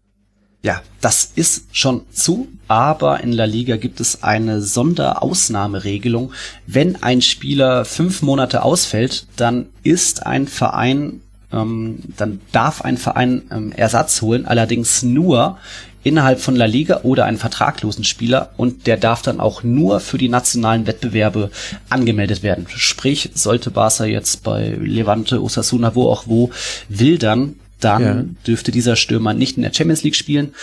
Ja, 0.62 0.82
das 1.00 1.30
ist 1.36 1.66
schon 1.76 2.02
zu, 2.10 2.48
aber 2.66 3.20
in 3.20 3.32
La 3.32 3.44
Liga 3.44 3.76
gibt 3.76 4.00
es 4.00 4.24
eine 4.24 4.60
Sonderausnahmeregelung. 4.60 6.32
Wenn 6.66 7.00
ein 7.00 7.22
Spieler 7.22 7.84
fünf 7.84 8.22
Monate 8.22 8.62
ausfällt, 8.62 9.26
dann 9.36 9.66
ist 9.84 10.26
ein 10.26 10.48
Verein, 10.48 11.20
ähm, 11.52 12.00
dann 12.16 12.40
darf 12.50 12.82
ein 12.82 12.96
Verein 12.96 13.42
ähm, 13.52 13.70
Ersatz 13.70 14.20
holen, 14.20 14.46
allerdings 14.46 15.04
nur 15.04 15.58
innerhalb 16.02 16.40
von 16.40 16.56
La 16.56 16.66
Liga 16.66 17.00
oder 17.02 17.24
einen 17.24 17.38
vertraglosen 17.38 18.04
Spieler 18.04 18.50
und 18.56 18.86
der 18.86 18.96
darf 18.96 19.22
dann 19.22 19.40
auch 19.40 19.62
nur 19.62 20.00
für 20.00 20.18
die 20.18 20.28
nationalen 20.28 20.86
Wettbewerbe 20.86 21.50
angemeldet 21.88 22.42
werden. 22.42 22.66
Sprich, 22.68 23.30
sollte 23.34 23.70
Barca 23.70 24.04
jetzt 24.04 24.42
bei 24.42 24.76
Levante, 24.80 25.42
Osasuna, 25.42 25.94
wo 25.94 26.08
auch 26.08 26.26
wo 26.26 26.50
wildern, 26.88 27.56
dann 27.80 28.02
ja. 28.02 28.24
dürfte 28.46 28.72
dieser 28.72 28.96
Stürmer 28.96 29.34
nicht 29.34 29.56
in 29.56 29.62
der 29.62 29.72
Champions 29.72 30.02
League 30.02 30.16
spielen. 30.16 30.54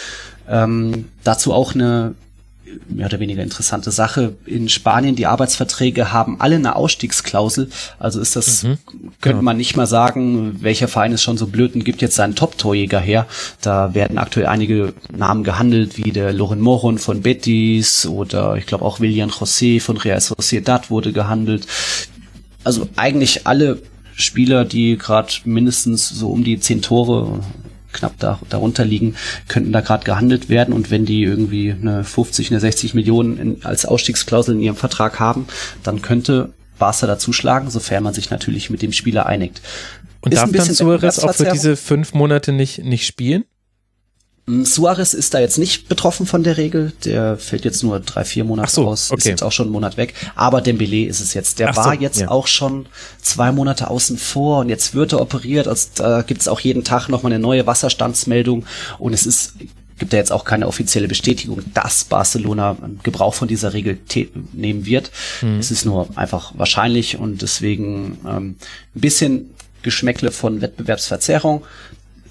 Ähm, 0.50 1.06
dazu 1.24 1.54
auch 1.54 1.74
eine 1.74 2.14
mehr 2.88 3.08
oder 3.08 3.20
weniger 3.20 3.44
interessante 3.44 3.92
Sache. 3.92 4.36
In 4.46 4.70
Spanien, 4.70 5.16
die 5.16 5.26
Arbeitsverträge 5.26 6.12
haben 6.12 6.40
alle 6.40 6.56
eine 6.56 6.76
Ausstiegsklausel. 6.76 7.70
Also 8.00 8.20
ist 8.20 8.36
das, 8.36 8.64
mhm, 8.64 8.78
könnte 9.22 9.38
genau. 9.38 9.42
man 9.42 9.58
nicht 9.58 9.76
mal 9.76 9.88
sagen, 9.88 10.58
welcher 10.62 10.88
Verein 10.88 11.12
ist 11.12 11.24
schon 11.24 11.38
so 11.38 11.48
blöd 11.48 11.76
und 11.76 11.86
gibt 11.86 12.02
jetzt 12.02 12.16
seinen 12.16 12.36
Top-Torjäger 12.36 13.00
her. 13.00 13.28
Da 13.62 13.94
werden 13.94 14.18
aktuell 14.18 14.48
einige 14.48 14.94
Namen 15.16 15.44
gehandelt, 15.44 15.98
wie 15.98 16.12
der 16.12 16.34
Loren 16.34 16.60
Moron 16.60 16.98
von 16.98 17.22
Betis 17.22 18.06
oder 18.06 18.56
ich 18.56 18.66
glaube 18.66 18.86
auch 18.86 19.00
William 19.00 19.30
José 19.30 19.82
von 19.82 19.98
Real 19.98 20.22
Sociedad 20.22 20.90
wurde 20.90 21.12
gehandelt. 21.12 21.68
Also 22.64 22.88
eigentlich 22.96 23.46
alle 23.48 23.82
Spieler, 24.16 24.66
die 24.66 24.98
gerade 24.98 25.32
mindestens 25.44 26.10
so 26.10 26.30
um 26.30 26.44
die 26.44 26.60
zehn 26.60 26.82
Tore 26.82 27.40
knapp 27.96 28.14
da, 28.20 28.40
darunter 28.50 28.86
liegen, 28.86 29.16
könnten 29.48 29.72
da 29.72 29.82
gerade 29.82 30.04
gehandelt 30.06 30.50
werden. 30.50 30.74
Und 30.74 30.92
wenn 30.92 31.06
die 31.06 31.24
irgendwie 31.24 31.72
eine 31.72 32.04
50, 32.04 32.52
eine 32.52 32.60
60 32.60 32.94
Millionen 32.94 33.38
in, 33.38 33.66
als 33.66 33.86
Ausstiegsklausel 33.86 34.56
in 34.56 34.62
ihrem 34.62 34.76
Vertrag 34.76 35.20
haben, 35.20 35.48
dann 35.84 36.02
könnte 36.02 36.54
Barca 36.78 37.08
dazuschlagen, 37.08 37.70
sofern 37.70 38.04
man 38.04 38.14
sich 38.14 38.30
natürlich 38.30 38.70
mit 38.70 38.82
dem 38.82 38.92
Spieler 38.92 39.26
einigt. 39.26 39.62
Und 40.22 40.34
Ist 40.34 40.42
darf 40.42 40.52
dann 40.52 40.74
Suarez 40.74 41.20
auch 41.20 41.34
für 41.34 41.46
diese 41.46 41.76
fünf 41.76 42.14
Monate 42.14 42.52
nicht, 42.52 42.84
nicht 42.84 43.06
spielen? 43.06 43.46
Hm, 44.48 44.64
Suarez 44.64 45.14
ist 45.14 45.34
da 45.34 45.40
jetzt 45.40 45.58
nicht 45.58 45.88
betroffen 45.88 46.26
von 46.26 46.44
der 46.44 46.58
Regel. 46.58 46.94
Der 47.04 47.38
fällt 47.38 47.66
jetzt 47.66 47.84
nur 47.84 48.00
drei, 48.00 48.24
vier 48.24 48.44
Monate 48.44 48.72
so, 48.72 48.88
aus. 48.88 49.12
Okay. 49.12 49.20
Ist 49.20 49.26
jetzt 49.26 49.44
auch 49.44 49.52
schon 49.52 49.68
einen 49.68 49.74
Monat 49.74 49.98
weg. 49.98 50.14
Aber 50.36 50.62
Dembele 50.62 51.08
ist 51.08 51.20
es 51.20 51.34
jetzt. 51.34 51.60
Der 51.60 51.70
Ach 51.70 51.78
war 51.78 51.96
so, 51.96 52.02
jetzt 52.02 52.22
ja. 52.22 52.30
auch 52.30 52.48
schon 52.48 52.86
zwei 53.22 53.52
Monate 53.52 53.90
außen 53.90 54.18
vor 54.18 54.60
und 54.60 54.70
jetzt 54.70 54.94
wird 54.94 55.14
er 55.14 55.22
operiert. 55.22 55.68
Also 55.68 55.90
da 55.96 56.22
gibt's 56.22 56.48
auch 56.48 56.60
jeden 56.60 56.84
Tag 56.84 57.10
nochmal 57.10 57.32
eine 57.32 57.42
neue 57.42 57.66
Wasserstandsmeldung. 57.66 58.66
Und 59.00 59.14
es 59.14 59.26
ist 59.26 59.54
gibt 59.98 60.12
ja 60.12 60.20
jetzt 60.20 60.32
auch 60.32 60.44
keine 60.44 60.68
offizielle 60.68 61.08
Bestätigung, 61.08 61.62
dass 61.74 62.04
Barcelona 62.04 62.76
Gebrauch 63.04 63.34
von 63.34 63.48
dieser 63.48 63.74
Regel 63.74 63.98
nehmen 64.52 64.86
wird. 64.86 65.10
Mhm. 65.42 65.60
Es 65.60 65.72
ist 65.72 65.86
nur 65.86 66.10
einfach 66.16 66.52
wahrscheinlich 66.58 67.18
und 67.18 67.42
deswegen 67.42 68.18
ähm, 68.28 68.56
ein 68.96 69.02
bisschen 69.02 69.52
Geschmäckle 69.84 70.32
von 70.32 70.62
Wettbewerbsverzerrung 70.62 71.64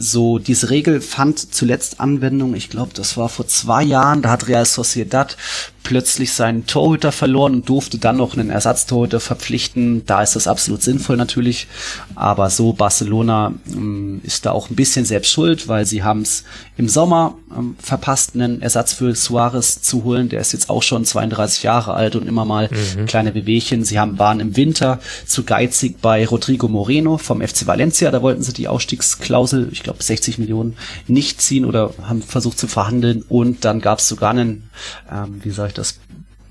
so 0.04 0.38
diese 0.38 0.70
Regel 0.70 1.00
fand 1.00 1.54
zuletzt 1.54 2.00
Anwendung, 2.00 2.54
ich 2.54 2.68
glaube, 2.68 2.92
das 2.94 3.16
war 3.16 3.28
vor 3.28 3.46
zwei 3.46 3.82
Jahren, 3.82 4.22
da 4.22 4.30
hat 4.30 4.48
Real 4.48 4.66
Sociedad 4.66 5.36
plötzlich 5.84 6.32
seinen 6.32 6.66
Torhüter 6.66 7.12
verloren 7.12 7.54
und 7.54 7.68
durfte 7.68 7.98
dann 7.98 8.16
noch 8.16 8.36
einen 8.36 8.50
Ersatztorhüter 8.50 9.20
verpflichten. 9.20 10.04
Da 10.06 10.22
ist 10.22 10.34
das 10.34 10.48
absolut 10.48 10.82
sinnvoll 10.82 11.16
natürlich. 11.16 11.68
Aber 12.16 12.50
so 12.50 12.72
Barcelona 12.72 13.52
ähm, 13.70 14.20
ist 14.24 14.46
da 14.46 14.52
auch 14.52 14.70
ein 14.70 14.76
bisschen 14.76 15.04
selbst 15.04 15.30
schuld, 15.30 15.68
weil 15.68 15.84
sie 15.84 16.02
haben 16.02 16.22
es 16.22 16.44
im 16.78 16.88
Sommer 16.88 17.36
ähm, 17.56 17.76
verpasst, 17.78 18.34
einen 18.34 18.62
Ersatz 18.62 18.94
für 18.94 19.14
Suarez 19.14 19.82
zu 19.82 20.04
holen. 20.04 20.30
Der 20.30 20.40
ist 20.40 20.54
jetzt 20.54 20.70
auch 20.70 20.82
schon 20.82 21.04
32 21.04 21.62
Jahre 21.62 21.92
alt 21.92 22.16
und 22.16 22.26
immer 22.26 22.46
mal 22.46 22.70
mhm. 22.70 23.04
kleine 23.04 23.30
Bewegchen. 23.30 23.84
Sie 23.84 23.98
haben, 23.98 24.18
waren 24.18 24.40
im 24.40 24.56
Winter 24.56 25.00
zu 25.26 25.44
geizig 25.44 26.00
bei 26.00 26.26
Rodrigo 26.26 26.66
Moreno 26.66 27.18
vom 27.18 27.42
FC 27.42 27.66
Valencia. 27.66 28.10
Da 28.10 28.22
wollten 28.22 28.42
sie 28.42 28.54
die 28.54 28.68
Ausstiegsklausel, 28.68 29.68
ich 29.70 29.82
glaube 29.82 29.93
60 30.02 30.38
Millionen, 30.38 30.76
nicht 31.06 31.40
ziehen 31.40 31.64
oder 31.64 31.92
haben 32.02 32.22
versucht 32.22 32.58
zu 32.58 32.66
verhandeln. 32.66 33.22
Und 33.28 33.64
dann 33.64 33.80
gab 33.80 33.98
es 33.98 34.08
sogar 34.08 34.30
einen, 34.30 34.70
ähm, 35.10 35.40
wie 35.42 35.50
sage 35.50 35.68
ich 35.68 35.74
das, 35.74 35.98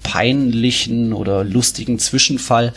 peinlichen 0.03 1.13
oder 1.13 1.43
lustigen 1.43 1.97
Zwischenfall. 1.97 2.73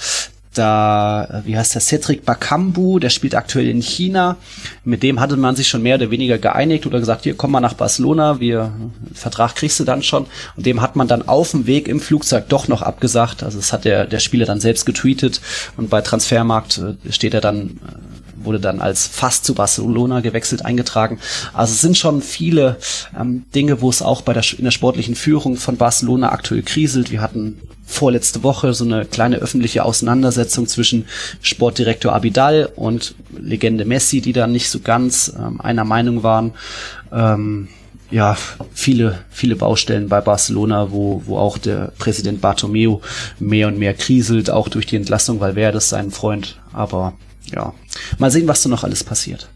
Da, 0.54 1.42
wie 1.44 1.58
heißt 1.58 1.74
der, 1.74 1.82
Cedric 1.82 2.24
Bakambu, 2.24 2.98
der 2.98 3.10
spielt 3.10 3.34
aktuell 3.34 3.68
in 3.68 3.82
China. 3.82 4.36
Mit 4.84 5.02
dem 5.02 5.20
hatte 5.20 5.36
man 5.36 5.54
sich 5.54 5.68
schon 5.68 5.82
mehr 5.82 5.96
oder 5.96 6.10
weniger 6.10 6.38
geeinigt 6.38 6.86
oder 6.86 6.98
gesagt, 6.98 7.24
hier 7.24 7.34
komm 7.34 7.50
mal 7.50 7.60
nach 7.60 7.74
Barcelona, 7.74 8.40
wir, 8.40 8.72
Vertrag 9.12 9.54
kriegst 9.54 9.78
du 9.80 9.84
dann 9.84 10.02
schon. 10.02 10.24
Und 10.56 10.64
dem 10.64 10.80
hat 10.80 10.96
man 10.96 11.08
dann 11.08 11.28
auf 11.28 11.50
dem 11.50 11.66
Weg 11.66 11.88
im 11.88 12.00
Flugzeug 12.00 12.48
doch 12.48 12.68
noch 12.68 12.80
abgesagt. 12.80 13.42
Also 13.42 13.58
das 13.58 13.70
hat 13.74 13.84
der, 13.84 14.06
der 14.06 14.18
Spieler 14.18 14.46
dann 14.46 14.60
selbst 14.60 14.86
getweetet 14.86 15.42
und 15.76 15.90
bei 15.90 16.00
Transfermarkt 16.00 16.78
äh, 16.78 17.12
steht 17.12 17.34
er 17.34 17.42
dann 17.42 17.78
äh, 17.86 18.15
wurde 18.46 18.60
dann 18.60 18.80
als 18.80 19.06
fast 19.06 19.44
zu 19.44 19.54
Barcelona 19.54 20.20
gewechselt 20.20 20.64
eingetragen. 20.64 21.18
Also 21.52 21.72
es 21.72 21.80
sind 21.80 21.98
schon 21.98 22.22
viele 22.22 22.76
ähm, 23.18 23.44
Dinge, 23.54 23.80
wo 23.80 23.90
es 23.90 24.02
auch 24.02 24.22
bei 24.22 24.32
der, 24.32 24.44
in 24.56 24.64
der 24.64 24.70
sportlichen 24.70 25.14
Führung 25.14 25.56
von 25.56 25.76
Barcelona 25.76 26.32
aktuell 26.32 26.62
kriselt. 26.62 27.10
Wir 27.10 27.20
hatten 27.20 27.60
vorletzte 27.86 28.42
Woche 28.42 28.74
so 28.74 28.84
eine 28.84 29.04
kleine 29.04 29.36
öffentliche 29.36 29.84
Auseinandersetzung 29.84 30.66
zwischen 30.66 31.06
Sportdirektor 31.40 32.12
Abidal 32.12 32.70
und 32.74 33.14
Legende 33.38 33.84
Messi, 33.84 34.20
die 34.20 34.32
da 34.32 34.46
nicht 34.46 34.70
so 34.70 34.80
ganz 34.80 35.32
ähm, 35.38 35.60
einer 35.60 35.84
Meinung 35.84 36.22
waren. 36.22 36.52
Ähm, 37.12 37.68
ja, 38.10 38.36
viele, 38.72 39.18
viele 39.30 39.56
Baustellen 39.56 40.08
bei 40.08 40.20
Barcelona, 40.20 40.92
wo, 40.92 41.22
wo 41.26 41.38
auch 41.38 41.58
der 41.58 41.92
Präsident 41.98 42.40
Bartomeu 42.40 42.98
mehr 43.40 43.68
und 43.68 43.78
mehr 43.78 43.94
kriselt, 43.94 44.50
auch 44.50 44.68
durch 44.68 44.86
die 44.86 44.96
Entlassung, 44.96 45.40
weil 45.40 45.56
wer 45.56 45.72
das 45.72 45.88
sein 45.88 46.10
Freund. 46.10 46.56
Aber 46.72 47.14
ja, 47.52 47.74
mal 48.18 48.30
sehen, 48.30 48.48
was 48.48 48.62
da 48.62 48.68
noch 48.68 48.84
alles 48.84 49.04
passiert. 49.04 49.48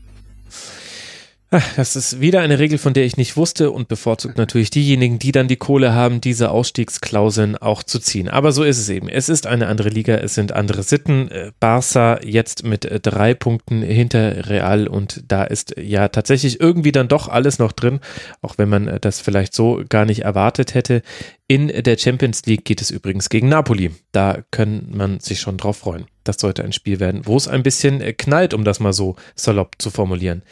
Das 1.77 1.97
ist 1.97 2.21
wieder 2.21 2.43
eine 2.43 2.61
Regel, 2.61 2.79
von 2.79 2.95
der 2.95 3.05
ich 3.05 3.17
nicht 3.17 3.37
wusste 3.37 3.73
und 3.73 3.89
bevorzugt 3.89 4.39
natürlich 4.39 4.71
diejenigen, 4.71 5.19
die 5.19 5.33
dann 5.33 5.49
die 5.49 5.57
Kohle 5.57 5.93
haben, 5.93 6.21
diese 6.21 6.53
Ausstiegsklauseln 6.53 7.57
auch 7.57 7.83
zu 7.83 7.99
ziehen. 7.99 8.29
Aber 8.29 8.53
so 8.53 8.63
ist 8.63 8.79
es 8.79 8.89
eben. 8.89 9.09
Es 9.09 9.29
ist 9.29 9.49
eine 9.49 9.67
andere 9.67 9.89
Liga, 9.89 10.15
es 10.15 10.35
sind 10.35 10.53
andere 10.53 10.85
Sitten. 10.85 11.29
Äh, 11.29 11.51
Barca 11.59 12.21
jetzt 12.23 12.65
mit 12.65 12.85
äh, 12.85 13.01
drei 13.01 13.35
Punkten 13.35 13.83
hinter 13.83 14.49
Real 14.49 14.87
und 14.87 15.25
da 15.27 15.43
ist 15.43 15.75
ja 15.77 16.07
tatsächlich 16.07 16.61
irgendwie 16.61 16.93
dann 16.93 17.09
doch 17.09 17.27
alles 17.27 17.59
noch 17.59 17.73
drin, 17.73 17.99
auch 18.43 18.57
wenn 18.57 18.69
man 18.69 18.87
äh, 18.87 19.01
das 19.01 19.21
vielleicht 19.21 19.53
so 19.53 19.83
gar 19.89 20.05
nicht 20.05 20.21
erwartet 20.23 20.75
hätte. 20.75 21.03
In 21.49 21.67
der 21.67 21.99
Champions 21.99 22.47
League 22.47 22.65
geht 22.65 22.81
es 22.81 22.93
übrigens 22.93 23.29
gegen 23.29 23.49
Napoli. 23.49 23.91
Da 24.13 24.39
kann 24.53 24.87
man 24.93 25.19
sich 25.19 25.41
schon 25.41 25.57
drauf 25.57 25.79
freuen. 25.79 26.07
Das 26.31 26.41
sollte 26.41 26.63
ein 26.63 26.73
Spiel 26.73 27.01
werden, 27.01 27.23
wo 27.25 27.37
es 27.37 27.49
ein 27.49 27.65
bisschen 27.65 28.01
äh, 28.01 28.13
knallt, 28.13 28.55
um 28.55 28.63
das 28.63 28.79
mal 28.79 28.93
so 28.93 29.17
salopp 29.35 29.75
zu 29.79 29.91
formulieren. 29.91 30.43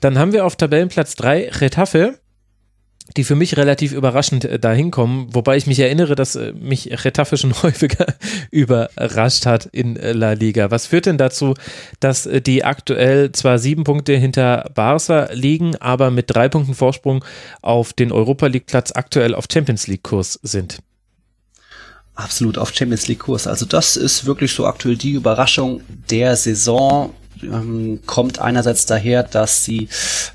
Dann 0.00 0.18
haben 0.18 0.32
wir 0.32 0.44
auf 0.44 0.56
Tabellenplatz 0.56 1.14
3 1.14 1.50
Retafe, 1.60 2.18
die 3.16 3.22
für 3.22 3.36
mich 3.36 3.56
relativ 3.56 3.92
überraschend 3.92 4.44
äh, 4.44 4.58
dahin 4.58 4.90
kommen, 4.90 5.32
wobei 5.32 5.56
ich 5.56 5.68
mich 5.68 5.78
erinnere, 5.78 6.16
dass 6.16 6.34
äh, 6.34 6.52
mich 6.54 7.04
Retafe 7.04 7.36
schon 7.36 7.52
häufiger 7.62 8.06
überrascht 8.50 9.46
hat 9.46 9.66
in 9.66 9.94
La 9.94 10.32
Liga. 10.32 10.72
Was 10.72 10.88
führt 10.88 11.06
denn 11.06 11.18
dazu, 11.18 11.54
dass 12.00 12.28
die 12.44 12.64
aktuell 12.64 13.30
zwar 13.30 13.60
sieben 13.60 13.84
Punkte 13.84 14.16
hinter 14.16 14.72
Barca 14.74 15.28
liegen, 15.32 15.76
aber 15.76 16.10
mit 16.10 16.34
drei 16.34 16.48
Punkten 16.48 16.74
Vorsprung 16.74 17.24
auf 17.62 17.92
den 17.92 18.10
Europa 18.10 18.48
League 18.48 18.66
Platz 18.66 18.90
aktuell 18.90 19.36
auf 19.36 19.44
Champions 19.48 19.86
League 19.86 20.02
Kurs 20.02 20.40
sind? 20.42 20.80
Absolut 22.18 22.58
auf 22.58 22.74
Champions 22.74 23.08
League 23.08 23.20
Kurs. 23.20 23.46
Also 23.46 23.64
das 23.64 23.96
ist 23.96 24.26
wirklich 24.26 24.52
so 24.52 24.66
aktuell 24.66 24.96
die 24.96 25.12
Überraschung 25.12 25.80
der 26.10 26.36
Saison. 26.36 27.14
ähm, 27.42 28.00
kommt 28.04 28.40
einerseits 28.40 28.86
daher, 28.86 29.22
dass 29.22 29.64
sie 29.64 29.88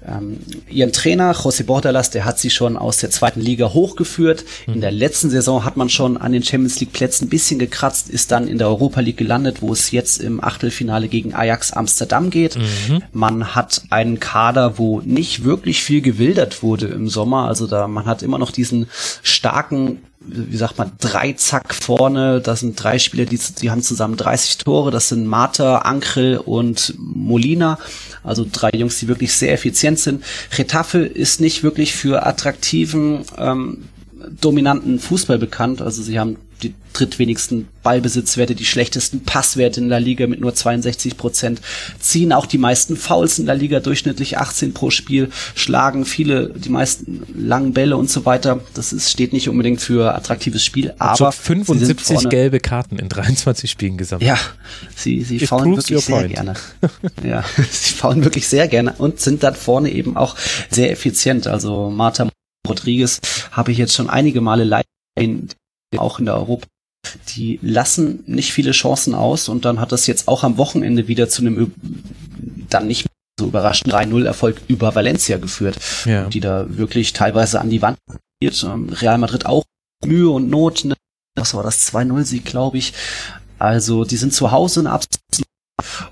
ähm, 0.07 0.39
ihren 0.69 0.93
Trainer 0.93 1.33
José 1.33 1.65
Bordalas, 1.65 2.11
der 2.11 2.23
hat 2.23 2.39
sie 2.39 2.49
schon 2.49 2.77
aus 2.77 2.97
der 2.97 3.09
zweiten 3.09 3.41
Liga 3.41 3.73
hochgeführt. 3.73 4.45
Mhm. 4.67 4.75
In 4.75 4.81
der 4.81 4.91
letzten 4.91 5.29
Saison 5.29 5.65
hat 5.65 5.75
man 5.75 5.89
schon 5.89 6.15
an 6.15 6.31
den 6.31 6.43
Champions 6.43 6.79
League 6.79 6.93
Plätzen 6.93 7.25
ein 7.25 7.29
bisschen 7.29 7.59
gekratzt, 7.59 8.09
ist 8.09 8.31
dann 8.31 8.47
in 8.47 8.57
der 8.57 8.67
Europa 8.67 9.01
League 9.01 9.17
gelandet, 9.17 9.61
wo 9.61 9.73
es 9.73 9.91
jetzt 9.91 10.21
im 10.21 10.41
Achtelfinale 10.41 11.09
gegen 11.09 11.33
Ajax 11.33 11.73
Amsterdam 11.73 12.29
geht. 12.29 12.57
Mhm. 12.57 13.03
Man 13.11 13.55
hat 13.55 13.81
einen 13.89 14.21
Kader, 14.21 14.77
wo 14.77 15.01
nicht 15.01 15.43
wirklich 15.43 15.83
viel 15.83 16.01
gewildert 16.01 16.63
wurde 16.63 16.87
im 16.87 17.09
Sommer. 17.09 17.49
Also 17.49 17.67
da 17.67 17.87
man 17.89 18.05
hat 18.05 18.23
immer 18.23 18.37
noch 18.37 18.51
diesen 18.51 18.87
starken 19.21 19.99
wie 20.25 20.57
sagt 20.57 20.77
man, 20.77 20.91
drei 20.99 21.33
Zack 21.33 21.73
vorne. 21.73 22.41
Das 22.41 22.61
sind 22.61 22.81
drei 22.81 22.99
Spieler, 22.99 23.25
die, 23.25 23.39
die 23.61 23.71
haben 23.71 23.81
zusammen 23.81 24.17
30 24.17 24.57
Tore. 24.57 24.91
Das 24.91 25.09
sind 25.09 25.27
Mata, 25.27 25.79
Ankrel 25.79 26.37
und 26.37 26.93
Molina. 26.97 27.77
Also 28.23 28.45
drei 28.49 28.69
Jungs, 28.69 28.99
die 28.99 29.07
wirklich 29.07 29.33
sehr 29.33 29.53
effizient 29.53 29.99
sind. 29.99 30.23
Retafe 30.57 30.99
ist 30.99 31.41
nicht 31.41 31.63
wirklich 31.63 31.93
für 31.93 32.25
attraktiven, 32.25 33.25
ähm, 33.37 33.85
dominanten 34.39 34.99
Fußball 34.99 35.37
bekannt. 35.37 35.81
Also 35.81 36.01
sie 36.01 36.19
haben 36.19 36.37
die 36.63 36.73
drittwenigsten 36.93 37.67
Ballbesitzwerte, 37.81 38.55
die 38.55 38.65
schlechtesten 38.65 39.23
Passwerte 39.23 39.79
in 39.81 39.89
der 39.89 39.99
Liga 39.99 40.27
mit 40.27 40.39
nur 40.39 40.53
62 40.53 41.17
Prozent, 41.17 41.59
ziehen 41.99 42.31
auch 42.31 42.45
die 42.45 42.57
meisten 42.57 42.95
Fouls 42.95 43.39
in 43.39 43.45
der 43.45 43.55
Liga, 43.55 43.79
durchschnittlich 43.79 44.37
18 44.37 44.73
pro 44.73 44.89
Spiel, 44.89 45.29
schlagen 45.55 46.05
viele, 46.05 46.49
die 46.49 46.69
meisten 46.69 47.23
langen 47.35 47.73
Bälle 47.73 47.97
und 47.97 48.09
so 48.09 48.25
weiter. 48.25 48.61
Das 48.73 48.93
ist, 48.93 49.09
steht 49.09 49.33
nicht 49.33 49.49
unbedingt 49.49 49.81
für 49.81 50.15
attraktives 50.15 50.63
Spiel, 50.63 50.93
aber. 50.99 51.31
75 51.31 52.29
gelbe 52.29 52.59
Karten 52.59 52.97
in 52.97 53.09
23 53.09 53.69
Spielen 53.69 53.97
gesammelt. 53.97 54.27
Ja, 54.27 54.37
sie, 54.95 55.21
sie 55.21 55.39
faulen 55.39 55.75
wirklich 55.75 56.05
sehr 56.05 56.17
point. 56.19 56.33
gerne. 56.33 56.53
ja, 57.23 57.43
sie 57.71 57.93
faulen 57.93 58.23
wirklich 58.23 58.47
sehr 58.47 58.67
gerne 58.67 58.93
und 58.97 59.19
sind 59.19 59.43
dann 59.43 59.55
vorne 59.55 59.91
eben 59.91 60.15
auch 60.15 60.35
sehr 60.69 60.91
effizient. 60.91 61.47
Also 61.47 61.89
Marta 61.89 62.29
Rodriguez 62.67 63.19
habe 63.51 63.71
ich 63.71 63.77
jetzt 63.77 63.93
schon 63.93 64.09
einige 64.09 64.41
Male 64.41 64.63
live 64.63 64.83
auch 65.99 66.19
in 66.19 66.25
der 66.25 66.35
Europa. 66.35 66.67
Die 67.35 67.59
lassen 67.61 68.23
nicht 68.27 68.53
viele 68.53 68.71
Chancen 68.71 69.13
aus 69.13 69.49
und 69.49 69.65
dann 69.65 69.79
hat 69.79 69.91
das 69.91 70.07
jetzt 70.07 70.27
auch 70.27 70.43
am 70.43 70.57
Wochenende 70.57 71.07
wieder 71.07 71.27
zu 71.27 71.41
einem 71.41 71.73
dann 72.69 72.87
nicht 72.87 73.07
so 73.39 73.47
überraschenden 73.47 73.97
3-0 73.97 74.25
Erfolg 74.25 74.61
über 74.67 74.95
Valencia 74.95 75.37
geführt, 75.37 75.77
ja. 76.05 76.27
die 76.29 76.39
da 76.39 76.65
wirklich 76.69 77.13
teilweise 77.13 77.59
an 77.59 77.69
die 77.69 77.81
Wand 77.81 77.97
geht. 78.39 78.63
Ähm, 78.63 78.89
Real 78.89 79.17
Madrid 79.17 79.45
auch 79.45 79.63
Mühe 80.05 80.29
und 80.29 80.49
Not. 80.49 80.85
Ne? 80.85 80.95
Das 81.35 81.53
war 81.53 81.63
das 81.63 81.91
2-0-Sieg, 81.93 82.45
glaube 82.45 82.77
ich. 82.77 82.93
Also 83.59 84.05
die 84.05 84.17
sind 84.17 84.33
zu 84.33 84.51
Hause 84.51 84.81
in 84.81 84.87
absolut 84.87 85.21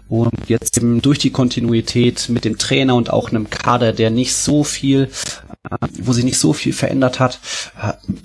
und 0.10 0.32
jetzt 0.48 0.78
eben 0.78 1.02
durch 1.02 1.20
die 1.20 1.32
Kontinuität 1.32 2.30
mit 2.30 2.46
dem 2.46 2.58
Trainer 2.58 2.96
und 2.96 3.12
auch 3.12 3.30
einem 3.30 3.50
Kader, 3.50 3.94
der 3.94 4.10
nicht 4.10 4.36
so 4.36 4.64
viel 4.64 5.10
wo 6.00 6.12
sich 6.12 6.24
nicht 6.24 6.40
so 6.40 6.54
viel 6.54 6.74
verändert 6.74 7.20
hat, 7.20 7.40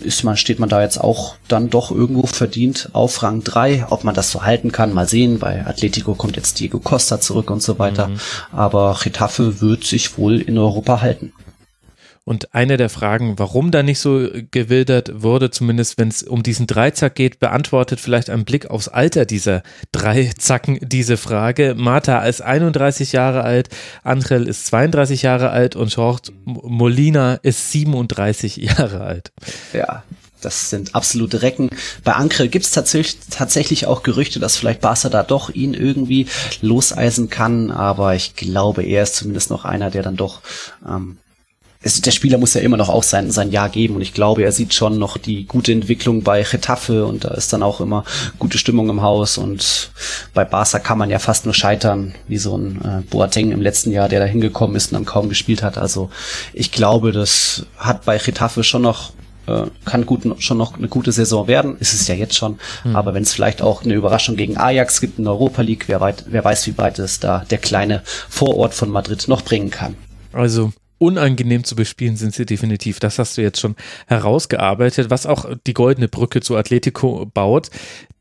ist 0.01 0.25
man, 0.25 0.37
steht 0.37 0.59
man 0.59 0.69
da 0.69 0.81
jetzt 0.81 0.99
auch 0.99 1.37
dann 1.49 1.69
doch 1.69 1.91
irgendwo 1.91 2.27
verdient 2.27 2.91
auf 2.93 3.23
Rang 3.23 3.45
3. 3.45 3.87
Ob 3.91 4.05
man 4.05 4.15
das 4.15 4.31
so 4.31 4.43
halten 4.43 4.73
kann, 4.73 4.95
mal 4.95 5.07
sehen. 5.07 5.39
Bei 5.39 5.67
Atletico 5.67 6.15
kommt 6.15 6.37
jetzt 6.37 6.59
Diego 6.59 6.81
Costa 6.81 7.21
zurück 7.21 7.51
und 7.51 7.63
so 7.63 7.79
weiter. 7.79 8.09
Mhm. 8.09 8.21
Aber 8.53 8.99
Getafe 9.03 9.61
wird 9.61 9.85
sich 9.85 10.17
wohl 10.17 10.41
in 10.41 10.57
Europa 10.57 11.03
halten. 11.03 11.33
Und 12.29 12.55
eine 12.55 12.77
der 12.77 12.91
Fragen, 12.91 13.39
warum 13.39 13.71
da 13.71 13.85
nicht 13.85 14.01
so 14.01 14.29
gewildert 14.51 15.23
wurde, 15.23 15.53
zumindest 15.53 15.97
wenn 15.97 16.09
es 16.09 16.25
um 16.25 16.43
diesen 16.43 16.67
Dreizack 16.67 17.15
geht, 17.15 17.39
beantwortet 17.39 18.01
vielleicht 18.01 18.31
ein 18.31 18.45
Blick 18.45 18.69
aufs 18.69 18.89
Alter 18.89 19.27
dieser 19.27 19.63
Dreizacken 19.93 20.81
diese 20.83 21.19
Frage. 21.19 21.77
Marta 21.79 22.19
ist 22.27 22.43
31 22.43 23.13
Jahre 23.13 23.45
alt, 23.45 23.69
Angel 24.03 24.49
ist 24.49 24.67
32 24.67 25.23
Jahre 25.23 25.51
alt 25.51 25.77
und 25.77 25.95
Jorge 25.95 26.33
Molina 26.45 27.35
ist 27.35 27.71
37 27.71 28.57
Jahre 28.57 29.03
alt. 29.03 29.31
Ja, 29.73 30.03
das 30.41 30.69
sind 30.69 30.97
absolute 30.97 31.43
Recken. 31.43 31.71
Bei 32.03 32.15
Ankre 32.15 32.49
gibt 32.49 32.65
es 32.65 32.73
tatsächlich, 32.73 33.19
tatsächlich 33.31 33.87
auch 33.87 34.03
Gerüchte, 34.03 34.41
dass 34.41 34.57
vielleicht 34.57 34.81
Barca 34.81 35.11
da 35.11 35.23
doch 35.23 35.51
ihn 35.51 35.75
irgendwie 35.75 36.27
loseisen 36.61 37.31
kann, 37.31 37.71
aber 37.71 38.17
ich 38.17 38.35
glaube, 38.35 38.83
er 38.83 39.05
ist 39.05 39.15
zumindest 39.15 39.49
noch 39.51 39.65
einer, 39.65 39.93
der 39.93 40.03
dann 40.03 40.17
doch 40.17 40.41
ähm, 40.85 41.19
es, 41.87 42.01
der 42.01 42.11
Spieler 42.11 42.39
muss 42.39 42.55
ja 42.55 42.61
immer 42.61 42.77
noch 42.77 42.89
auch 42.89 43.03
sein, 43.03 43.31
sein 43.31 43.51
Jahr 43.51 43.69
geben 43.69 43.95
und 43.95 44.03
ich 44.03 44.13
glaube, 44.13 44.43
er 44.43 44.53
sieht 44.53 44.75
schon 44.75 44.99
noch 44.99 45.17
die 45.17 45.47
gute 45.47 45.73
Entwicklung 45.73 46.23
bei 46.23 46.43
Getafe 46.43 47.07
und 47.07 47.25
da 47.25 47.29
ist 47.29 47.53
dann 47.53 47.63
auch 47.63 47.81
immer 47.81 48.05
gute 48.39 48.59
Stimmung 48.59 48.91
im 48.91 49.03
Haus 49.03 49.39
und 49.39 49.91
bei 50.35 50.45
Barca 50.45 50.81
kann 50.81 50.99
man 50.99 51.11
ja 51.11 51.19
fast 51.19 51.45
nur 51.45 51.55
scheitern, 51.55 52.15
wie 52.27 52.39
so 52.39 52.57
ein 52.59 52.81
äh, 52.83 53.03
Boateng 53.09 53.53
im 53.53 53.63
letzten 53.63 53.93
Jahr, 53.93 54.09
der 54.09 54.21
da 54.21 54.27
hingekommen 54.27 54.77
ist 54.77 54.93
und 54.93 54.95
dann 54.95 55.05
kaum 55.05 55.29
gespielt 55.29 55.63
hat. 55.63 55.79
Also 55.79 56.11
ich 56.53 56.73
glaube, 56.73 57.13
das 57.13 57.67
hat 57.77 58.05
bei 58.05 58.19
Getafe 58.19 58.65
schon 58.65 58.83
noch 58.83 59.13
äh, 59.47 59.67
kann 59.85 60.07
gut, 60.07 60.23
schon 60.43 60.59
noch 60.59 60.77
eine 60.77 60.89
gute 60.89 61.13
Saison 61.13 61.47
werden, 61.47 61.77
ist 61.79 61.95
es 61.95 62.09
ja 62.09 62.17
jetzt 62.17 62.35
schon. 62.35 62.59
Mhm. 62.83 62.97
Aber 62.97 63.15
wenn 63.15 63.23
es 63.23 63.33
vielleicht 63.33 63.63
auch 63.63 63.85
eine 63.85 63.95
Überraschung 63.95 64.35
gegen 64.35 64.57
Ajax 64.57 65.01
gibt 65.01 65.19
in 65.19 65.25
der 65.25 65.35
Europa 65.35 65.63
League, 65.63 65.85
wer, 65.87 66.01
weit, 66.01 66.25
wer 66.27 66.45
weiß, 66.45 66.67
wie 66.67 66.77
weit 66.79 66.99
es 66.99 67.21
da 67.21 67.45
der 67.49 67.59
kleine 67.59 68.03
Vorort 68.29 68.75
von 68.75 68.91
Madrid 68.91 69.29
noch 69.29 69.43
bringen 69.43 69.71
kann. 69.71 69.95
Also 70.33 70.73
unangenehm 70.99 71.65
zu 71.65 71.77
bespielen 71.77 72.17
sind 72.17 72.35
sie 72.35 72.47
definitiv. 72.47 73.01
Das 73.01 73.19
hast 73.19 73.37
du 73.37 73.43
jetzt 73.43 73.61
schon 73.61 73.77
herausgearbeitet, 74.07 75.11
was 75.11 75.27
auch 75.27 75.47
die 75.67 75.75
goldene 75.75 76.09
Brücke 76.09 76.41
zu 76.41 76.57
Atletico 76.57 77.27
baut 77.27 77.71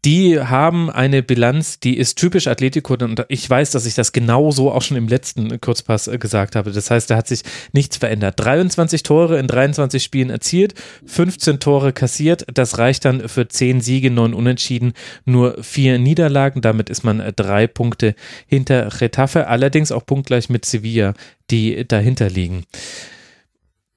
die 0.06 0.39
haben 0.39 0.91
eine 0.91 1.24
Bilanz, 1.24 1.80
die 1.80 1.98
ist 1.98 2.20
typisch 2.20 2.46
Atletico 2.46 2.94
und 2.94 3.26
ich 3.28 3.50
weiß, 3.50 3.72
dass 3.72 3.88
ich 3.88 3.96
das 3.96 4.12
genauso 4.12 4.72
auch 4.72 4.84
schon 4.84 4.98
im 4.98 5.08
letzten 5.08 5.60
Kurzpass 5.60 6.08
äh, 6.08 6.20
gesagt 6.20 6.56
habe. 6.56 6.72
Das 6.72 6.91
heißt, 6.91 7.10
da 7.10 7.18
hat 7.18 7.28
sich 7.28 7.41
nichts 7.74 7.98
verändert. 7.98 8.36
23 8.38 9.02
Tore 9.02 9.39
in 9.39 9.48
23 9.48 10.04
Spielen 10.04 10.30
erzielt, 10.30 10.76
15 11.08 11.60
Tore 11.60 11.91
kassiert. 11.91 12.46
Das 12.54 12.78
reicht 12.78 13.04
dann 13.06 13.28
für 13.28 13.48
10 13.48 13.82
Siege, 13.82 14.12
9 14.12 14.36
Unentschieden, 14.36 14.94
nur 15.26 15.62
4 15.63 15.98
Niederlagen. 15.98 16.62
Damit 16.62 16.91
ist 16.91 17.04
man 17.04 17.20
äh, 17.20 17.34
drei 17.34 17.65
Punkte 17.65 18.13
hinter 18.46 19.02
Retafe, 19.02 19.48
allerdings 19.48 19.91
auch 19.91 20.06
punktgleich 20.06 20.50
mit 20.50 20.65
Sevilla, 20.65 21.15
die 21.50 21.88
dahinter 21.88 22.30
liegen 22.30 22.63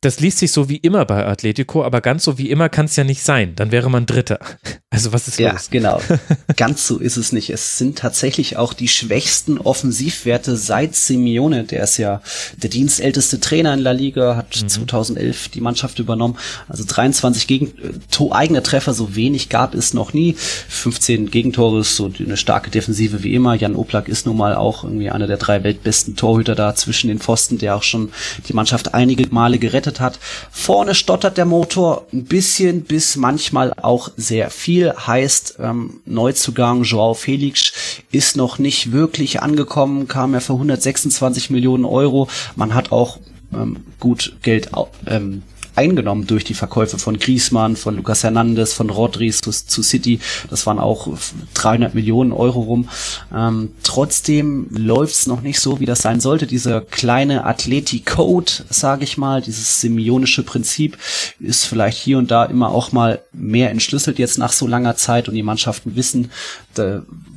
das 0.00 0.20
liest 0.20 0.38
sich 0.38 0.52
so 0.52 0.68
wie 0.68 0.76
immer 0.76 1.04
bei 1.04 1.26
Atletico, 1.26 1.82
aber 1.82 2.00
ganz 2.00 2.22
so 2.22 2.38
wie 2.38 2.50
immer 2.50 2.68
kann 2.68 2.86
es 2.86 2.94
ja 2.94 3.02
nicht 3.02 3.22
sein. 3.22 3.56
Dann 3.56 3.72
wäre 3.72 3.90
man 3.90 4.06
Dritter. 4.06 4.38
Also 4.90 5.12
was 5.12 5.28
ist 5.28 5.38
ja, 5.38 5.52
los? 5.52 5.68
Ja, 5.70 5.70
genau. 5.70 6.00
ganz 6.56 6.86
so 6.86 6.96
ist 6.96 7.18
es 7.18 7.30
nicht. 7.30 7.50
Es 7.50 7.76
sind 7.76 7.98
tatsächlich 7.98 8.56
auch 8.56 8.72
die 8.72 8.88
schwächsten 8.88 9.58
Offensivwerte 9.58 10.56
seit 10.56 10.96
Simeone. 10.96 11.64
Der 11.64 11.84
ist 11.84 11.98
ja 11.98 12.22
der 12.56 12.70
dienstälteste 12.70 13.38
Trainer 13.38 13.74
in 13.74 13.80
La 13.80 13.92
Liga, 13.92 14.34
hat 14.34 14.60
mhm. 14.60 14.68
2011 14.68 15.50
die 15.50 15.60
Mannschaft 15.60 15.98
übernommen. 15.98 16.38
Also 16.68 16.84
23 16.88 17.46
gegen 17.46 17.66
äh, 17.66 18.32
eigene 18.32 18.62
Treffer, 18.62 18.94
so 18.94 19.14
wenig 19.14 19.50
gab 19.50 19.74
es 19.74 19.92
noch 19.92 20.14
nie. 20.14 20.34
15 20.34 21.30
Gegentore 21.30 21.80
ist 21.80 21.94
so 21.94 22.10
eine 22.18 22.38
starke 22.38 22.70
Defensive 22.70 23.22
wie 23.22 23.34
immer. 23.34 23.54
Jan 23.54 23.76
Oblak 23.76 24.08
ist 24.08 24.24
nun 24.24 24.38
mal 24.38 24.56
auch 24.56 24.84
irgendwie 24.84 25.10
einer 25.10 25.26
der 25.26 25.36
drei 25.36 25.62
weltbesten 25.62 26.16
Torhüter 26.16 26.54
da 26.54 26.74
zwischen 26.74 27.08
den 27.08 27.20
Pfosten, 27.20 27.58
der 27.58 27.76
auch 27.76 27.82
schon 27.82 28.10
die 28.48 28.54
Mannschaft 28.54 28.94
einige 28.94 29.26
Male 29.30 29.58
gerettet 29.58 29.87
gerettet 29.88 30.00
hat. 30.00 30.18
Vorne 30.50 30.94
stottert 30.94 31.36
der 31.36 31.44
Motor 31.44 32.06
ein 32.12 32.24
bisschen 32.24 32.82
bis 32.82 33.16
manchmal 33.16 33.72
auch 33.74 34.10
sehr 34.16 34.50
viel. 34.50 34.92
Heißt, 34.92 35.56
ähm, 35.60 36.00
Neuzugang 36.04 36.82
Joao 36.82 37.14
Felix 37.14 37.72
ist 38.12 38.36
noch 38.36 38.58
nicht 38.58 38.92
wirklich 38.92 39.42
angekommen, 39.42 40.08
kam 40.08 40.34
ja 40.34 40.40
für 40.40 40.54
126 40.54 41.50
Millionen 41.50 41.84
Euro. 41.84 42.28
Man 42.56 42.74
hat 42.74 42.92
auch 42.92 43.18
ähm, 43.52 43.78
gut 43.98 44.36
Geld 44.42 44.70
ähm, 45.06 45.42
eingenommen 45.78 46.26
durch 46.26 46.42
die 46.42 46.54
Verkäufe 46.54 46.98
von 46.98 47.20
Griezmann, 47.20 47.76
von 47.76 47.94
Lucas 47.94 48.24
Hernandez, 48.24 48.72
von 48.72 48.90
Rodri 48.90 49.30
zu, 49.30 49.52
zu 49.52 49.82
City. 49.84 50.18
Das 50.50 50.66
waren 50.66 50.80
auch 50.80 51.08
300 51.54 51.94
Millionen 51.94 52.32
Euro 52.32 52.60
rum. 52.62 52.88
Ähm, 53.32 53.70
trotzdem 53.84 54.66
läuft's 54.70 55.28
noch 55.28 55.40
nicht 55.40 55.60
so, 55.60 55.78
wie 55.78 55.86
das 55.86 56.02
sein 56.02 56.18
sollte. 56.18 56.48
Dieser 56.48 56.80
kleine 56.80 57.44
Athletic-Code, 57.44 58.50
sage 58.68 59.04
ich 59.04 59.18
mal, 59.18 59.40
dieses 59.40 59.80
semionische 59.80 60.42
Prinzip 60.42 60.98
ist 61.38 61.64
vielleicht 61.64 61.98
hier 61.98 62.18
und 62.18 62.32
da 62.32 62.44
immer 62.44 62.70
auch 62.70 62.90
mal 62.90 63.20
mehr 63.32 63.70
entschlüsselt 63.70 64.18
jetzt 64.18 64.36
nach 64.36 64.52
so 64.52 64.66
langer 64.66 64.96
Zeit 64.96 65.28
und 65.28 65.34
die 65.34 65.44
Mannschaften 65.44 65.94
wissen, 65.94 66.32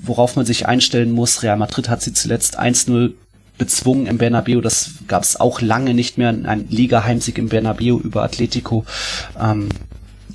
worauf 0.04 0.36
man 0.36 0.47
sich 0.47 0.67
einstellen 0.67 1.12
muss. 1.12 1.43
Real 1.43 1.58
Madrid 1.58 1.89
hat 1.89 2.01
sie 2.01 2.13
zuletzt 2.13 2.60
1-0 2.60 3.13
bezwungen 3.62 4.08
im 4.08 4.17
Bernabeu. 4.17 4.60
Das 4.60 4.93
gab 5.08 5.21
es 5.21 5.39
auch 5.39 5.62
lange 5.62 5.93
nicht 5.93 6.17
mehr. 6.17 6.30
Ein 6.30 6.65
Liga-Heimsieg 6.69 7.38
im 7.38 7.47
Bernabeu 7.47 8.00
über 8.00 8.24
Atletico. 8.24 8.86
Ähm, 9.39 9.69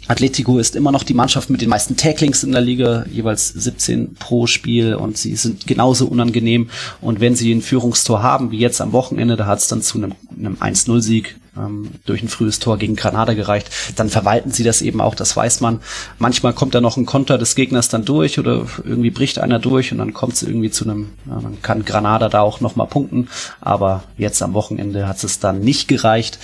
Atletico 0.07 0.61
ist 0.61 0.77
immer 0.77 0.93
noch 0.93 1.03
die 1.03 1.13
Mannschaft 1.13 1.51
mit 1.51 1.61
den 1.61 1.69
meisten 1.69 1.97
Tacklings 1.97 2.45
in 2.45 2.53
der 2.53 2.61
Liga, 2.61 3.05
jeweils 3.11 3.49
17 3.49 4.15
pro 4.15 4.47
Spiel 4.47 4.95
und 4.95 5.19
sie 5.19 5.35
sind 5.35 5.67
genauso 5.67 6.07
unangenehm. 6.07 6.71
Und 7.01 7.19
wenn 7.19 7.35
sie 7.35 7.53
ein 7.53 7.63
Führungstor 7.63 8.23
haben, 8.23 8.53
wie 8.53 8.59
jetzt 8.59 8.81
am 8.81 8.93
Wochenende, 8.93 9.35
da 9.35 9.47
hat 9.47 9.59
es 9.59 9.67
dann 9.67 9.83
zu 9.83 9.99
einem, 9.99 10.15
einem 10.39 10.55
1-0-Sieg 10.55 11.35
ähm, 11.57 11.91
durch 12.05 12.23
ein 12.23 12.29
frühes 12.29 12.59
Tor 12.59 12.79
gegen 12.79 12.97
Granada 12.97 13.35
gereicht. 13.35 13.71
Dann 13.97 14.09
verwalten 14.09 14.51
sie 14.51 14.65
das 14.65 14.83
eben 14.83 15.01
auch, 15.01 15.15
das 15.15 15.37
weiß 15.37 15.61
man. 15.61 15.81
Manchmal 16.19 16.53
kommt 16.53 16.75
da 16.75 16.81
noch 16.81 16.97
ein 16.97 17.07
Konter 17.07 17.39
des 17.39 17.55
Gegners 17.55 17.89
dann 17.89 18.05
durch 18.05 18.39
oder 18.39 18.67
irgendwie 18.85 19.11
bricht 19.11 19.39
einer 19.39 19.59
durch 19.59 19.93
und 19.93 19.99
dann 19.99 20.13
kommt 20.13 20.35
es 20.35 20.43
irgendwie 20.43 20.71
zu 20.71 20.85
einem, 20.85 21.11
ja, 21.27 21.41
dann 21.41 21.63
kann 21.63 21.85
Granada 21.85 22.29
da 22.29 22.41
auch 22.41 22.61
nochmal 22.61 22.87
punkten. 22.87 23.29
Aber 23.61 24.05
jetzt 24.17 24.43
am 24.43 24.55
Wochenende 24.55 25.09
hat 25.09 25.23
es 25.23 25.39
dann 25.39 25.61
nicht 25.61 25.89
gereicht. 25.89 26.39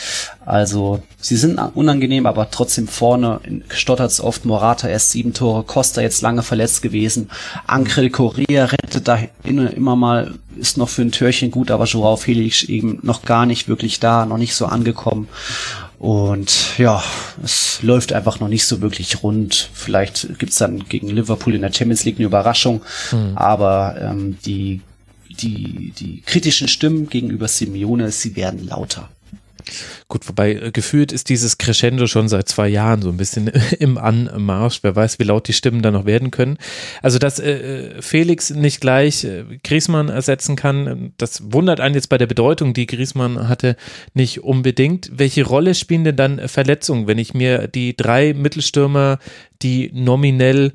Also 0.45 1.03
sie 1.21 1.37
sind 1.37 1.59
unangenehm, 1.75 2.27
aber 2.27 2.51
trotzdem 2.51 2.89
vorne 2.89 3.41
stottert 3.69 4.11
es 4.11 4.21
oft. 4.21 4.45
Morata 4.45 4.89
erst 4.89 5.13
sieben 5.13 5.35
Tore, 5.35 5.63
Costa 5.63 6.01
jetzt 6.01 6.23
lange 6.23 6.43
verletzt 6.43 6.83
gewesen. 6.83 7.31
Ankrel 7.67 8.11
Correa 8.11 8.65
rettet 8.65 9.07
da 9.07 9.19
immer 9.45 9.97
mal, 9.97 10.35
ist 10.57 10.77
noch 10.77 10.89
für 10.89 11.03
ein 11.03 11.13
Türchen 11.13 11.51
gut, 11.51 11.71
aber 11.71 11.85
Joao 11.85 12.17
Felix 12.17 12.63
eben 12.63 12.99
noch 13.03 13.23
gar 13.23 13.47
nicht 13.47 13.69
wirklich 13.69 14.01
da, 14.01 14.27
noch 14.27 14.39
nicht 14.39 14.55
so 14.55 14.67
angekommen. 14.67 15.29
Und 15.99 16.79
ja, 16.79 17.03
es 17.45 17.81
läuft 17.83 18.13
einfach 18.13 18.41
noch 18.41 18.49
nicht 18.49 18.67
so 18.67 18.81
wirklich 18.81 19.23
rund. 19.23 19.71
Vielleicht 19.73 20.39
gibt's 20.39 20.57
dann 20.57 20.89
gegen 20.89 21.09
Liverpool 21.09 21.55
in 21.55 21.63
der 21.63 21.73
Champions 21.73 22.05
League 22.05 22.17
eine 22.17 22.27
Überraschung, 22.27 22.83
mhm. 23.13 23.37
aber 23.37 23.97
ähm, 24.01 24.37
die, 24.45 24.81
die, 25.31 25.93
die 25.97 26.23
kritischen 26.23 26.67
Stimmen 26.67 27.09
gegenüber 27.09 27.47
Simeone, 27.47 28.11
sie 28.11 28.35
werden 28.35 28.67
lauter. 28.67 29.09
Gut, 30.09 30.29
wobei 30.29 30.55
äh, 30.55 30.71
gefühlt 30.73 31.13
ist 31.13 31.29
dieses 31.29 31.59
Crescendo 31.59 32.07
schon 32.07 32.29
seit 32.29 32.49
zwei 32.49 32.69
Jahren 32.69 33.03
so 33.03 33.09
ein 33.09 33.17
bisschen 33.17 33.49
im 33.79 33.99
Anmarsch. 33.99 34.81
Wer 34.83 34.97
weiß, 34.97 35.19
wie 35.19 35.25
laut 35.25 35.49
die 35.49 35.53
Stimmen 35.53 35.83
da 35.83 35.91
noch 35.91 36.05
werden 36.05 36.31
können. 36.31 36.59
Also, 37.03 37.19
dass 37.19 37.39
äh, 37.39 38.01
Felix 38.01 38.51
nicht 38.51 38.81
gleich 38.81 39.25
äh, 39.25 39.45
Griesmann 39.63 40.09
ersetzen 40.09 40.57
kann, 40.57 41.13
das 41.19 41.53
wundert 41.53 41.81
einen 41.81 41.95
jetzt 41.95 42.09
bei 42.09 42.19
der 42.19 42.27
Bedeutung, 42.27 42.75
die 42.75 42.87
Griesmann 42.87 43.49
hatte, 43.49 43.77
nicht 44.15 44.43
unbedingt. 44.43 45.11
Welche 45.13 45.45
Rolle 45.45 45.75
spielen 45.75 46.05
denn 46.05 46.17
dann 46.17 46.49
Verletzungen, 46.49 47.07
wenn 47.07 47.19
ich 47.19 47.35
mir 47.35 47.69
die 47.69 47.97
drei 47.97 48.35
Mittelstürmer, 48.35 49.19
die 49.63 49.91
nominell 49.95 50.73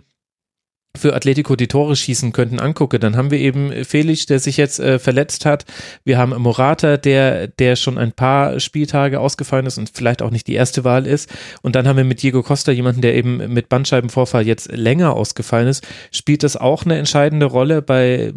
für 0.96 1.16
Atletico 1.16 1.56
die 1.56 1.68
Tore 1.68 1.96
schießen 1.96 2.32
könnten, 2.34 2.60
angucke, 2.60 3.00
dann 3.00 3.16
haben 3.16 3.32
wir 3.32 3.40
eben 3.40 3.86
Felix, 3.86 4.26
der 4.26 4.40
sich 4.40 4.58
jetzt 4.58 4.80
äh, 4.80 5.00
verletzt 5.00 5.46
hat. 5.46 5.66
Wir 6.04 6.18
haben 6.18 6.32
Morata, 6.42 6.98
der, 6.98 7.48
der 7.48 7.76
schon 7.76 7.98
ein 7.98 8.12
paar 8.12 8.60
Spieltage 8.60 9.20
ausgefallen 9.20 9.66
ist 9.66 9.78
und 9.78 9.92
vielleicht 9.94 10.22
auch 10.22 10.32
nicht 10.32 10.48
die 10.48 10.56
erste 10.56 10.84
Wahl 10.84 11.06
ist. 11.06 11.30
Und 11.62 11.76
dann 11.76 11.88
haben 11.88 11.98
wir 11.98 12.04
mit 12.04 12.22
Diego 12.24 12.44
Costa 12.44 12.72
jemanden, 12.72 13.02
der 13.02 13.16
eben 13.16 13.54
mit 13.54 13.70
Bandscheibenvorfall 13.70 14.46
jetzt 14.46 14.72
länger 14.72 15.14
ausgefallen 15.14 15.68
ist. 15.68 15.88
Spielt 16.12 16.44
das 16.44 16.58
auch 16.58 16.84
eine 16.84 16.98
entscheidende 16.98 17.46
Rolle 17.46 17.82
bei 17.82 18.34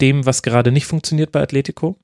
dem, 0.00 0.26
was 0.26 0.42
gerade 0.42 0.72
nicht 0.72 0.86
funktioniert 0.86 1.32
bei 1.32 1.40
Atletico? 1.40 1.96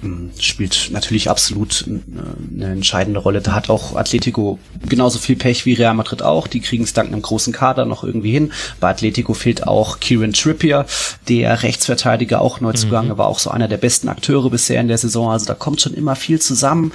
Hm, 0.00 0.30
spielt 0.38 0.90
natürlich 0.92 1.30
absolut 1.30 1.86
eine 1.86 2.72
entscheidende 2.72 3.20
Rolle. 3.20 3.40
Da 3.40 3.52
hat 3.52 3.70
auch 3.70 3.96
Atletico 3.96 4.58
genauso 4.86 5.18
viel 5.18 5.36
Pech 5.36 5.64
wie 5.64 5.72
Real 5.72 5.94
Madrid 5.94 6.22
auch. 6.22 6.46
Die 6.46 6.60
kriegen 6.60 6.84
es 6.84 6.92
dank 6.92 7.10
einem 7.10 7.22
großen 7.22 7.52
Kader 7.52 7.86
noch 7.86 8.04
irgendwie 8.04 8.32
hin. 8.32 8.52
Bei 8.80 8.90
Atletico 8.90 9.32
fehlt 9.32 9.66
auch 9.66 10.00
Kieran 10.00 10.34
Trippier, 10.34 10.84
der 11.28 11.62
Rechtsverteidiger, 11.62 12.40
auch 12.40 12.60
Neuzugang, 12.60 13.08
mhm. 13.08 13.18
war 13.18 13.26
auch 13.26 13.38
so 13.38 13.50
einer 13.50 13.68
der 13.68 13.78
besten 13.78 14.08
Akteure 14.08 14.50
bisher 14.50 14.80
in 14.80 14.88
der 14.88 14.98
Saison. 14.98 15.30
Also 15.30 15.46
da 15.46 15.54
kommt 15.54 15.80
schon 15.80 15.94
immer 15.94 16.16
viel 16.16 16.40
zusammen. 16.40 16.92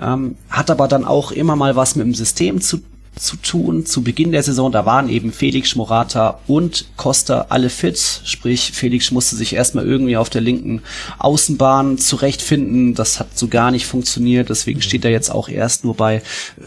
Ähm, 0.00 0.36
hat 0.48 0.70
aber 0.70 0.86
dann 0.86 1.04
auch 1.04 1.32
immer 1.32 1.56
mal 1.56 1.74
was 1.74 1.96
mit 1.96 2.06
dem 2.06 2.14
System 2.14 2.60
zu 2.60 2.82
zu 3.16 3.36
tun. 3.36 3.84
Zu 3.84 4.02
Beginn 4.02 4.32
der 4.32 4.42
Saison, 4.42 4.72
da 4.72 4.86
waren 4.86 5.08
eben 5.08 5.32
Felix, 5.32 5.76
Morata 5.76 6.40
und 6.46 6.86
Costa 6.96 7.46
alle 7.50 7.68
fit. 7.68 7.98
Sprich, 8.24 8.72
Felix 8.72 9.10
musste 9.10 9.36
sich 9.36 9.54
erstmal 9.54 9.86
irgendwie 9.86 10.16
auf 10.16 10.30
der 10.30 10.40
linken 10.40 10.82
Außenbahn 11.18 11.98
zurechtfinden. 11.98 12.94
Das 12.94 13.20
hat 13.20 13.38
so 13.38 13.48
gar 13.48 13.70
nicht 13.70 13.86
funktioniert. 13.86 14.48
Deswegen 14.48 14.78
mhm. 14.78 14.82
steht 14.82 15.04
er 15.04 15.10
jetzt 15.10 15.30
auch 15.30 15.48
erst 15.48 15.84
nur 15.84 15.94
bei 15.94 16.22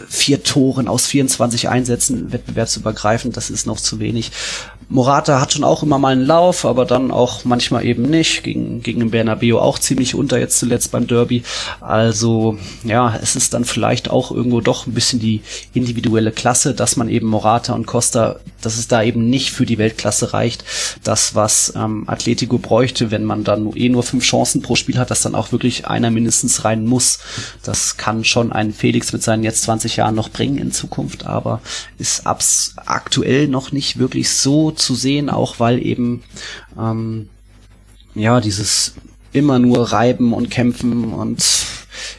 vier 0.07 0.43
Toren 0.43 0.87
aus 0.87 1.07
24 1.07 1.69
Einsätzen 1.69 2.31
wettbewerbsübergreifend. 2.31 3.35
Das 3.35 3.49
ist 3.49 3.65
noch 3.65 3.79
zu 3.79 3.99
wenig. 3.99 4.31
Morata 4.87 5.41
hat 5.41 5.53
schon 5.53 5.63
auch 5.63 5.81
immer 5.81 5.97
mal 5.97 6.11
einen 6.13 6.25
Lauf, 6.25 6.63
aber 6.65 6.85
dann 6.85 7.09
auch 7.09 7.43
manchmal 7.43 7.85
eben 7.85 8.03
nicht. 8.03 8.43
Gegen, 8.43 8.81
gegen 8.83 8.99
den 8.99 9.11
Bernabeu 9.11 9.57
auch 9.57 9.79
ziemlich 9.79 10.13
unter 10.13 10.39
jetzt 10.39 10.59
zuletzt 10.59 10.91
beim 10.91 11.07
Derby. 11.07 11.43
Also, 11.81 12.57
ja, 12.83 13.17
es 13.21 13.35
ist 13.35 13.53
dann 13.53 13.65
vielleicht 13.65 14.09
auch 14.09 14.31
irgendwo 14.31 14.61
doch 14.61 14.85
ein 14.85 14.93
bisschen 14.93 15.19
die 15.19 15.41
individuelle 15.73 16.31
Klasse, 16.31 16.75
dass 16.75 16.97
man 16.97 17.09
eben 17.09 17.27
Morata 17.27 17.73
und 17.73 17.87
Costa, 17.87 18.37
dass 18.61 18.77
es 18.77 18.87
da 18.87 19.01
eben 19.01 19.29
nicht 19.29 19.51
für 19.51 19.65
die 19.65 19.79
Weltklasse 19.79 20.33
reicht. 20.33 20.63
Das, 21.03 21.33
was 21.33 21.73
ähm, 21.75 22.03
Atletico 22.07 22.59
bräuchte, 22.59 23.09
wenn 23.09 23.23
man 23.23 23.43
dann 23.43 23.75
eh 23.75 23.89
nur 23.89 24.03
fünf 24.03 24.23
Chancen 24.23 24.61
pro 24.61 24.75
Spiel 24.75 24.99
hat, 24.99 25.09
dass 25.09 25.23
dann 25.23 25.35
auch 25.35 25.51
wirklich 25.51 25.87
einer 25.87 26.11
mindestens 26.11 26.63
rein 26.63 26.85
muss. 26.85 27.19
Das 27.63 27.97
kann 27.97 28.23
schon 28.23 28.51
ein 28.51 28.71
Felix 28.71 29.13
mit 29.13 29.23
seinen 29.23 29.43
jetzt 29.43 29.63
20 29.63 29.95
Jahren 29.95 30.15
noch 30.15 30.29
bringen 30.29 30.59
in 30.59 30.71
Zukunft, 30.71 31.25
aber 31.25 31.61
ist 31.97 32.27
abs 32.27 32.75
aktuell 32.85 33.47
noch 33.47 33.71
nicht 33.71 33.97
wirklich 33.97 34.29
so 34.29 34.74
zu 34.75 34.95
sehen, 34.95 35.29
auch 35.29 35.59
weil 35.59 35.85
eben 35.85 36.23
ähm, 36.77 37.29
ja 38.13 38.41
dieses 38.41 38.95
immer 39.33 39.59
nur 39.59 39.91
reiben 39.91 40.33
und 40.33 40.49
kämpfen 40.49 41.13
und 41.13 41.39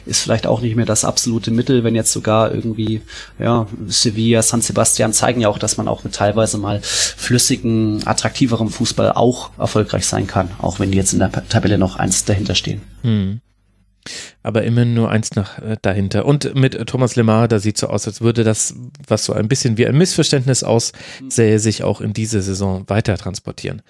ist 0.05 0.21
vielleicht 0.21 0.47
auch 0.47 0.61
nicht 0.61 0.75
mehr 0.75 0.85
das 0.85 1.05
absolute 1.05 1.51
Mittel, 1.51 1.83
wenn 1.83 1.95
jetzt 1.95 2.11
sogar 2.11 2.53
irgendwie, 2.53 3.01
ja, 3.39 3.67
Sevilla, 3.87 4.41
San 4.41 4.61
Sebastian 4.61 5.13
zeigen 5.13 5.41
ja 5.41 5.49
auch, 5.49 5.59
dass 5.59 5.77
man 5.77 5.87
auch 5.87 6.03
mit 6.03 6.15
teilweise 6.15 6.57
mal 6.57 6.79
flüssigen, 6.81 8.05
attraktiverem 8.05 8.69
Fußball 8.69 9.11
auch 9.13 9.51
erfolgreich 9.57 10.05
sein 10.05 10.27
kann, 10.27 10.49
auch 10.59 10.79
wenn 10.79 10.91
die 10.91 10.97
jetzt 10.97 11.13
in 11.13 11.19
der 11.19 11.31
Tabelle 11.31 11.77
noch 11.77 11.97
eins 11.97 12.25
dahinter 12.25 12.55
stehen. 12.55 12.81
Hm 13.01 13.41
aber 14.43 14.63
immerhin 14.63 14.93
nur 14.93 15.09
eins 15.09 15.35
nach 15.35 15.59
äh, 15.59 15.77
dahinter. 15.81 16.25
Und 16.25 16.55
mit 16.55 16.73
Thomas 16.87 17.15
Lemar, 17.15 17.47
da 17.47 17.59
sieht 17.59 17.77
so 17.77 17.87
aus, 17.87 18.07
als 18.07 18.21
würde 18.21 18.43
das, 18.43 18.75
was 19.07 19.25
so 19.25 19.33
ein 19.33 19.47
bisschen 19.47 19.77
wie 19.77 19.87
ein 19.87 19.97
Missverständnis 19.97 20.63
aussähe, 20.63 21.59
sich 21.59 21.83
auch 21.83 22.01
in 22.01 22.13
diese 22.13 22.41
Saison 22.41 22.83
weiter 22.87 23.17
transportieren. 23.17 23.81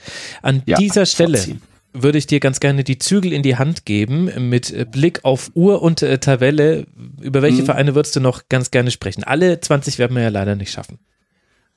An 0.41 0.63
ja, 0.65 0.77
dieser 0.77 1.05
Stelle 1.05 1.37
vorziehen. 1.37 1.61
würde 1.93 2.17
ich 2.17 2.27
dir 2.27 2.39
ganz 2.39 2.59
gerne 2.59 2.83
die 2.83 2.97
Zügel 2.97 3.33
in 3.33 3.43
die 3.43 3.57
Hand 3.57 3.85
geben, 3.85 4.49
mit 4.49 4.91
Blick 4.91 5.23
auf 5.23 5.51
Uhr 5.53 5.81
und 5.81 6.01
äh, 6.01 6.17
Tabelle. 6.19 6.87
Über 7.21 7.41
welche 7.41 7.61
mhm. 7.61 7.65
Vereine 7.65 7.95
würdest 7.95 8.15
du 8.15 8.19
noch 8.19 8.49
ganz 8.49 8.71
gerne 8.71 8.91
sprechen? 8.91 9.23
Alle 9.23 9.59
20 9.59 9.99
werden 9.99 10.15
wir 10.15 10.23
ja 10.23 10.29
leider 10.29 10.55
nicht 10.55 10.71
schaffen. 10.71 10.99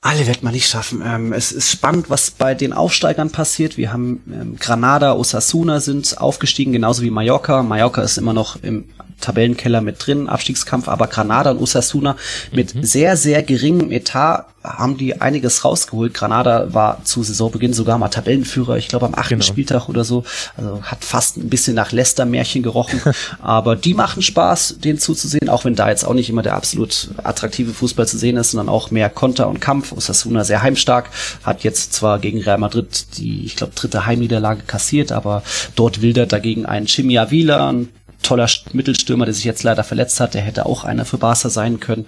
Alle 0.03 0.25
wird 0.25 0.41
man 0.41 0.53
nicht 0.53 0.67
schaffen. 0.67 1.03
Ähm, 1.05 1.31
es 1.31 1.51
ist 1.51 1.69
spannend, 1.69 2.09
was 2.09 2.31
bei 2.31 2.55
den 2.55 2.73
Aufsteigern 2.73 3.29
passiert. 3.29 3.77
Wir 3.77 3.93
haben 3.93 4.23
ähm, 4.33 4.55
Granada, 4.59 5.13
Osasuna 5.13 5.79
sind 5.79 6.19
aufgestiegen, 6.19 6.71
genauso 6.71 7.03
wie 7.03 7.11
Mallorca. 7.11 7.61
Mallorca 7.61 8.01
ist 8.01 8.17
immer 8.17 8.33
noch 8.33 8.55
im 8.63 8.85
Tabellenkeller 9.19 9.81
mit 9.81 10.03
drin, 10.05 10.27
Abstiegskampf, 10.27 10.87
aber 10.87 11.05
Granada 11.05 11.51
und 11.51 11.59
Osasuna 11.59 12.17
mit 12.51 12.73
mhm. 12.73 12.83
sehr, 12.83 13.15
sehr 13.15 13.43
geringem 13.43 13.91
Etat 13.91 14.47
haben 14.63 14.97
die 14.97 15.21
einiges 15.21 15.65
rausgeholt. 15.65 16.13
Granada 16.13 16.73
war 16.73 17.03
zu 17.03 17.23
Saisonbeginn 17.23 17.73
sogar 17.73 17.97
mal 17.97 18.09
Tabellenführer, 18.09 18.77
ich 18.77 18.87
glaube 18.87 19.07
am 19.07 19.15
achten 19.15 19.35
genau. 19.35 19.45
Spieltag 19.45 19.89
oder 19.89 20.03
so. 20.03 20.23
Also 20.55 20.83
hat 20.83 21.03
fast 21.03 21.37
ein 21.37 21.49
bisschen 21.49 21.75
nach 21.75 21.91
Leicester-Märchen 21.91 22.61
gerochen. 22.61 23.01
aber 23.41 23.75
die 23.75 23.93
machen 23.93 24.21
Spaß, 24.21 24.77
denen 24.79 24.99
zuzusehen, 24.99 25.49
auch 25.49 25.65
wenn 25.65 25.75
da 25.75 25.89
jetzt 25.89 26.05
auch 26.05 26.13
nicht 26.13 26.29
immer 26.29 26.43
der 26.43 26.55
absolut 26.55 27.09
attraktive 27.23 27.73
Fußball 27.73 28.07
zu 28.07 28.17
sehen 28.17 28.37
ist, 28.37 28.51
sondern 28.51 28.69
auch 28.69 28.91
mehr 28.91 29.09
Konter 29.09 29.47
und 29.47 29.61
Kampf. 29.61 29.91
Osasuna 29.91 30.43
sehr 30.43 30.61
heimstark, 30.61 31.09
hat 31.43 31.63
jetzt 31.63 31.93
zwar 31.93 32.19
gegen 32.19 32.41
Real 32.41 32.57
Madrid 32.57 33.17
die, 33.17 33.45
ich 33.45 33.55
glaube, 33.55 33.73
dritte 33.75 34.05
Heimniederlage 34.05 34.63
kassiert, 34.63 35.11
aber 35.11 35.43
dort 35.75 36.01
wildert 36.01 36.31
dagegen 36.31 36.65
ein 36.65 36.85
Chimia 36.85 37.23
Avila, 37.23 37.69
ein 37.69 37.89
toller 38.21 38.49
Mittelstürmer, 38.73 39.25
der 39.25 39.33
sich 39.33 39.43
jetzt 39.43 39.63
leider 39.63 39.83
verletzt 39.83 40.19
hat. 40.19 40.33
Der 40.33 40.41
hätte 40.41 40.65
auch 40.65 40.83
einer 40.83 41.05
für 41.05 41.17
Barca 41.17 41.49
sein 41.49 41.79
können. 41.79 42.05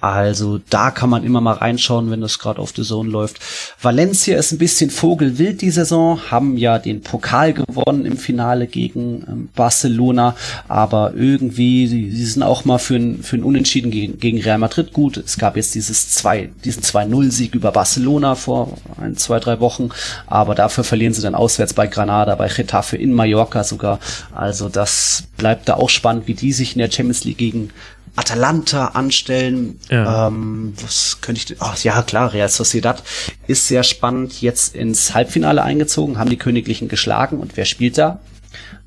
Also 0.00 0.60
da 0.70 0.90
kann 0.90 1.10
man 1.10 1.24
immer 1.24 1.40
mal 1.40 1.54
reinschauen, 1.54 2.10
wenn 2.10 2.20
das 2.20 2.38
gerade 2.38 2.60
auf 2.60 2.72
The 2.76 2.82
Zone 2.82 3.10
läuft. 3.10 3.38
Valencia 3.80 4.38
ist 4.38 4.52
ein 4.52 4.58
bisschen 4.58 4.90
vogelwild 4.90 5.62
die 5.62 5.70
Saison, 5.70 6.20
haben 6.30 6.56
ja 6.56 6.78
den 6.78 7.00
Pokal 7.00 7.54
gewonnen 7.54 8.04
im 8.04 8.16
Finale 8.16 8.66
gegen 8.66 9.24
ähm, 9.28 9.48
Barcelona, 9.54 10.36
aber 10.68 11.14
irgendwie, 11.16 11.86
sie, 11.86 12.10
sie 12.10 12.26
sind 12.26 12.42
auch 12.42 12.64
mal 12.64 12.78
für 12.78 12.96
ein, 12.96 13.22
für 13.22 13.36
ein 13.36 13.42
Unentschieden 13.42 13.90
gegen, 13.90 14.18
gegen 14.18 14.40
Real 14.40 14.58
Madrid 14.58 14.92
gut. 14.92 15.16
Es 15.16 15.38
gab 15.38 15.56
jetzt 15.56 15.74
dieses 15.74 16.10
zwei, 16.10 16.50
diesen 16.64 16.82
2-0-Sieg 16.82 17.54
über 17.54 17.72
Barcelona 17.72 18.34
vor 18.34 18.76
ein, 19.00 19.16
zwei, 19.16 19.40
drei 19.40 19.60
Wochen, 19.60 19.90
aber 20.26 20.54
dafür 20.54 20.84
verlieren 20.84 21.14
sie 21.14 21.22
dann 21.22 21.34
auswärts 21.34 21.74
bei 21.74 21.86
Granada, 21.86 22.34
bei 22.34 22.48
Getafe 22.48 22.96
in 22.96 23.12
Mallorca 23.12 23.64
sogar. 23.64 23.98
Also 24.34 24.68
das 24.68 25.24
bleibt 25.36 25.68
da 25.68 25.74
auch 25.74 25.90
spannend, 25.90 26.26
wie 26.26 26.34
die 26.34 26.52
sich 26.52 26.74
in 26.74 26.78
der 26.80 26.90
Champions 26.90 27.24
League 27.24 27.38
gegen 27.38 27.70
Atalanta 28.16 28.88
anstellen. 28.88 29.78
Ja. 29.90 30.28
Ähm, 30.28 30.74
was 30.82 31.18
könnte 31.20 31.54
ich? 31.54 31.60
Ach 31.60 31.76
ja, 31.84 32.02
klar, 32.02 32.32
Real 32.32 32.48
Sociedad 32.48 33.02
ist 33.46 33.68
sehr 33.68 33.82
spannend. 33.82 34.40
Jetzt 34.40 34.74
ins 34.74 35.14
Halbfinale 35.14 35.62
eingezogen, 35.62 36.18
haben 36.18 36.30
die 36.30 36.38
Königlichen 36.38 36.88
geschlagen 36.88 37.38
und 37.38 37.56
wer 37.56 37.64
spielt 37.64 37.98
da? 37.98 38.20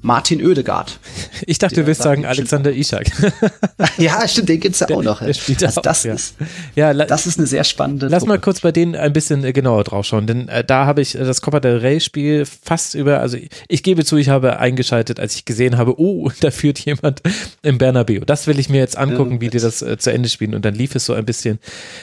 Martin 0.01 0.45
Oedegaard. 0.45 0.97
Ich 1.45 1.57
dachte, 1.57 1.75
du 1.75 1.87
wirst 1.87 2.01
sagen 2.01 2.25
Alexander 2.25 2.71
Ishak. 2.71 3.07
ja, 3.97 4.25
stimmt, 4.27 4.47
den 4.47 4.59
gibt 4.61 4.75
es 4.75 4.79
ja 4.79 4.89
auch 4.95 5.03
noch. 5.03 5.19
Der 5.21 5.33
spielt 5.33 5.63
also 5.63 5.81
das, 5.81 6.01
auch, 6.01 6.05
ja. 6.05 6.13
ist, 6.13 6.35
ja, 6.75 6.93
das 6.93 7.27
ist 7.27 7.37
eine 7.37 7.47
sehr 7.47 7.65
spannende 7.65 8.07
Lass 8.07 8.21
Truppe. 8.21 8.33
mal 8.33 8.39
kurz 8.39 8.61
bei 8.61 8.71
denen 8.71 8.95
ein 8.95 9.11
bisschen 9.11 9.43
äh, 9.43 9.51
genauer 9.51 9.83
drauf 9.83 10.05
schauen, 10.05 10.25
denn 10.25 10.47
äh, 10.47 10.63
da 10.63 10.85
habe 10.85 11.01
ich 11.01 11.15
äh, 11.15 11.25
das 11.25 11.41
Copa 11.41 11.59
del 11.59 11.77
Rey 11.77 11.99
Spiel 11.99 12.45
fast 12.45 12.95
über, 12.95 13.19
also 13.19 13.35
ich, 13.35 13.49
ich, 13.67 13.83
gebe 13.83 14.05
zu, 14.05 14.15
ich 14.15 14.29
habe 14.29 14.59
eingeschaltet, 14.59 15.19
als 15.19 15.35
ich 15.35 15.43
gesehen 15.43 15.77
habe, 15.77 15.99
oh, 15.99 16.31
da 16.39 16.49
führt 16.49 16.79
jemand 16.79 17.21
im 17.61 17.77
Bernabeu. 17.77 18.21
Das 18.25 18.47
will 18.47 18.57
ich 18.57 18.69
mir 18.69 18.79
jetzt 18.79 18.97
angucken, 18.97 19.33
ja, 19.33 19.41
wie 19.41 19.49
die 19.49 19.59
das 19.59 19.81
äh, 19.81 19.97
zu 19.97 20.13
Ende 20.13 20.29
spielen 20.29 20.55
und 20.55 20.63
dann 20.63 20.75
lief 20.75 20.95
es 20.95 21.05
so 21.05 21.13
ein 21.13 21.25
bisschen 21.25 21.59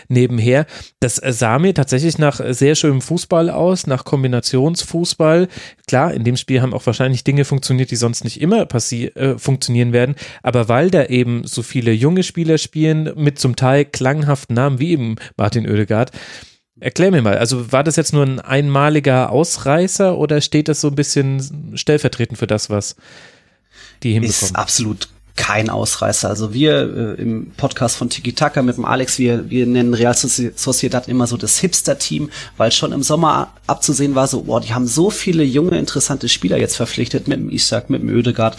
nebenher. 0.09 0.67
Das 1.01 1.19
äh, 1.19 1.33
sah 1.33 1.59
mir 1.59 1.73
tatsächlich 1.73 2.19
nach 2.19 2.41
sehr 2.51 2.75
schönem 2.75 3.01
Fußball 3.01 3.49
aus, 3.49 3.87
nach 3.87 4.05
Kombinationsfußball. 4.05 5.49
Klar, 5.89 6.13
in 6.13 6.25
dem 6.25 6.37
Spiel 6.37 6.61
haben 6.61 6.75
auch 6.75 6.85
wahrscheinlich 6.85 7.25
Dinge 7.25 7.47
funktioniert, 7.47 7.86
die 7.87 7.97
sonst 7.97 8.25
nicht 8.25 8.41
immer 8.41 8.67
äh, 8.67 9.39
funktionieren 9.39 9.93
werden. 9.93 10.15
Aber 10.43 10.69
weil 10.69 10.91
da 10.91 11.07
eben 11.07 11.45
so 11.45 11.63
viele 11.63 11.93
junge 11.93 12.23
Spieler 12.23 12.59
spielen, 12.59 13.13
mit 13.17 13.39
zum 13.39 13.57
Teil 13.57 13.85
klanghaften 13.85 14.55
Namen 14.55 14.79
wie 14.79 14.93
eben 14.93 15.17
Martin 15.37 15.69
Oedegaard, 15.69 16.13
Erklär 16.79 17.11
mir 17.11 17.23
mal, 17.23 17.39
also 17.39 17.73
war 17.73 17.83
das 17.83 17.97
jetzt 17.97 18.13
nur 18.13 18.23
ein 18.23 18.39
einmaliger 18.39 19.31
Ausreißer 19.31 20.19
oder 20.19 20.43
steht 20.43 20.69
das 20.69 20.83
so 20.83 20.89
ein 20.89 20.95
bisschen 20.95 21.73
stellvertretend 21.75 22.39
für 22.39 22.47
das, 22.47 22.69
was 22.69 22.97
die 24.03 24.13
hinbekommen? 24.13 24.51
Ist 24.51 24.57
absolut 24.57 25.09
kein 25.37 25.71
Ausreißer. 25.71 26.29
Also 26.29 26.53
wir 26.53 27.17
äh, 27.19 27.23
im 27.23 27.53
Podcast 27.57 27.97
von 27.97 28.09
Tiki 28.11 28.33
Taka 28.33 28.63
mit 28.63 28.77
dem 28.77 28.85
Alex, 28.85 29.19
wir, 29.19 29.49
wir 29.51 29.67
nennen 29.67 29.95
Real 29.95 30.15
Sociedad 30.17 31.09
immer 31.09 31.27
so 31.27 31.37
das 31.37 31.59
Hipster-Team, 31.59 32.31
weil 32.57 32.73
schon 32.73 32.93
im 32.93 33.03
Sommer 33.03 33.53
abzusehen 33.67 34.15
war 34.15 34.27
so, 34.27 34.43
boah, 34.43 34.61
die 34.61 34.75
haben 34.75 34.87
so 34.87 35.11
viele 35.11 35.45
junge, 35.45 35.79
interessante 35.79 36.29
Spieler 36.29 36.57
jetzt 36.59 36.77
verpflichtet 36.77 37.29
mit 37.29 37.39
dem 37.39 37.51
Isaac, 37.51 37.91
mit 37.91 38.03
dem 38.03 38.09
Ödegard. 38.09 38.57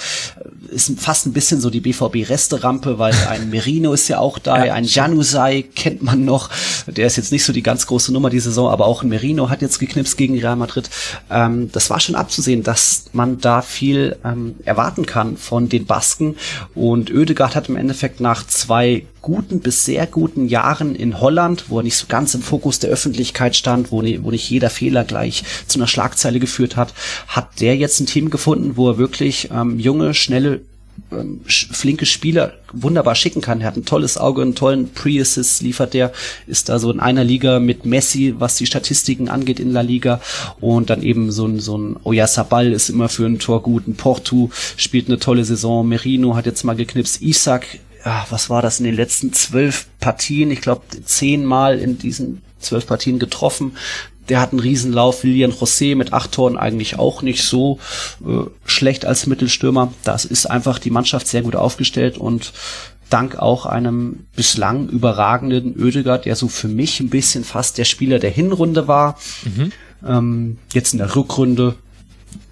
Ist 0.69 0.99
fast 0.99 1.25
ein 1.25 1.33
bisschen 1.33 1.61
so 1.61 1.69
die 1.69 1.79
BVB-Resterampe, 1.79 2.99
weil 2.99 3.13
ein 3.29 3.49
Merino 3.49 3.93
ist 3.93 4.07
ja 4.07 4.19
auch 4.19 4.39
da, 4.39 4.65
ja. 4.65 4.73
ein 4.73 4.83
Janusai 4.83 5.63
kennt 5.63 6.01
man 6.03 6.25
noch. 6.25 6.49
Der 6.87 7.07
ist 7.07 7.15
jetzt 7.17 7.31
nicht 7.31 7.43
so 7.43 7.53
die 7.53 7.63
ganz 7.63 7.87
große 7.87 8.11
Nummer 8.13 8.29
die 8.29 8.39
Saison, 8.39 8.69
aber 8.69 8.85
auch 8.85 9.03
ein 9.03 9.09
Merino 9.09 9.49
hat 9.49 9.61
jetzt 9.61 9.79
geknipst 9.79 10.17
gegen 10.17 10.37
Real 10.39 10.55
Madrid. 10.55 10.89
Ähm, 11.29 11.71
das 11.71 11.89
war 11.89 11.99
schon 11.99 12.15
abzusehen, 12.15 12.63
dass 12.63 13.05
man 13.13 13.39
da 13.39 13.61
viel 13.61 14.17
ähm, 14.23 14.55
erwarten 14.65 15.05
kann 15.05 15.37
von 15.37 15.69
den 15.69 15.85
Basken 15.85 16.35
und 16.75 17.11
Oedegaard 17.11 17.55
hat 17.55 17.69
im 17.69 17.75
Endeffekt 17.75 18.19
nach 18.19 18.45
zwei 18.45 19.05
guten 19.27 19.59
bis 19.59 19.83
sehr 19.83 20.07
guten 20.07 20.47
Jahren 20.47 20.95
in 20.95 21.19
Holland, 21.19 21.65
wo 21.67 21.79
er 21.79 21.83
nicht 21.83 21.97
so 21.97 22.05
ganz 22.07 22.33
im 22.33 22.41
Fokus 22.41 22.79
der 22.79 22.89
Öffentlichkeit 22.89 23.57
stand, 23.57 23.91
wo, 23.91 23.97
wo 23.97 24.31
nicht 24.31 24.49
jeder 24.49 24.69
Fehler 24.69 25.03
gleich 25.03 25.43
zu 25.67 25.79
einer 25.79 25.87
Schlagzeile 25.87 26.39
geführt 26.39 26.77
hat, 26.77 26.93
hat 27.27 27.59
der 27.59 27.75
jetzt 27.75 27.99
ein 27.99 28.05
Team 28.05 28.29
gefunden, 28.29 28.77
wo 28.77 28.91
er 28.91 28.97
wirklich 28.97 29.49
ähm, 29.51 29.79
junge, 29.79 30.13
schnelle 30.13 30.61
ähm, 31.11 31.41
flinke 31.45 32.05
Spieler 32.05 32.53
wunderbar 32.71 33.15
schicken 33.15 33.41
kann. 33.41 33.59
Er 33.59 33.67
hat 33.67 33.75
ein 33.75 33.83
tolles 33.83 34.17
Auge, 34.17 34.43
einen 34.43 34.55
tollen 34.55 34.93
Pre-Assist 34.93 35.61
liefert 35.61 35.93
der, 35.93 36.13
ist 36.47 36.69
da 36.69 36.79
so 36.79 36.89
in 36.89 37.01
einer 37.01 37.25
Liga 37.25 37.59
mit 37.59 37.85
Messi, 37.85 38.33
was 38.39 38.55
die 38.55 38.65
Statistiken 38.65 39.27
angeht 39.27 39.59
in 39.59 39.73
La 39.73 39.81
Liga. 39.81 40.21
Und 40.61 40.89
dann 40.89 41.03
eben 41.03 41.33
so 41.33 41.45
ein, 41.45 41.59
so 41.59 41.77
ein 41.77 41.97
Oyarzabal 42.05 42.71
ist 42.71 42.89
immer 42.89 43.09
für 43.09 43.25
ein 43.25 43.39
Tor 43.39 43.61
gut, 43.61 43.89
ein 43.89 43.95
Porto 43.95 44.51
spielt 44.77 45.09
eine 45.09 45.19
tolle 45.19 45.43
Saison, 45.43 45.85
Merino 45.85 46.37
hat 46.37 46.45
jetzt 46.45 46.63
mal 46.63 46.77
geknipst, 46.77 47.21
Isaac 47.21 47.79
ja, 48.07 48.25
was 48.29 48.49
war 48.49 48.61
das 48.61 48.79
in 48.79 48.85
den 48.85 48.95
letzten 48.95 49.33
zwölf 49.33 49.87
Partien? 49.99 50.49
Ich 50.49 50.61
glaube, 50.61 50.83
zehnmal 51.03 51.77
in 51.77 51.97
diesen 51.97 52.41
zwölf 52.59 52.87
Partien 52.87 53.19
getroffen 53.19 53.73
der 54.29 54.41
hat 54.41 54.51
einen 54.51 54.59
Riesenlauf. 54.59 55.23
Lilian 55.23 55.53
José 55.53 55.95
mit 55.95 56.13
acht 56.13 56.33
Toren 56.33 56.57
eigentlich 56.57 56.99
auch 56.99 57.21
nicht 57.21 57.43
so 57.43 57.79
äh, 58.25 58.49
schlecht 58.65 59.05
als 59.05 59.25
Mittelstürmer. 59.25 59.93
Das 60.03 60.25
ist 60.25 60.47
einfach 60.47 60.79
die 60.79 60.89
Mannschaft 60.89 61.27
sehr 61.27 61.43
gut 61.43 61.55
aufgestellt 61.55 62.17
und 62.17 62.51
dank 63.09 63.37
auch 63.37 63.65
einem 63.65 64.25
bislang 64.35 64.89
überragenden 64.89 65.81
Oedegaard, 65.81 66.25
der 66.25 66.35
so 66.35 66.49
für 66.49 66.67
mich 66.67 66.99
ein 66.99 67.09
bisschen 67.09 67.45
fast 67.45 67.77
der 67.77 67.85
Spieler 67.85 68.19
der 68.19 68.31
Hinrunde 68.31 68.89
war. 68.89 69.17
Mhm. 69.45 69.71
Ähm, 70.05 70.57
jetzt 70.73 70.91
in 70.91 70.99
der 70.99 71.15
Rückrunde 71.15 71.75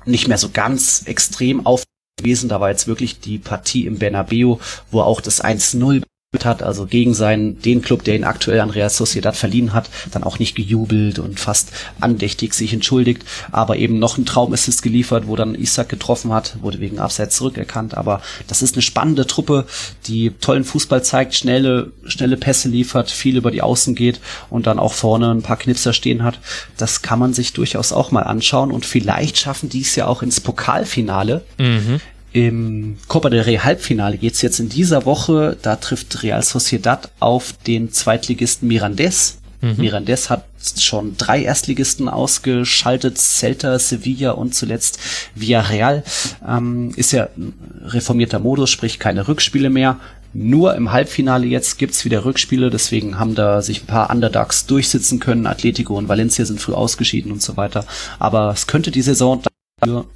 nicht 0.06 0.28
mehr 0.28 0.38
so 0.38 0.50
ganz 0.54 1.04
extrem 1.06 1.66
auf 1.66 1.84
gewesen. 2.18 2.50
Da 2.50 2.60
war 2.60 2.70
jetzt 2.70 2.88
wirklich 2.88 3.20
die 3.20 3.38
Partie 3.38 3.86
im 3.86 3.98
Bernabeu, 3.98 4.58
wo 4.92 5.02
auch 5.02 5.22
das 5.22 5.44
1-0 5.44 6.04
hat, 6.44 6.64
also 6.64 6.86
gegen 6.86 7.14
seinen, 7.14 7.62
den 7.62 7.82
Club, 7.82 8.04
der 8.04 8.16
ihn 8.16 8.26
aktuell 8.26 8.60
an 8.60 8.70
Real 8.70 8.90
Sociedad 8.90 9.36
verliehen 9.36 9.74
hat, 9.74 9.90
dann 10.12 10.24
auch 10.24 10.40
nicht 10.40 10.56
gejubelt 10.56 11.20
und 11.20 11.40
fast 11.40 11.72
andächtig 12.02 12.54
sich 12.54 12.74
entschuldigt, 12.74 13.24
aber 13.52 13.78
eben 13.78 14.00
noch 14.00 14.18
ein 14.18 14.26
Traumassist 14.26 14.82
geliefert, 14.82 15.28
wo 15.28 15.36
dann 15.36 15.56
Isaac 15.56 15.88
getroffen 15.88 16.34
hat, 16.34 16.58
wurde 16.62 16.80
wegen 16.80 17.00
Abseits 17.00 17.38
zurückerkannt, 17.38 17.96
aber 17.96 18.22
das 18.48 18.62
ist 18.62 18.76
eine 18.76 18.82
spannende 18.82 19.28
Truppe, 19.28 19.66
die 20.08 20.32
tollen 20.42 20.64
Fußball 20.64 21.04
zeigt, 21.04 21.36
schnelle, 21.36 21.92
schnelle 22.06 22.38
Pässe 22.38 22.68
liefert, 22.68 23.12
viel 23.12 23.38
über 23.38 23.52
die 23.52 23.62
Außen 23.62 23.96
geht 23.96 24.20
und 24.50 24.68
dann 24.68 24.80
auch 24.80 24.94
vorne 24.94 25.32
ein 25.32 25.44
paar 25.44 25.58
Knipser 25.58 25.94
stehen 25.94 26.24
hat. 26.24 26.40
Das 26.78 27.02
kann 27.02 27.20
man 27.20 27.34
sich 27.34 27.54
durchaus 27.54 27.94
auch 27.94 28.12
mal 28.12 28.24
anschauen 28.24 28.72
und 28.72 28.86
vielleicht 28.86 29.38
schaffen 29.38 29.70
die 29.70 29.82
es 29.82 29.96
ja 29.96 30.08
auch 30.08 30.24
ins 30.24 30.42
Pokalfinale. 30.42 31.44
Mhm. 31.60 32.02
Im 32.36 32.98
Copa 33.08 33.30
del 33.30 33.44
Rey 33.44 33.56
Halbfinale 33.56 34.18
geht's 34.18 34.42
jetzt 34.42 34.60
in 34.60 34.68
dieser 34.68 35.06
Woche. 35.06 35.56
Da 35.62 35.78
trifft 35.78 36.22
Real 36.22 36.44
Sociedad 36.44 37.10
auf 37.22 37.54
den 37.66 37.94
Zweitligisten 37.94 38.68
Mirandes. 38.68 39.38
Mhm. 39.62 39.76
Mirandes 39.78 40.30
hat 40.30 40.44
schon 40.78 41.16
drei 41.16 41.44
Erstligisten 41.44 42.10
ausgeschaltet, 42.10 43.18
Celta, 43.20 43.80
Sevilla 43.80 44.32
und 44.32 44.54
zuletzt 44.54 45.00
Villarreal. 45.34 46.04
Ähm, 46.46 46.92
ist 46.98 47.14
ja 47.14 47.30
ein 47.38 47.54
reformierter 47.86 48.40
Modus, 48.40 48.70
sprich 48.70 49.00
keine 49.00 49.30
Rückspiele 49.30 49.70
mehr. 49.70 50.02
Nur 50.34 50.76
im 50.76 50.92
Halbfinale 50.92 51.46
jetzt 51.46 51.78
gibt's 51.78 52.04
wieder 52.04 52.26
Rückspiele, 52.26 52.70
deswegen 52.70 53.18
haben 53.18 53.36
da 53.36 53.62
sich 53.62 53.84
ein 53.84 53.88
paar 53.88 54.10
Underdogs 54.10 54.66
durchsitzen 54.66 55.22
können. 55.22 55.48
Atletico 55.48 55.98
und 55.98 56.10
Valencia 56.10 56.44
sind 56.44 56.60
früh 56.60 56.74
ausgeschieden 56.74 57.32
und 57.32 57.42
so 57.42 57.56
weiter. 57.56 57.86
Aber 58.20 58.52
es 58.52 58.68
könnte 58.68 58.92
die 58.92 59.04
Saison 59.04 59.42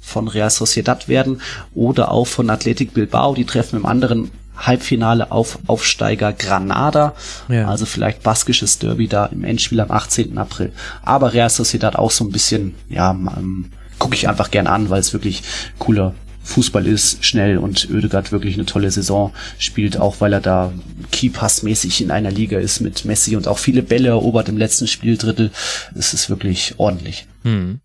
von 0.00 0.28
Real 0.28 0.50
Sociedad 0.50 1.08
werden 1.08 1.40
oder 1.74 2.10
auch 2.10 2.26
von 2.26 2.50
Athletic 2.50 2.94
Bilbao. 2.94 3.34
Die 3.34 3.44
treffen 3.44 3.76
im 3.76 3.86
anderen 3.86 4.30
Halbfinale 4.56 5.32
auf 5.32 5.58
Aufsteiger 5.66 6.32
Granada. 6.32 7.14
Ja. 7.48 7.68
Also 7.68 7.86
vielleicht 7.86 8.22
baskisches 8.22 8.78
Derby 8.78 9.08
da 9.08 9.26
im 9.26 9.44
Endspiel 9.44 9.80
am 9.80 9.90
18. 9.90 10.36
April. 10.38 10.72
Aber 11.02 11.32
Real 11.32 11.50
Sociedad 11.50 11.96
auch 11.96 12.10
so 12.10 12.24
ein 12.24 12.32
bisschen, 12.32 12.74
ja, 12.88 13.10
ähm, 13.10 13.70
gucke 13.98 14.14
ich 14.14 14.28
einfach 14.28 14.50
gern 14.50 14.66
an, 14.66 14.90
weil 14.90 15.00
es 15.00 15.12
wirklich 15.12 15.42
cooler 15.78 16.14
Fußball 16.42 16.86
ist, 16.86 17.24
schnell 17.24 17.58
und 17.58 17.88
Oedegaard 17.90 18.32
wirklich 18.32 18.54
eine 18.54 18.64
tolle 18.64 18.90
Saison 18.90 19.32
spielt, 19.58 19.98
auch 19.98 20.20
weil 20.20 20.32
er 20.32 20.40
da 20.40 20.72
Keypass-mäßig 21.12 22.02
in 22.02 22.10
einer 22.10 22.30
Liga 22.30 22.58
ist 22.58 22.80
mit 22.80 23.04
Messi 23.04 23.36
und 23.36 23.46
auch 23.46 23.58
viele 23.58 23.82
Bälle 23.82 24.08
erobert 24.08 24.48
im 24.48 24.56
letzten 24.56 24.86
Spieldrittel. 24.86 25.50
Es 25.94 26.14
ist 26.14 26.30
wirklich 26.30 26.74
ordentlich. 26.78 27.26
Hm 27.44 27.80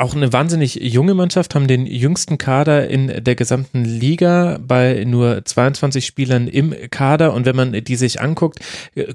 auch 0.00 0.14
eine 0.14 0.32
wahnsinnig 0.32 0.76
junge 0.76 1.14
Mannschaft, 1.14 1.54
haben 1.54 1.66
den 1.66 1.84
jüngsten 1.84 2.38
Kader 2.38 2.88
in 2.88 3.22
der 3.22 3.34
gesamten 3.34 3.84
Liga 3.84 4.58
bei 4.66 5.04
nur 5.04 5.44
22 5.44 6.06
Spielern 6.06 6.48
im 6.48 6.74
Kader. 6.90 7.34
Und 7.34 7.44
wenn 7.44 7.54
man 7.54 7.72
die 7.72 7.96
sich 7.96 8.20
anguckt, 8.20 8.60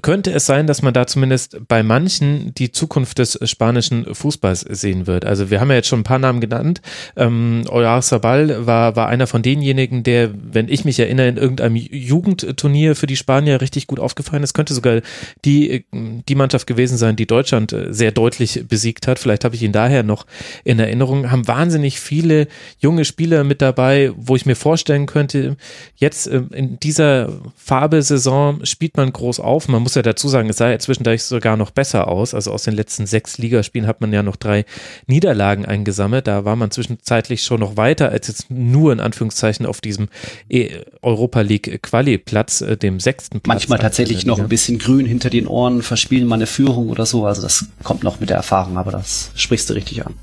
könnte 0.02 0.32
es 0.32 0.46
sein, 0.46 0.68
dass 0.68 0.82
man 0.82 0.94
da 0.94 1.06
zumindest 1.08 1.58
bei 1.66 1.82
manchen 1.82 2.54
die 2.54 2.70
Zukunft 2.70 3.18
des 3.18 3.38
spanischen 3.50 4.14
Fußballs 4.14 4.60
sehen 4.60 5.08
wird. 5.08 5.24
Also 5.24 5.50
wir 5.50 5.60
haben 5.60 5.70
ja 5.70 5.76
jetzt 5.76 5.88
schon 5.88 6.00
ein 6.00 6.04
paar 6.04 6.20
Namen 6.20 6.40
genannt. 6.40 6.80
Ähm, 7.16 7.64
Oyarzabal 7.68 8.66
war, 8.66 8.94
war 8.94 9.08
einer 9.08 9.26
von 9.26 9.42
denjenigen, 9.42 10.04
der, 10.04 10.30
wenn 10.34 10.68
ich 10.68 10.84
mich 10.84 11.00
erinnere, 11.00 11.26
in 11.28 11.36
irgendeinem 11.36 11.76
Jugendturnier 11.76 12.94
für 12.94 13.08
die 13.08 13.16
Spanier 13.16 13.60
richtig 13.60 13.88
gut 13.88 13.98
aufgefallen 13.98 14.44
ist. 14.44 14.54
Könnte 14.54 14.74
sogar 14.74 15.00
die, 15.44 15.84
die 15.92 16.34
Mannschaft 16.36 16.68
gewesen 16.68 16.96
sein, 16.96 17.16
die 17.16 17.26
Deutschland 17.26 17.74
sehr 17.88 18.12
deutlich 18.12 18.64
besiegt 18.68 19.08
hat. 19.08 19.18
Vielleicht 19.18 19.44
habe 19.44 19.56
ich 19.56 19.62
ihn 19.62 19.72
daher 19.72 20.04
noch 20.04 20.26
in 20.62 20.75
in 20.76 20.80
Erinnerung, 20.80 21.30
haben 21.30 21.48
wahnsinnig 21.48 21.98
viele 22.00 22.48
junge 22.78 23.04
Spieler 23.04 23.44
mit 23.44 23.62
dabei, 23.62 24.12
wo 24.16 24.36
ich 24.36 24.46
mir 24.46 24.56
vorstellen 24.56 25.06
könnte, 25.06 25.56
jetzt 25.96 26.26
äh, 26.26 26.42
in 26.52 26.78
dieser 26.78 27.40
Farbe-Saison 27.56 28.64
spielt 28.64 28.96
man 28.96 29.12
groß 29.12 29.40
auf. 29.40 29.68
Man 29.68 29.82
muss 29.82 29.94
ja 29.94 30.02
dazu 30.02 30.28
sagen, 30.28 30.48
es 30.50 30.58
sah 30.58 30.70
ja 30.70 30.78
zwischendurch 30.78 31.22
sogar 31.22 31.56
noch 31.56 31.70
besser 31.70 32.08
aus. 32.08 32.34
Also 32.34 32.52
aus 32.52 32.64
den 32.64 32.74
letzten 32.74 33.06
sechs 33.06 33.38
Ligaspielen 33.38 33.86
hat 33.86 34.00
man 34.00 34.12
ja 34.12 34.22
noch 34.22 34.36
drei 34.36 34.64
Niederlagen 35.06 35.64
eingesammelt. 35.64 36.26
Da 36.26 36.44
war 36.44 36.56
man 36.56 36.70
zwischenzeitlich 36.70 37.42
schon 37.42 37.60
noch 37.60 37.76
weiter 37.76 38.10
als 38.10 38.28
jetzt 38.28 38.50
nur 38.50 38.92
in 38.92 39.00
Anführungszeichen 39.00 39.66
auf 39.66 39.80
diesem 39.80 40.08
e- 40.48 40.70
Europa 41.02 41.40
League 41.40 41.82
Quali-Platz, 41.82 42.60
äh, 42.60 42.76
dem 42.76 43.00
sechsten 43.00 43.40
Platz. 43.40 43.54
Manchmal 43.54 43.78
tatsächlich 43.78 44.26
noch 44.26 44.38
ein 44.38 44.48
bisschen 44.48 44.78
grün 44.78 45.06
hinter 45.06 45.30
den 45.30 45.46
Ohren, 45.46 45.82
verspielen 45.82 46.28
mal 46.28 46.36
eine 46.36 46.46
Führung 46.46 46.90
oder 46.90 47.06
so. 47.06 47.24
Also 47.26 47.42
das 47.42 47.66
kommt 47.82 48.02
noch 48.04 48.20
mit 48.20 48.28
der 48.30 48.36
Erfahrung, 48.36 48.76
aber 48.76 48.92
das 48.92 49.30
sprichst 49.34 49.70
du 49.70 49.74
richtig 49.74 50.04
an. 50.04 50.14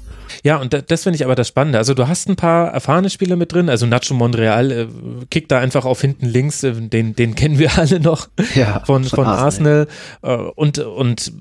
Ja, 0.44 0.58
und 0.58 0.74
das 0.92 1.04
finde 1.04 1.16
ich 1.16 1.24
aber 1.24 1.36
das 1.36 1.48
Spannende. 1.48 1.78
Also 1.78 1.94
du 1.94 2.08
hast 2.08 2.28
ein 2.28 2.36
paar 2.36 2.68
erfahrene 2.68 3.10
Spieler 3.10 3.38
mit 3.38 3.54
drin. 3.54 3.70
Also 3.70 3.86
Nacho 3.86 4.14
Monreal 4.14 4.72
äh, 4.72 4.88
kickt 5.32 5.52
da 5.52 5.60
einfach 5.60 5.86
auf 5.86 6.02
hinten 6.02 6.26
links. 6.26 6.64
Äh, 6.64 6.74
den, 6.74 7.16
den 7.16 7.36
kennen 7.36 7.60
wir 7.60 7.72
alle 7.78 8.02
noch 8.02 8.28
ja, 8.54 8.82
von, 8.86 9.06
von, 9.06 9.26
Arsenal. 9.26 9.88
Arsenal. 10.22 10.48
Äh, 10.48 10.52
und, 10.56 10.80
und 10.80 11.32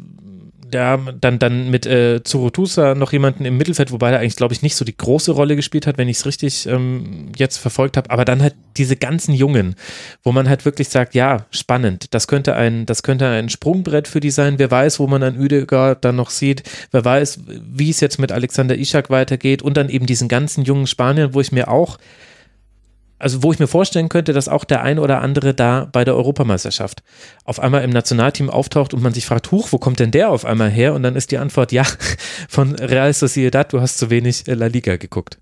ja, 0.73 0.97
dann, 0.97 1.39
dann 1.39 1.71
mit 1.71 1.87
äh, 1.87 2.23
Zurutusa 2.23 2.95
noch 2.95 3.13
jemanden 3.13 3.45
im 3.45 3.57
Mittelfeld, 3.57 3.93
wobei 3.93 4.11
er 4.11 4.21
eigentlich, 4.21 4.37
glaube 4.37 4.55
ich, 4.55 4.63
nicht 4.63 4.77
so 4.77 4.85
die 4.85 4.97
große 4.97 5.33
Rolle 5.33 5.57
gespielt 5.57 5.87
hat, 5.87 5.99
wenn 5.99 6.09
ich 6.09 6.19
es 6.19 6.27
richtig 6.27 6.67
ähm, 6.67 7.33
jetzt 7.37 7.59
verfolgt 7.59 7.97
habe. 7.97 8.11
Aber 8.11 8.25
dann 8.25 8.43
halt 8.43 8.55
diese 8.77 8.97
ganzen 8.97 9.35
Jungen, 9.35 9.75
wo 10.23 10.33
man 10.33 10.49
halt 10.49 10.65
wirklich 10.65 10.89
sagt, 10.89 11.15
ja, 11.15 11.47
spannend, 11.51 12.15
das 12.15 12.29
könnte 12.29 12.55
ein, 12.55 12.87
das 12.87 13.03
könnte 13.03 13.27
ein 13.27 13.49
Sprungbrett 13.49 14.09
für 14.09 14.21
die 14.21 14.31
sein. 14.31 14.59
Wer 14.59 14.71
weiß, 14.71 14.99
wo 14.99 15.07
man 15.07 15.23
an 15.23 15.39
Udegaard 15.39 16.05
dann 16.05 16.17
noch 16.17 16.31
sieht. 16.31 16.63
Wer 16.91 17.05
weiß, 17.05 17.41
wie 17.47 17.91
es 17.91 18.01
jetzt 18.01 18.19
mit 18.19 18.33
Alexander 18.33 18.77
Ishak 18.77 19.11
weitergeht. 19.11 19.63
Und 19.63 19.77
dann 19.77 19.89
eben 19.89 20.07
diesen 20.07 20.29
ganzen 20.29 20.65
jungen 20.65 20.87
Spaniern, 20.87 21.35
wo 21.35 21.41
ich 21.41 21.53
mir 21.53 21.69
auch 21.69 21.99
also 23.23 23.45
wo 23.45 23.53
ich 23.53 23.61
mir 23.61 23.69
vorstellen 23.69 24.09
könnte, 24.09 24.33
dass 24.33 24.49
auch 24.49 24.65
der 24.65 24.83
ein 24.83 24.99
oder 24.99 25.21
andere 25.21 25.55
da 25.55 25.89
bei 25.93 26.05
der 26.05 26.17
Europameisterschaft 26.17 27.05
auf 27.45 27.61
einmal 27.61 27.85
im 27.85 27.91
Nationalteam 27.91 28.51
auftaucht 28.51 28.95
und 28.95 29.03
man 29.03 29.15
sich 29.15 29.27
fragt, 29.27 29.53
huch, 29.53 29.69
wo 29.71 29.79
kommt 29.79 30.01
denn 30.01 30.11
der 30.11 30.31
auf 30.31 30.45
einmal 30.45 30.71
her? 30.71 30.93
Und 30.93 31.05
dann 31.05 31.15
ist 31.15 31.31
die 31.31 31.39
Antwort, 31.39 31.71
ja, 31.71 31.85
von 32.49 32.75
Real 32.75 33.13
Sociedad, 33.13 33.73
du 33.73 33.81
hast 33.81 33.99
zu 33.99 34.11
wenig 34.11 34.45
La 34.47 34.67
Liga 34.67 34.97
geguckt 34.97 35.39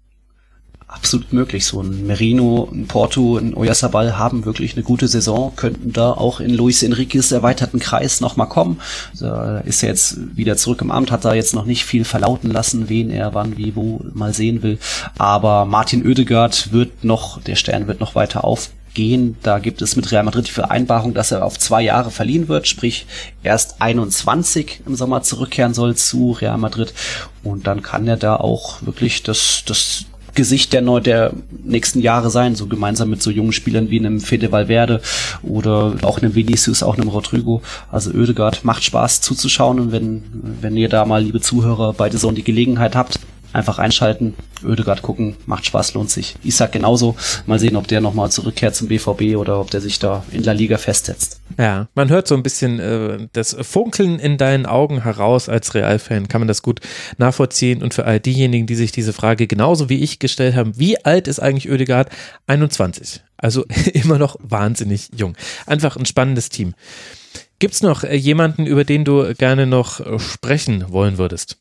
absolut 0.90 1.32
möglich. 1.32 1.64
So 1.64 1.82
ein 1.82 2.06
Merino, 2.06 2.68
ein 2.72 2.86
Porto, 2.86 3.38
ein 3.38 3.54
Oyasabal 3.54 4.18
haben 4.18 4.44
wirklich 4.44 4.74
eine 4.74 4.82
gute 4.82 5.08
Saison, 5.08 5.52
könnten 5.56 5.92
da 5.92 6.12
auch 6.12 6.40
in 6.40 6.54
Luis 6.54 6.82
Enriquez 6.82 7.30
erweiterten 7.30 7.78
Kreis 7.78 8.20
nochmal 8.20 8.48
kommen. 8.48 8.80
Da 9.18 9.58
ist 9.58 9.82
er 9.82 9.90
jetzt 9.90 10.36
wieder 10.36 10.56
zurück 10.56 10.82
im 10.82 10.90
Amt, 10.90 11.10
hat 11.10 11.24
da 11.24 11.34
jetzt 11.34 11.54
noch 11.54 11.64
nicht 11.64 11.84
viel 11.84 12.04
verlauten 12.04 12.50
lassen, 12.50 12.88
wen 12.88 13.10
er 13.10 13.34
wann, 13.34 13.56
wie, 13.56 13.76
wo 13.76 14.00
mal 14.12 14.34
sehen 14.34 14.62
will. 14.62 14.78
Aber 15.18 15.64
Martin 15.64 16.06
Oedegaard 16.06 16.72
wird 16.72 17.04
noch, 17.04 17.40
der 17.40 17.56
Stern 17.56 17.86
wird 17.86 18.00
noch 18.00 18.14
weiter 18.14 18.44
aufgehen. 18.44 19.36
Da 19.42 19.60
gibt 19.60 19.82
es 19.82 19.94
mit 19.94 20.10
Real 20.10 20.24
Madrid 20.24 20.48
die 20.48 20.52
Vereinbarung, 20.52 21.14
dass 21.14 21.30
er 21.30 21.44
auf 21.44 21.58
zwei 21.58 21.82
Jahre 21.82 22.10
verliehen 22.10 22.48
wird, 22.48 22.66
sprich 22.66 23.06
erst 23.44 23.80
21 23.80 24.82
im 24.86 24.96
Sommer 24.96 25.22
zurückkehren 25.22 25.74
soll 25.74 25.94
zu 25.94 26.32
Real 26.32 26.58
Madrid 26.58 26.92
und 27.44 27.68
dann 27.68 27.82
kann 27.82 28.08
er 28.08 28.16
da 28.16 28.34
auch 28.34 28.82
wirklich 28.82 29.22
das, 29.22 29.62
das 29.64 30.06
Gesicht 30.34 30.72
der, 30.72 30.82
neu, 30.82 31.00
der 31.00 31.32
nächsten 31.64 32.00
Jahre 32.00 32.30
sein, 32.30 32.54
so 32.54 32.66
gemeinsam 32.66 33.10
mit 33.10 33.22
so 33.22 33.30
jungen 33.30 33.52
Spielern 33.52 33.90
wie 33.90 33.98
einem 33.98 34.20
Fede 34.20 34.52
Valverde 34.52 35.00
oder 35.42 35.94
auch 36.02 36.18
einem 36.18 36.34
Vinicius, 36.34 36.82
auch 36.82 36.96
einem 36.96 37.08
Rodrigo. 37.08 37.62
Also 37.90 38.10
Oedegaard 38.12 38.64
macht 38.64 38.84
Spaß 38.84 39.20
zuzuschauen 39.20 39.80
und 39.80 39.92
wenn, 39.92 40.22
wenn 40.60 40.76
ihr 40.76 40.88
da 40.88 41.04
mal, 41.04 41.22
liebe 41.22 41.40
Zuhörer, 41.40 41.92
beide 41.92 42.18
so 42.18 42.30
die 42.30 42.44
Gelegenheit 42.44 42.94
habt, 42.94 43.18
einfach 43.52 43.78
einschalten, 43.78 44.34
Ödegard 44.64 45.02
gucken, 45.02 45.36
macht 45.46 45.66
Spaß, 45.66 45.94
lohnt 45.94 46.10
sich. 46.10 46.36
Isaac 46.42 46.72
genauso. 46.72 47.16
Mal 47.46 47.58
sehen, 47.58 47.76
ob 47.76 47.88
der 47.88 48.00
nochmal 48.00 48.30
zurückkehrt 48.30 48.74
zum 48.74 48.88
BVB 48.88 49.36
oder 49.36 49.60
ob 49.60 49.70
der 49.70 49.80
sich 49.80 49.98
da 49.98 50.24
in 50.32 50.42
La 50.42 50.52
Liga 50.52 50.78
festsetzt. 50.78 51.40
Ja, 51.58 51.88
man 51.94 52.08
hört 52.10 52.28
so 52.28 52.34
ein 52.34 52.42
bisschen 52.42 52.78
äh, 52.78 53.28
das 53.32 53.56
Funkeln 53.60 54.18
in 54.18 54.38
deinen 54.38 54.66
Augen 54.66 55.02
heraus 55.02 55.48
als 55.48 55.74
Realfan, 55.74 56.28
kann 56.28 56.40
man 56.40 56.48
das 56.48 56.62
gut 56.62 56.80
nachvollziehen. 57.18 57.82
Und 57.82 57.94
für 57.94 58.04
all 58.04 58.20
diejenigen, 58.20 58.66
die 58.66 58.76
sich 58.76 58.92
diese 58.92 59.12
Frage 59.12 59.46
genauso 59.46 59.88
wie 59.88 60.00
ich 60.00 60.18
gestellt 60.18 60.54
haben, 60.54 60.78
wie 60.78 61.04
alt 61.04 61.28
ist 61.28 61.40
eigentlich 61.40 61.68
Ödegard? 61.68 62.10
21. 62.46 63.22
Also 63.36 63.64
immer 63.92 64.18
noch 64.18 64.36
wahnsinnig 64.40 65.10
jung. 65.16 65.36
Einfach 65.66 65.96
ein 65.96 66.06
spannendes 66.06 66.50
Team. 66.50 66.74
Gibt 67.58 67.74
es 67.74 67.82
noch 67.82 68.04
äh, 68.04 68.16
jemanden, 68.16 68.66
über 68.66 68.84
den 68.84 69.04
du 69.04 69.34
gerne 69.34 69.66
noch 69.66 70.00
äh, 70.00 70.18
sprechen 70.18 70.86
wollen 70.88 71.18
würdest? 71.18 71.58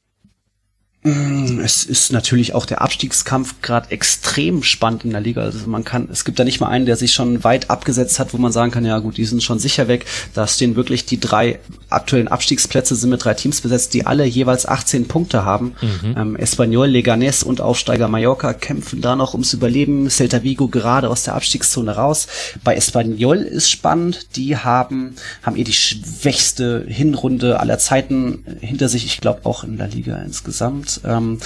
Mm, 1.01 1.61
es 1.63 1.85
ist 1.85 2.11
natürlich 2.11 2.53
auch 2.53 2.65
der 2.65 2.81
Abstiegskampf 2.81 3.61
gerade 3.61 3.89
extrem 3.91 4.63
spannend 4.63 5.05
in 5.05 5.11
der 5.11 5.21
Liga. 5.21 5.41
Also 5.41 5.65
man 5.67 5.85
kann, 5.85 6.09
es 6.11 6.25
gibt 6.25 6.39
da 6.39 6.43
nicht 6.43 6.59
mal 6.59 6.67
einen, 6.67 6.85
der 6.85 6.97
sich 6.97 7.13
schon 7.13 7.41
weit 7.45 7.69
abgesetzt 7.69 8.19
hat, 8.19 8.33
wo 8.33 8.37
man 8.37 8.51
sagen 8.51 8.71
kann, 8.71 8.83
ja 8.83 8.99
gut, 8.99 9.15
die 9.15 9.23
sind 9.23 9.41
schon 9.41 9.59
sicher 9.59 9.87
weg. 9.87 10.05
Da 10.33 10.45
stehen 10.45 10.75
wirklich 10.75 11.05
die 11.05 11.17
drei 11.17 11.59
aktuellen 11.89 12.27
Abstiegsplätze 12.27 12.95
sind 12.95 13.11
mit 13.11 13.23
drei 13.23 13.33
Teams 13.33 13.61
besetzt, 13.61 13.93
die 13.93 14.05
alle 14.05 14.25
jeweils 14.25 14.65
18 14.65 15.07
Punkte 15.07 15.45
haben. 15.45 15.73
Mhm. 15.81 16.15
Ähm, 16.17 16.35
Espanyol, 16.35 16.87
Leganés 16.87 17.45
und 17.45 17.61
Aufsteiger 17.61 18.09
Mallorca 18.09 18.53
kämpfen 18.53 18.99
da 18.99 19.15
noch 19.15 19.33
ums 19.33 19.53
Überleben. 19.53 20.09
Celta 20.09 20.43
Vigo 20.43 20.67
gerade 20.67 21.09
aus 21.09 21.23
der 21.23 21.35
Abstiegszone 21.35 21.91
raus. 21.91 22.27
Bei 22.65 22.75
Espanyol 22.75 23.37
ist 23.37 23.71
spannend. 23.71 24.35
Die 24.35 24.57
haben, 24.57 25.15
haben 25.43 25.55
eh 25.55 25.63
die 25.63 25.71
schwächste 25.71 26.83
Hinrunde 26.85 27.61
aller 27.61 27.79
Zeiten 27.79 28.43
hinter 28.59 28.89
sich. 28.89 29.05
Ich 29.05 29.21
glaube 29.21 29.45
auch 29.45 29.63
in 29.63 29.77
der 29.77 29.87
Liga 29.87 30.17
insgesamt. 30.17 30.98
Ähm, 31.05 31.39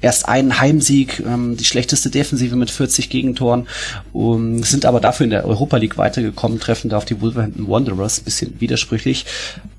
erst 0.00 0.28
einen 0.28 0.60
Heimsieg, 0.60 1.20
ähm, 1.20 1.56
die 1.56 1.64
schlechteste 1.64 2.10
Defensive 2.10 2.56
mit 2.56 2.70
40 2.70 3.10
Gegentoren, 3.10 3.66
um, 4.12 4.62
sind 4.62 4.84
aber 4.84 5.00
dafür 5.00 5.24
in 5.24 5.30
der 5.30 5.46
Europa 5.46 5.76
League 5.76 5.98
weitergekommen, 5.98 6.60
treffen 6.60 6.88
da 6.90 6.96
auf 6.96 7.04
die 7.04 7.20
Wolverhampton 7.20 7.68
Wanderers, 7.68 8.20
bisschen 8.20 8.60
widersprüchlich. 8.60 9.26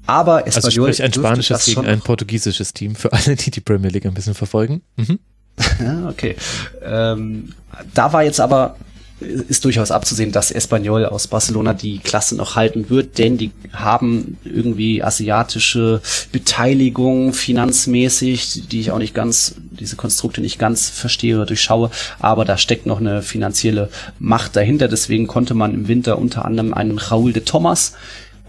Aber 0.06 0.48
es 0.48 0.56
also 0.56 0.72
sprich 0.72 1.04
ein 1.04 1.14
spanisches 1.14 1.66
gegen 1.66 1.86
ein 1.86 2.02
portugiesisches 2.02 2.74
Team 2.74 2.96
für 2.96 3.12
alle, 3.14 3.36
die 3.36 3.52
die 3.52 3.62
Premier 3.62 3.90
League 3.90 4.06
ein 4.06 4.14
bisschen 4.14 4.36
verfolgen. 4.36 4.82
Mhm. 4.96 5.20
okay. 6.10 6.36
Ähm, 6.84 7.54
da 7.94 8.14
war 8.14 8.24
jetzt 8.24 8.40
aber 8.40 8.76
ist 9.20 9.66
durchaus 9.66 9.90
abzusehen, 9.90 10.32
dass 10.32 10.52
Espanyol 10.52 11.06
aus 11.06 11.28
Barcelona 11.28 11.74
die 11.74 11.98
Klasse 12.00 12.36
noch 12.36 12.56
halten 12.56 12.90
wird, 12.90 13.18
denn 13.18 13.38
die 13.38 13.52
haben 13.74 14.38
irgendwie 14.44 15.04
asiatische 15.04 16.02
Beteiligung 16.32 17.34
finanzmäßig, 17.34 18.68
die 18.68 18.80
ich 18.80 18.92
auch 18.92 19.00
nicht 19.00 19.16
ganz, 19.16 19.56
diese 19.72 19.96
Konstrukte 19.96 20.42
nicht 20.42 20.60
ganz 20.60 20.90
verstehe 20.90 21.36
oder 21.36 21.48
durchschaue, 21.48 21.90
aber 22.20 22.46
da 22.46 22.58
steckt 22.58 22.86
noch 22.86 23.00
eine 23.00 23.24
finanzielle 23.24 23.90
Macht 24.20 24.56
dahinter. 24.56 24.88
Deswegen 24.88 25.26
konnte 25.26 25.56
man 25.56 25.74
im 25.74 25.88
Winter 25.88 26.20
unter 26.20 26.46
anderem 26.46 26.74
einen 26.74 27.00
Raúl 27.00 27.34
de 27.34 27.44
Thomas 27.44 27.94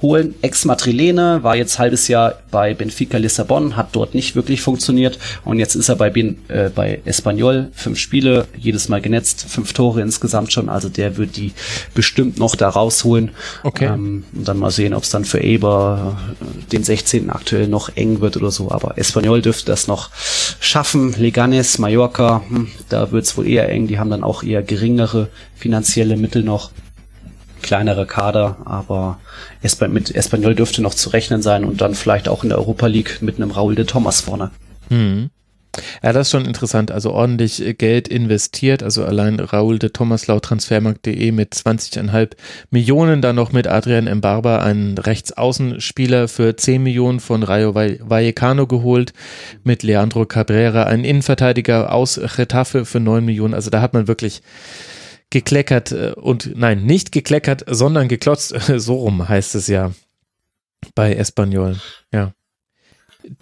holen. 0.03 0.35
Ex-Matrilene 0.43 1.43
war 1.43 1.57
jetzt 1.57 1.79
halbes 1.79 2.09
Jahr 2.09 2.35
bei 2.51 2.75
Benfica 2.75 3.19
Lissabon, 3.19 3.77
hat 3.77 3.89
dort 3.93 4.15
nicht 4.15 4.37
wirklich 4.37 4.61
funktioniert 4.63 5.19
und 5.45 5.59
jetzt 5.59 5.75
ist 5.75 5.89
er 5.89 5.97
bei, 5.97 6.11
ben, 6.11 6.39
äh, 6.49 6.71
bei 6.71 7.01
Espanyol, 7.05 7.69
fünf 7.73 7.99
Spiele, 7.99 8.47
jedes 8.57 8.89
Mal 8.89 9.01
genetzt, 9.01 9.47
fünf 9.49 9.73
Tore 9.73 10.01
insgesamt 10.01 10.53
schon, 10.53 10.69
also 10.69 10.89
der 10.89 11.17
wird 11.17 11.37
die 11.37 11.53
bestimmt 11.95 12.39
noch 12.39 12.55
da 12.55 12.69
rausholen. 12.69 13.31
Okay. 13.63 13.87
Ähm, 13.87 14.25
und 14.35 14.47
dann 14.47 14.59
mal 14.59 14.71
sehen, 14.71 14.95
ob 14.95 15.03
es 15.03 15.11
dann 15.11 15.25
für 15.25 15.41
Eber 15.41 16.19
äh, 16.41 16.71
den 16.71 16.85
16. 16.85 17.31
aktuell 17.31 17.69
noch 17.69 17.91
eng 17.97 18.21
wird 18.21 18.37
oder 18.37 18.51
so, 18.51 18.71
aber 18.71 18.99
Espanyol 18.99 19.43
dürfte 19.43 19.67
das 19.67 19.89
noch 19.89 20.11
schaffen. 20.61 21.15
Leganes, 21.19 21.79
Mallorca, 21.79 22.43
hm, 22.49 22.69
da 22.89 23.11
wird 23.13 23.25
es 23.25 23.37
wohl 23.37 23.47
eher 23.47 23.69
eng, 23.69 23.87
die 23.87 23.99
haben 23.99 24.11
dann 24.11 24.23
auch 24.23 24.43
eher 24.43 24.63
geringere 24.63 25.29
finanzielle 25.57 26.17
Mittel 26.17 26.43
noch 26.43 26.71
kleinere 27.69 28.07
Kader, 28.07 28.57
aber 28.65 29.19
mit 29.91 30.15
Espanyol 30.15 30.55
dürfte 30.55 30.81
noch 30.81 30.95
zu 30.95 31.11
rechnen 31.11 31.43
sein 31.43 31.67
und 31.67 31.83
dann 31.83 31.95
vielleicht 31.95 32.27
auch 32.27 32.43
in 32.43 32.49
der 32.49 32.57
Europa 32.57 32.87
League 32.87 33.21
mit 33.21 33.37
einem 33.37 33.51
Raul 33.51 33.75
de 33.75 33.85
Thomas 33.85 34.23
vorne. 34.23 34.51
Hm. 34.89 35.29
Ja, 36.03 36.15
das 36.15 36.29
ist 36.29 36.31
schon 36.31 36.47
interessant. 36.47 36.91
Also 36.91 37.13
ordentlich 37.13 37.63
Geld 37.77 38.09
investiert. 38.09 38.83
Also 38.83 39.05
allein 39.05 39.39
Raul 39.39 39.79
de 39.79 39.91
Thomas 39.91 40.27
laut 40.27 40.45
transfermarkt.de 40.45 41.31
mit 41.31 41.55
20,5 41.55 42.31
Millionen. 42.71 43.21
Dann 43.21 43.37
noch 43.37 43.53
mit 43.53 43.67
Adrian 43.67 44.07
Embarba, 44.07 44.61
einen 44.61 44.97
Rechtsaußenspieler 44.97 46.27
für 46.29 46.57
10 46.57 46.83
Millionen 46.83 47.21
von 47.21 47.43
Rayo 47.43 47.75
Vallecano 47.75 48.67
geholt. 48.67 49.13
Mit 49.63 49.83
Leandro 49.83 50.25
Cabrera, 50.25 50.85
einen 50.85 51.05
Innenverteidiger 51.05 51.93
aus 51.93 52.19
Getafe 52.35 52.87
für 52.87 52.99
9 52.99 53.23
Millionen. 53.25 53.53
Also 53.53 53.69
da 53.69 53.83
hat 53.83 53.93
man 53.93 54.09
wirklich 54.09 54.41
gekleckert 55.31 55.93
äh, 55.93 56.13
und 56.13 56.57
nein, 56.57 56.85
nicht 56.85 57.13
gekleckert, 57.13 57.65
sondern 57.67 58.09
geklotzt. 58.09 58.55
So 58.79 58.97
rum 58.97 59.29
heißt 59.29 59.55
es 59.55 59.67
ja 59.67 59.93
bei 60.95 61.15
Espanyol. 61.15 61.77
Ja. 62.13 62.33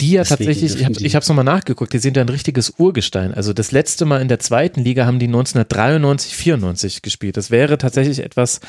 Die 0.00 0.12
ja 0.12 0.22
Deswegen 0.22 0.38
tatsächlich, 0.38 0.80
ich 0.80 0.84
habe 0.84 0.94
ich 0.94 1.14
es 1.14 1.28
nochmal 1.28 1.44
nachgeguckt, 1.44 1.92
die 1.92 1.98
sind 1.98 2.16
ja 2.16 2.22
ein 2.22 2.28
richtiges 2.28 2.74
Urgestein. 2.78 3.34
Also 3.34 3.52
das 3.52 3.70
letzte 3.70 4.04
Mal 4.04 4.20
in 4.20 4.28
der 4.28 4.40
zweiten 4.40 4.80
Liga 4.82 5.06
haben 5.06 5.18
die 5.18 5.26
1993, 5.26 6.34
94 6.34 7.02
gespielt. 7.02 7.36
Das 7.36 7.50
wäre 7.50 7.78
tatsächlich 7.78 8.20
etwas 8.20 8.60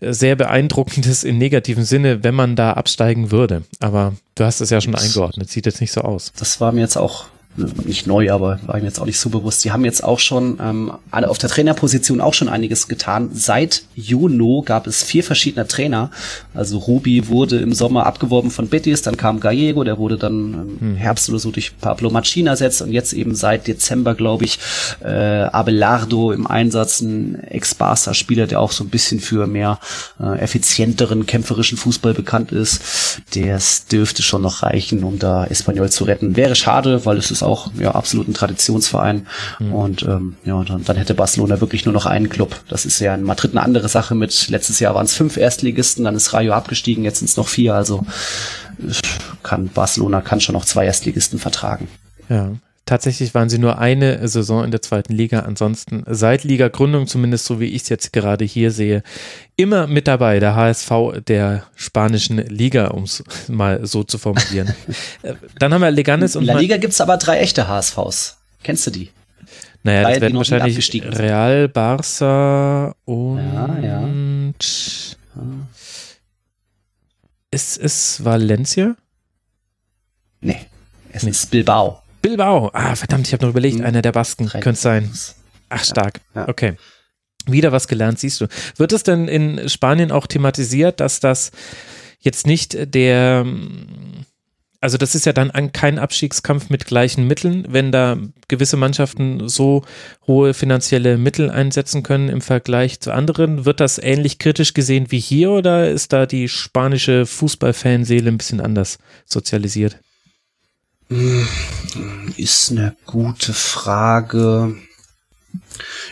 äh, 0.00 0.12
sehr 0.12 0.36
beeindruckendes 0.36 1.24
im 1.24 1.38
negativen 1.38 1.84
Sinne, 1.84 2.22
wenn 2.22 2.34
man 2.34 2.56
da 2.56 2.72
absteigen 2.72 3.30
würde. 3.30 3.62
Aber 3.80 4.14
du 4.34 4.44
hast 4.44 4.60
es 4.60 4.70
ja 4.70 4.80
schon 4.80 4.94
eingeordnet, 4.94 5.48
sieht 5.48 5.64
jetzt 5.64 5.80
nicht 5.80 5.92
so 5.92 6.02
aus. 6.02 6.32
Das 6.36 6.60
war 6.60 6.72
mir 6.72 6.80
jetzt 6.80 6.96
auch 6.96 7.26
nicht 7.56 8.06
neu, 8.06 8.32
aber 8.32 8.58
war 8.66 8.78
ihm 8.78 8.84
jetzt 8.84 8.98
auch 8.98 9.06
nicht 9.06 9.18
so 9.18 9.28
bewusst. 9.28 9.62
Die 9.64 9.72
haben 9.72 9.84
jetzt 9.84 10.02
auch 10.02 10.18
schon 10.18 10.58
ähm, 10.60 10.92
alle 11.10 11.28
auf 11.28 11.38
der 11.38 11.50
Trainerposition 11.50 12.20
auch 12.20 12.32
schon 12.32 12.48
einiges 12.48 12.88
getan. 12.88 13.30
Seit 13.34 13.82
Juno 13.94 14.62
gab 14.62 14.86
es 14.86 15.02
vier 15.02 15.22
verschiedene 15.22 15.68
Trainer. 15.68 16.10
Also 16.54 16.78
Rubi 16.78 17.28
wurde 17.28 17.58
im 17.58 17.74
Sommer 17.74 18.06
abgeworben 18.06 18.50
von 18.50 18.68
Betis, 18.68 19.02
dann 19.02 19.16
kam 19.16 19.40
Gallego, 19.40 19.84
der 19.84 19.98
wurde 19.98 20.16
dann 20.16 20.78
im 20.80 20.80
hm. 20.80 20.96
Herbst 20.96 21.28
oder 21.28 21.38
so 21.38 21.50
durch 21.50 21.78
Pablo 21.78 22.10
Machina 22.10 22.52
ersetzt 22.52 22.80
und 22.80 22.90
jetzt 22.90 23.12
eben 23.12 23.34
seit 23.34 23.66
Dezember, 23.66 24.14
glaube 24.14 24.44
ich, 24.44 24.58
äh, 25.04 25.08
Abelardo 25.08 26.32
im 26.32 26.46
Einsatz, 26.46 27.00
ein 27.02 27.42
Ex-Barca-Spieler, 27.44 28.46
der 28.46 28.60
auch 28.60 28.72
so 28.72 28.84
ein 28.84 28.88
bisschen 28.90 29.20
für 29.20 29.46
mehr 29.46 29.78
äh, 30.20 30.38
effizienteren, 30.38 31.26
kämpferischen 31.26 31.76
Fußball 31.76 32.14
bekannt 32.14 32.52
ist. 32.52 32.80
Das 33.34 33.86
dürfte 33.86 34.22
schon 34.22 34.42
noch 34.42 34.62
reichen, 34.62 35.04
um 35.04 35.18
da 35.18 35.44
Espanyol 35.44 35.90
zu 35.90 36.04
retten. 36.04 36.36
Wäre 36.36 36.54
schade, 36.54 37.04
weil 37.04 37.18
es 37.18 37.30
ist 37.30 37.41
auch 37.42 37.70
ja 37.78 37.92
absolut 37.92 38.28
ein 38.28 38.34
Traditionsverein. 38.34 39.26
Mhm. 39.58 39.74
Und 39.74 40.02
ähm, 40.02 40.36
ja, 40.44 40.62
dann, 40.64 40.84
dann 40.84 40.96
hätte 40.96 41.14
Barcelona 41.14 41.60
wirklich 41.60 41.84
nur 41.84 41.94
noch 41.94 42.06
einen 42.06 42.28
Club. 42.28 42.60
Das 42.68 42.84
ist 42.84 42.98
ja 43.00 43.14
in 43.14 43.22
Madrid 43.22 43.52
eine 43.52 43.62
andere 43.62 43.88
Sache. 43.88 44.14
Mit 44.14 44.48
letztes 44.48 44.80
Jahr 44.80 44.94
waren 44.94 45.06
es 45.06 45.14
fünf 45.14 45.36
Erstligisten, 45.36 46.04
dann 46.04 46.14
ist 46.14 46.32
Rayo 46.32 46.52
abgestiegen, 46.52 47.04
jetzt 47.04 47.18
sind 47.18 47.28
es 47.28 47.36
noch 47.36 47.48
vier. 47.48 47.74
Also 47.74 48.04
kann 49.42 49.68
Barcelona 49.68 50.20
kann 50.20 50.40
schon 50.40 50.54
noch 50.54 50.64
zwei 50.64 50.86
Erstligisten 50.86 51.38
vertragen. 51.38 51.88
Ja, 52.28 52.52
Tatsächlich 52.84 53.32
waren 53.32 53.48
sie 53.48 53.58
nur 53.58 53.78
eine 53.78 54.26
Saison 54.26 54.64
in 54.64 54.72
der 54.72 54.82
zweiten 54.82 55.12
Liga. 55.12 55.40
Ansonsten 55.40 56.02
seit 56.08 56.42
Liga-Gründung, 56.42 57.06
zumindest 57.06 57.44
so 57.44 57.60
wie 57.60 57.66
ich 57.66 57.82
es 57.82 57.88
jetzt 57.88 58.12
gerade 58.12 58.44
hier 58.44 58.72
sehe, 58.72 59.04
immer 59.54 59.86
mit 59.86 60.08
dabei. 60.08 60.40
Der 60.40 60.56
HSV 60.56 60.90
der 61.26 61.62
spanischen 61.76 62.38
Liga, 62.38 62.88
um 62.88 63.04
es 63.04 63.22
mal 63.48 63.86
so 63.86 64.02
zu 64.02 64.18
formulieren. 64.18 64.74
Äh, 65.22 65.34
dann 65.58 65.72
haben 65.72 65.82
wir 65.82 65.90
Leganes 65.90 66.34
und. 66.34 66.42
In 66.42 66.48
der 66.48 66.56
Liga 66.56 66.76
gibt 66.76 66.92
es 66.92 67.00
aber 67.00 67.16
drei 67.16 67.38
echte 67.38 67.68
HSVs. 67.68 68.38
Kennst 68.64 68.86
du 68.86 68.90
die? 68.90 69.10
Naja, 69.84 70.02
drei, 70.02 70.12
das 70.12 70.20
werden 70.20 70.36
wahrscheinlich 70.36 71.02
Real, 71.18 71.66
Barça 71.66 72.94
und. 73.04 73.38
Ja, 73.38 73.78
ja. 73.82 74.08
Ist 77.52 77.78
es 77.78 78.24
Valencia? 78.24 78.96
Nee, 80.40 80.58
es 81.12 81.22
nee. 81.22 81.30
ist 81.30 81.50
Bilbao. 81.50 82.01
Bilbao. 82.22 82.70
Ah, 82.72 82.94
verdammt, 82.94 83.26
ich 83.26 83.32
habe 83.32 83.44
noch 83.44 83.50
überlegt, 83.50 83.78
mhm. 83.78 83.84
einer 83.84 84.00
der 84.00 84.12
Basken. 84.12 84.48
Könnte 84.48 84.70
es 84.70 84.82
sein. 84.82 85.10
Ach, 85.68 85.84
stark. 85.84 86.20
Ja, 86.34 86.42
ja. 86.42 86.48
Okay. 86.48 86.76
Wieder 87.46 87.72
was 87.72 87.88
gelernt, 87.88 88.20
siehst 88.20 88.40
du. 88.40 88.46
Wird 88.76 88.92
es 88.92 89.02
denn 89.02 89.26
in 89.26 89.68
Spanien 89.68 90.12
auch 90.12 90.28
thematisiert, 90.28 91.00
dass 91.00 91.18
das 91.18 91.50
jetzt 92.20 92.46
nicht 92.46 92.94
der, 92.94 93.44
also 94.80 94.96
das 94.96 95.16
ist 95.16 95.26
ja 95.26 95.32
dann 95.32 95.72
kein 95.72 95.98
Abstiegskampf 95.98 96.70
mit 96.70 96.86
gleichen 96.86 97.26
Mitteln, 97.26 97.66
wenn 97.68 97.90
da 97.90 98.16
gewisse 98.46 98.76
Mannschaften 98.76 99.48
so 99.48 99.82
hohe 100.28 100.54
finanzielle 100.54 101.18
Mittel 101.18 101.50
einsetzen 101.50 102.04
können 102.04 102.28
im 102.28 102.42
Vergleich 102.42 103.00
zu 103.00 103.12
anderen. 103.12 103.64
Wird 103.64 103.80
das 103.80 103.98
ähnlich 103.98 104.38
kritisch 104.38 104.72
gesehen 104.72 105.10
wie 105.10 105.20
hier 105.20 105.50
oder 105.50 105.90
ist 105.90 106.12
da 106.12 106.26
die 106.26 106.48
spanische 106.48 107.26
Fußballfanseele 107.26 108.30
ein 108.30 108.38
bisschen 108.38 108.60
anders 108.60 108.98
sozialisiert? 109.26 109.98
Ist 112.36 112.70
eine 112.70 112.96
gute 113.06 113.52
Frage. 113.52 114.74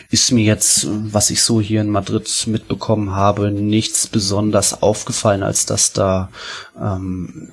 Ist 0.09 0.31
mir 0.31 0.43
jetzt, 0.43 0.87
was 0.89 1.29
ich 1.29 1.41
so 1.41 1.61
hier 1.61 1.81
in 1.81 1.89
Madrid 1.89 2.29
mitbekommen 2.47 3.11
habe, 3.11 3.49
nichts 3.51 4.07
besonders 4.07 4.81
aufgefallen, 4.83 5.41
als 5.41 5.65
dass 5.65 5.93
da, 5.93 6.29
ähm, 6.79 7.49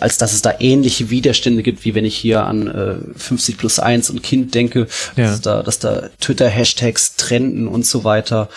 als 0.00 0.18
dass 0.18 0.32
es 0.32 0.42
da 0.42 0.54
ähnliche 0.60 1.10
Widerstände 1.10 1.62
gibt, 1.62 1.84
wie 1.84 1.94
wenn 1.94 2.04
ich 2.04 2.16
hier 2.16 2.44
an 2.44 2.68
äh, 2.68 3.18
50 3.18 3.56
plus 3.56 3.78
1 3.78 4.10
und 4.10 4.22
Kind 4.22 4.54
denke, 4.54 4.86
ja. 5.16 5.30
dass 5.30 5.40
da, 5.40 5.62
dass 5.62 5.78
da 5.78 6.10
Twitter-Hashtags 6.20 7.16
trenden 7.16 7.66
und 7.66 7.86
so 7.86 8.04
weiter. 8.04 8.48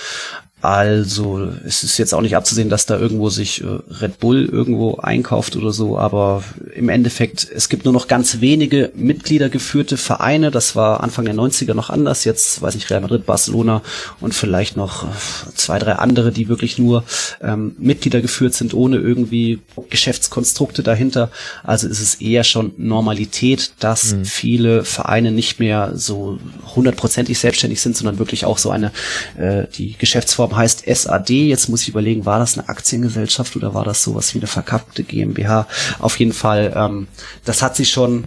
Also 0.66 1.48
es 1.64 1.84
ist 1.84 2.00
jetzt 2.00 2.12
auch 2.16 2.22
nicht 2.22 2.36
abzusehen, 2.36 2.70
dass 2.70 2.88
da 2.88 2.98
irgendwo 2.98 3.30
sich 3.30 3.62
äh, 3.62 3.68
Red 4.02 4.20
Bull 4.20 4.46
irgendwo 4.46 4.96
einkauft 4.96 5.56
oder 5.56 5.72
so, 5.72 6.00
aber 6.00 6.44
im 6.74 6.90
Endeffekt, 6.90 7.48
es 7.54 7.70
gibt 7.70 7.86
nur 7.86 7.94
noch 7.94 8.08
ganz 8.08 8.42
wenige 8.42 8.92
Mitgliedergeführte 8.96 9.96
Vereine. 9.96 10.50
Das 10.50 10.76
war 10.76 11.04
Anfang 11.04 11.26
der 11.26 11.36
90er 11.36 11.76
noch 11.76 11.92
anders. 11.92 12.24
Jetzt 12.24 12.64
weiß 12.64 12.74
ich 12.74 12.90
Real 12.90 13.02
Madrid, 13.02 13.28
Barcelona 13.28 13.84
und 14.20 14.34
vielleicht 14.34 14.76
noch 14.76 15.04
äh, 15.04 15.08
zwei, 15.54 15.78
drei 15.78 15.94
andere, 15.94 16.32
die 16.32 16.50
wirklich 16.50 16.80
nur 16.80 17.04
ähm, 17.44 17.76
Mitglieder 17.78 18.22
geführt 18.22 18.56
sind, 18.56 18.74
ohne 18.74 18.98
irgendwie 18.98 19.60
Geschäftskonstrukte 19.92 20.82
dahinter. 20.82 21.30
Also 21.62 21.88
ist 21.88 22.02
es 22.02 22.16
eher 22.16 22.44
schon 22.44 22.74
Normalität, 22.78 23.74
dass 23.82 24.16
mhm. 24.16 24.26
viele 24.26 24.84
Vereine 24.84 25.32
nicht 25.32 25.60
mehr 25.60 25.92
so 25.94 26.40
hundertprozentig 26.76 27.38
selbstständig 27.38 27.82
sind, 27.82 27.96
sondern 27.96 28.18
wirklich 28.18 28.46
auch 28.46 28.58
so 28.58 28.72
eine 28.72 28.92
äh, 29.38 29.66
die 29.78 29.96
Geschäftsform 30.00 30.55
heißt 30.56 30.86
SAD. 30.88 31.30
Jetzt 31.30 31.70
muss 31.70 31.84
ich 31.84 31.90
überlegen, 31.90 32.26
war 32.26 32.40
das 32.40 32.58
eine 32.58 32.70
Aktiengesellschaft 32.70 33.56
oder 33.56 33.74
war 33.74 33.84
das 33.84 34.04
sowas 34.04 34.34
wie 34.34 34.40
eine 34.40 34.48
verkappte 34.48 35.04
GmbH? 35.04 35.68
Auf 36.00 36.20
jeden 36.20 36.34
Fall, 36.34 36.74
ähm, 36.76 37.08
das 37.44 37.62
hat 37.62 37.76
sich 37.76 37.90
schon 37.90 38.26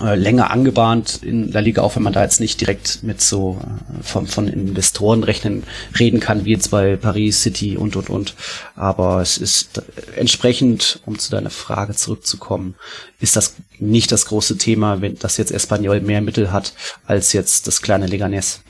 äh, 0.00 0.14
länger 0.14 0.52
angebahnt 0.52 1.24
in 1.24 1.50
der 1.50 1.60
Liga, 1.60 1.82
auch 1.82 1.96
wenn 1.96 2.04
man 2.04 2.12
da 2.12 2.22
jetzt 2.22 2.38
nicht 2.38 2.60
direkt 2.60 3.02
mit 3.02 3.20
so 3.20 3.58
äh, 3.60 4.02
von, 4.02 4.28
von 4.28 4.46
Investoren 4.46 5.24
rechnen 5.24 5.64
reden 5.98 6.20
kann, 6.20 6.44
wie 6.44 6.52
jetzt 6.52 6.70
bei 6.70 6.94
Paris 6.96 7.42
City 7.42 7.76
und 7.76 7.96
und 7.96 8.08
und. 8.08 8.36
Aber 8.76 9.20
es 9.20 9.38
ist 9.38 9.82
entsprechend, 10.14 11.00
um 11.04 11.18
zu 11.18 11.32
deiner 11.32 11.50
Frage 11.50 11.96
zurückzukommen, 11.96 12.76
ist 13.18 13.34
das 13.34 13.56
nicht 13.80 14.12
das 14.12 14.26
große 14.26 14.56
Thema, 14.56 15.00
wenn 15.00 15.18
das 15.18 15.36
jetzt 15.36 15.50
Espanyol 15.50 16.00
mehr 16.00 16.20
Mittel 16.20 16.52
hat 16.52 16.74
als 17.04 17.32
jetzt 17.32 17.66
das 17.66 17.82
kleine 17.82 18.06
Leganés. 18.06 18.60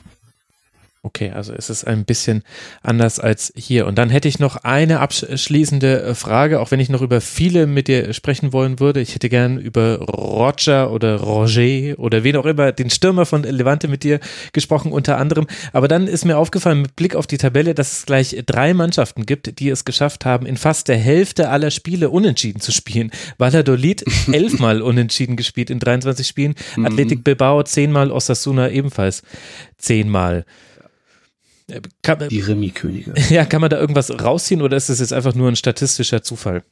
Okay, 1.01 1.31
also 1.31 1.53
es 1.53 1.69
ist 1.69 1.85
ein 1.85 2.03
bisschen 2.03 2.43
anders 2.81 3.21
als 3.21 3.53
hier. 3.55 3.87
Und 3.87 3.97
dann 3.97 4.09
hätte 4.09 4.27
ich 4.27 4.37
noch 4.37 4.57
eine 4.57 4.99
abschließende 4.99 6.01
äh, 6.01 6.13
Frage, 6.13 6.59
auch 6.59 6.71
wenn 6.71 6.81
ich 6.81 6.89
noch 6.89 7.01
über 7.01 7.21
viele 7.21 7.67
mit 7.67 7.87
dir 7.87 8.11
sprechen 8.11 8.51
wollen 8.51 8.81
würde. 8.81 8.99
Ich 8.99 9.15
hätte 9.15 9.29
gern 9.29 9.57
über 9.59 9.99
Roger 9.99 10.91
oder 10.91 11.21
Roger 11.21 11.97
oder 11.97 12.25
wen 12.25 12.35
auch 12.35 12.45
immer, 12.45 12.73
den 12.73 12.89
Stürmer 12.89 13.25
von 13.25 13.43
Levante 13.43 13.87
mit 13.87 14.03
dir 14.03 14.19
gesprochen 14.51 14.91
unter 14.91 15.17
anderem. 15.17 15.47
Aber 15.71 15.87
dann 15.87 16.05
ist 16.05 16.25
mir 16.25 16.37
aufgefallen 16.37 16.81
mit 16.81 16.97
Blick 16.97 17.15
auf 17.15 17.27
die 17.27 17.37
Tabelle, 17.37 17.73
dass 17.73 17.93
es 17.93 18.05
gleich 18.05 18.35
drei 18.45 18.73
Mannschaften 18.73 19.25
gibt, 19.25 19.57
die 19.61 19.69
es 19.69 19.85
geschafft 19.85 20.25
haben, 20.25 20.45
in 20.45 20.57
fast 20.57 20.89
der 20.89 20.97
Hälfte 20.97 21.47
aller 21.47 21.71
Spiele 21.71 22.09
unentschieden 22.09 22.59
zu 22.59 22.73
spielen. 22.73 23.11
Valladolid 23.37 24.03
elfmal 24.33 24.81
unentschieden 24.81 25.37
gespielt 25.37 25.69
in 25.69 25.79
23 25.79 26.27
Spielen, 26.27 26.55
mhm. 26.75 26.87
Athletic 26.87 27.23
Bilbao 27.23 27.63
zehnmal, 27.63 28.11
Osasuna 28.11 28.69
ebenfalls 28.69 29.23
zehnmal. 29.77 30.43
Kann, 32.01 32.29
die 32.29 32.39
Remi-Könige. 32.39 33.13
Ja, 33.29 33.45
kann 33.45 33.61
man 33.61 33.69
da 33.69 33.79
irgendwas 33.79 34.11
rausziehen 34.11 34.61
oder 34.61 34.77
ist 34.77 34.89
das 34.89 34.99
jetzt 34.99 35.13
einfach 35.13 35.35
nur 35.35 35.47
ein 35.47 35.55
statistischer 35.55 36.23
Zufall? 36.23 36.63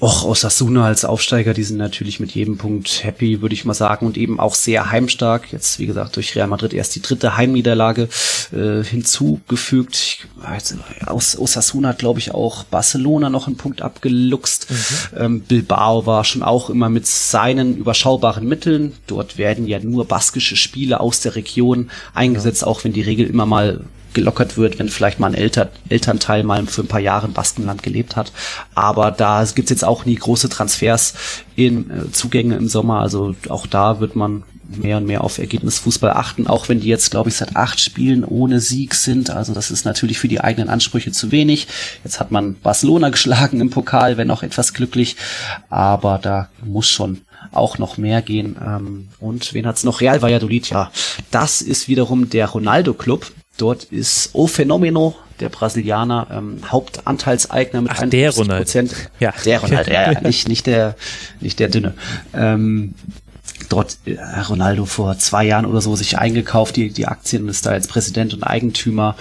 Och, 0.00 0.24
Osasuna 0.24 0.86
als 0.86 1.04
Aufsteiger, 1.04 1.54
die 1.54 1.64
sind 1.64 1.76
natürlich 1.76 2.20
mit 2.20 2.32
jedem 2.32 2.56
Punkt 2.56 3.04
happy, 3.04 3.42
würde 3.42 3.54
ich 3.54 3.64
mal 3.64 3.74
sagen, 3.74 4.06
und 4.06 4.16
eben 4.16 4.40
auch 4.40 4.54
sehr 4.54 4.90
heimstark. 4.90 5.52
Jetzt, 5.52 5.78
wie 5.78 5.86
gesagt, 5.86 6.16
durch 6.16 6.34
Real 6.34 6.46
Madrid 6.46 6.72
erst 6.72 6.94
die 6.94 7.02
dritte 7.02 7.36
Heimniederlage 7.36 8.08
äh, 8.52 8.82
hinzugefügt. 8.82 9.94
Ich, 9.94 10.26
also, 10.42 10.76
aus 11.06 11.38
Osasuna 11.38 11.90
hat, 11.90 11.98
glaube 11.98 12.20
ich, 12.20 12.32
auch 12.32 12.64
Barcelona 12.64 13.28
noch 13.28 13.46
einen 13.46 13.56
Punkt 13.56 13.82
abgeluchst. 13.82 14.70
Mhm. 14.70 14.76
Ähm, 15.18 15.40
Bilbao 15.40 16.06
war 16.06 16.24
schon 16.24 16.42
auch 16.42 16.70
immer 16.70 16.88
mit 16.88 17.06
seinen 17.06 17.76
überschaubaren 17.76 18.46
Mitteln. 18.46 18.92
Dort 19.06 19.36
werden 19.36 19.66
ja 19.66 19.78
nur 19.80 20.06
baskische 20.06 20.56
Spiele 20.56 21.00
aus 21.00 21.20
der 21.20 21.34
Region 21.34 21.90
eingesetzt, 22.14 22.62
ja. 22.62 22.68
auch 22.68 22.84
wenn 22.84 22.92
die 22.92 23.02
Regel 23.02 23.26
immer 23.26 23.46
mal 23.46 23.84
gelockert 24.14 24.56
wird, 24.56 24.78
wenn 24.78 24.88
vielleicht 24.88 25.20
mal 25.20 25.28
ein 25.28 25.34
Eltern, 25.34 25.68
Elternteil 25.88 26.42
mal 26.42 26.66
für 26.66 26.82
ein 26.82 26.88
paar 26.88 27.00
Jahre 27.00 27.26
im 27.26 27.32
Baskenland 27.32 27.82
gelebt 27.82 28.16
hat. 28.16 28.32
Aber 28.74 29.10
da 29.10 29.44
gibt's 29.54 29.70
jetzt 29.70 29.84
auch 29.84 30.04
nie 30.04 30.16
große 30.16 30.48
Transfers 30.48 31.14
in 31.56 31.90
äh, 31.90 32.10
Zugänge 32.12 32.56
im 32.56 32.68
Sommer. 32.68 33.00
Also 33.00 33.34
auch 33.48 33.66
da 33.66 34.00
wird 34.00 34.16
man 34.16 34.44
mehr 34.76 34.96
und 34.96 35.06
mehr 35.06 35.24
auf 35.24 35.38
Ergebnisfußball 35.38 36.10
achten, 36.10 36.46
auch 36.46 36.68
wenn 36.68 36.80
die 36.80 36.88
jetzt, 36.88 37.10
glaube 37.10 37.28
ich, 37.28 37.36
seit 37.36 37.56
acht 37.56 37.80
Spielen 37.80 38.24
ohne 38.24 38.60
Sieg 38.60 38.94
sind. 38.94 39.30
Also 39.30 39.52
das 39.54 39.70
ist 39.70 39.84
natürlich 39.84 40.18
für 40.18 40.28
die 40.28 40.40
eigenen 40.40 40.68
Ansprüche 40.68 41.12
zu 41.12 41.30
wenig. 41.30 41.66
Jetzt 42.04 42.20
hat 42.20 42.30
man 42.30 42.54
Barcelona 42.60 43.08
geschlagen 43.10 43.60
im 43.60 43.70
Pokal, 43.70 44.16
wenn 44.16 44.30
auch 44.30 44.42
etwas 44.42 44.74
glücklich, 44.74 45.16
aber 45.68 46.18
da 46.18 46.48
muss 46.64 46.88
schon 46.88 47.22
auch 47.50 47.78
noch 47.78 47.98
mehr 47.98 48.22
gehen. 48.22 48.56
Ähm, 48.64 49.08
und 49.18 49.52
wen 49.52 49.66
hat's 49.66 49.84
noch? 49.84 50.00
Real 50.00 50.22
Valladolid, 50.22 50.70
ja. 50.70 50.90
Das 51.30 51.60
ist 51.60 51.88
wiederum 51.88 52.30
der 52.30 52.46
Ronaldo-Club. 52.48 53.32
Dort 53.58 53.84
ist 53.84 54.30
O 54.32 54.46
Fenomeno, 54.46 55.14
der 55.40 55.48
Brasilianer, 55.48 56.26
ähm, 56.30 56.60
Hauptanteilseigner 56.70 57.82
mit 57.82 57.92
Ach, 57.92 58.08
der 58.08 58.30
Ronaldo. 58.30 58.70
Ja. 59.20 59.32
Der 59.44 59.58
Ronaldo, 59.62 59.90
ja, 59.90 60.12
ja, 60.12 60.20
nicht, 60.20 60.48
nicht 60.48 60.66
der, 60.66 60.96
nicht 61.40 61.58
der 61.58 61.68
Dünne. 61.68 61.94
Ähm, 62.34 62.94
dort 63.68 63.98
äh, 64.04 64.18
Ronaldo 64.48 64.84
vor 64.84 65.18
zwei 65.18 65.44
Jahren 65.44 65.66
oder 65.66 65.80
so 65.80 65.96
sich 65.96 66.18
eingekauft, 66.18 66.76
die, 66.76 66.90
die 66.90 67.06
Aktien 67.06 67.44
und 67.44 67.48
ist 67.48 67.66
da 67.66 67.74
jetzt 67.74 67.88
Präsident 67.88 68.34
und 68.34 68.44
Eigentümer. 68.44 69.16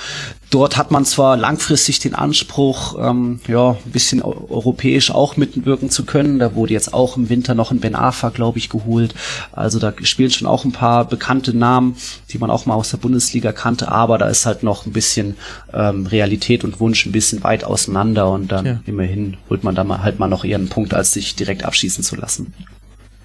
Dort 0.52 0.76
hat 0.76 0.92
man 0.92 1.06
zwar 1.06 1.38
langfristig 1.38 2.00
den 2.00 2.14
Anspruch, 2.14 2.98
ähm, 3.00 3.40
ja, 3.48 3.72
ein 3.72 3.92
bisschen 3.92 4.22
europäisch 4.22 5.10
auch 5.10 5.38
mitwirken 5.38 5.90
zu 5.90 6.04
können. 6.04 6.40
Da 6.40 6.56
wurde 6.56 6.74
jetzt 6.74 6.94
auch 6.94 7.16
im 7.16 7.30
Winter 7.30 7.56
noch 7.56 7.72
ein 7.72 7.80
Ben 7.80 7.96
Afa, 7.96 8.30
glaube 8.30 8.60
ich, 8.60 8.70
geholt. 8.70 9.16
Also 9.54 9.80
da 9.80 9.94
spielen 10.04 10.30
schon 10.30 10.48
auch 10.50 10.66
ein 10.66 10.74
paar 10.74 11.06
bekannte 11.06 11.56
Namen, 11.56 11.96
die 12.32 12.38
man 12.38 12.50
auch 12.52 12.66
mal 12.66 12.74
aus 12.74 12.92
der 12.92 12.98
Bundesliga 12.98 13.54
kannte. 13.54 13.94
Aber 13.94 14.18
da 14.18 14.28
ist 14.28 14.46
halt 14.46 14.62
noch 14.62 14.86
ein 14.86 14.92
bisschen 14.92 15.38
ähm, 15.74 16.06
Realität 16.06 16.66
und 16.66 16.82
Wunsch 16.82 17.06
ein 17.06 17.14
bisschen 17.14 17.46
weit 17.46 17.64
auseinander. 17.64 18.30
Und 18.30 18.52
dann 18.52 18.66
ja. 18.66 18.80
immerhin 18.86 19.38
holt 19.50 19.64
man 19.64 19.74
da 19.74 19.86
mal 19.86 20.04
halt 20.04 20.20
mal 20.20 20.28
noch 20.28 20.44
eher 20.44 20.58
einen 20.58 20.68
Punkt, 20.68 20.94
als 20.94 21.14
sich 21.14 21.34
direkt 21.36 21.64
abschießen 21.64 22.04
zu 22.04 22.18
lassen. 22.18 22.54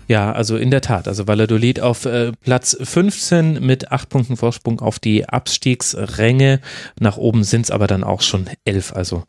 Ja, 0.08 0.32
also 0.32 0.56
in 0.56 0.70
der 0.70 0.80
Tat. 0.80 1.08
Also 1.08 1.26
Valladolid 1.26 1.80
auf 1.80 2.04
äh, 2.04 2.32
Platz 2.42 2.76
15 2.80 3.64
mit 3.64 3.90
acht 3.90 4.08
Punkten 4.08 4.36
Vorsprung 4.36 4.80
auf 4.80 4.98
die 4.98 5.28
Abstiegsränge. 5.28 6.60
Nach 7.00 7.16
oben 7.16 7.44
sind 7.44 7.62
es 7.62 7.70
aber 7.70 7.86
dann 7.86 8.04
auch 8.04 8.22
schon 8.22 8.46
elf. 8.64 8.92
Also 8.92 9.24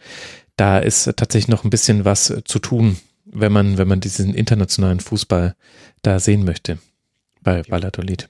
da 0.56 0.80
ist 0.80 1.06
tatsächlich 1.16 1.48
noch 1.48 1.64
ein 1.64 1.70
bisschen 1.70 2.06
was 2.06 2.34
zu 2.46 2.60
tun, 2.60 2.98
wenn 3.26 3.52
man, 3.52 3.78
wenn 3.78 3.88
man 3.88 4.00
diesen 4.00 4.34
internationalen 4.34 5.00
Fußball 5.00 5.56
da 6.04 6.20
sehen 6.20 6.46
möchte 6.46 6.78
bei 7.42 7.64
Valladolid. 7.68 8.30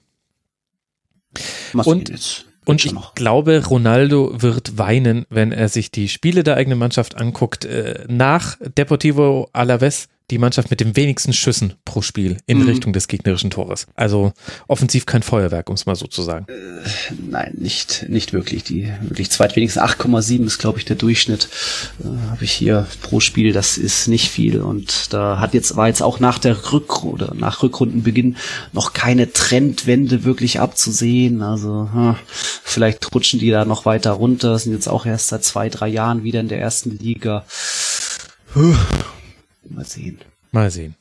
Und, 1.74 2.46
und 2.66 2.86
ich 2.86 2.94
glaube, 3.16 3.64
Ronaldo 3.66 4.42
wird 4.42 4.78
weinen, 4.78 5.26
wenn 5.30 5.52
er 5.52 5.70
sich 5.70 5.92
die 5.92 6.10
Spiele 6.10 6.44
der 6.44 6.56
eigenen 6.56 6.80
Mannschaft 6.80 7.16
anguckt. 7.16 7.66
Äh, 7.66 8.06
nach 8.08 8.58
Deportivo 8.78 9.50
Alaves 9.54 10.08
die 10.30 10.40
Mannschaft 10.40 10.70
mit 10.70 10.82
den 10.82 10.98
wenigsten 10.98 11.32
Schüssen 11.32 11.74
pro 11.86 12.02
Spiel 12.02 12.38
in 12.48 12.60
mhm. 12.60 12.68
Richtung 12.68 12.92
des 12.92 13.08
gegnerischen 13.08 13.50
Tores. 13.50 13.88
Also 13.96 14.34
offensiv 14.68 15.06
kein 15.06 15.24
Feuerwerk, 15.24 15.70
um 15.70 15.76
es 15.76 15.86
mal 15.86 15.96
so 15.96 16.06
zu 16.06 16.22
sagen. 16.22 16.46
Äh, 16.50 17.14
nein, 17.30 17.54
nicht, 17.58 18.06
nicht 18.10 18.34
wirklich. 18.34 18.66
Die 18.66 18.92
wirklich 19.02 19.32
zweitwenigsten 19.32 19.82
8,7 19.82 20.46
ist, 20.46 20.58
glaube 20.58 20.80
ich, 20.80 20.86
der 20.86 20.98
Durchschnitt. 20.98 21.48
Äh, 22.04 22.30
Habe 22.30 22.44
ich 22.44 22.52
hier 22.52 22.88
pro 23.02 23.22
Spiel. 23.22 23.54
Das 23.54 23.78
ist 23.78 24.08
nicht 24.08 24.30
viel. 24.30 24.62
Und 24.62 25.14
da 25.14 25.40
hat 25.40 25.54
jetzt, 25.54 25.78
war 25.78 25.88
jetzt 25.88 26.02
auch 26.04 26.20
nach 26.20 26.40
der 26.40 26.74
Rück 26.74 27.06
oder 27.06 27.34
nach 27.34 27.64
Rückrundenbeginn 27.64 28.36
noch 28.74 28.92
keine 28.92 29.32
Trendwende 29.32 30.26
wirklich 30.26 30.60
abzusehen. 30.60 31.42
Also 31.42 31.90
hm, 31.94 32.16
vielleicht 32.64 33.16
rutschen 33.16 33.40
die 33.40 33.50
da 33.50 33.64
noch 33.64 33.86
weiter 33.86 34.12
runter. 34.12 34.60
Sind 34.60 34.74
jetzt 34.74 34.90
auch 34.90 35.06
erst 35.06 35.30
seit 35.30 35.46
zwei, 35.46 35.70
drei 35.70 35.88
Jahren 35.88 36.24
wieder 36.24 36.42
in 36.42 36.50
der 36.50 36.60
ersten 36.60 36.98
Liga. 36.98 37.46
Mal 39.70 39.86
sehen. 39.86 40.20
Mal 40.52 40.72
sehen. 40.72 40.96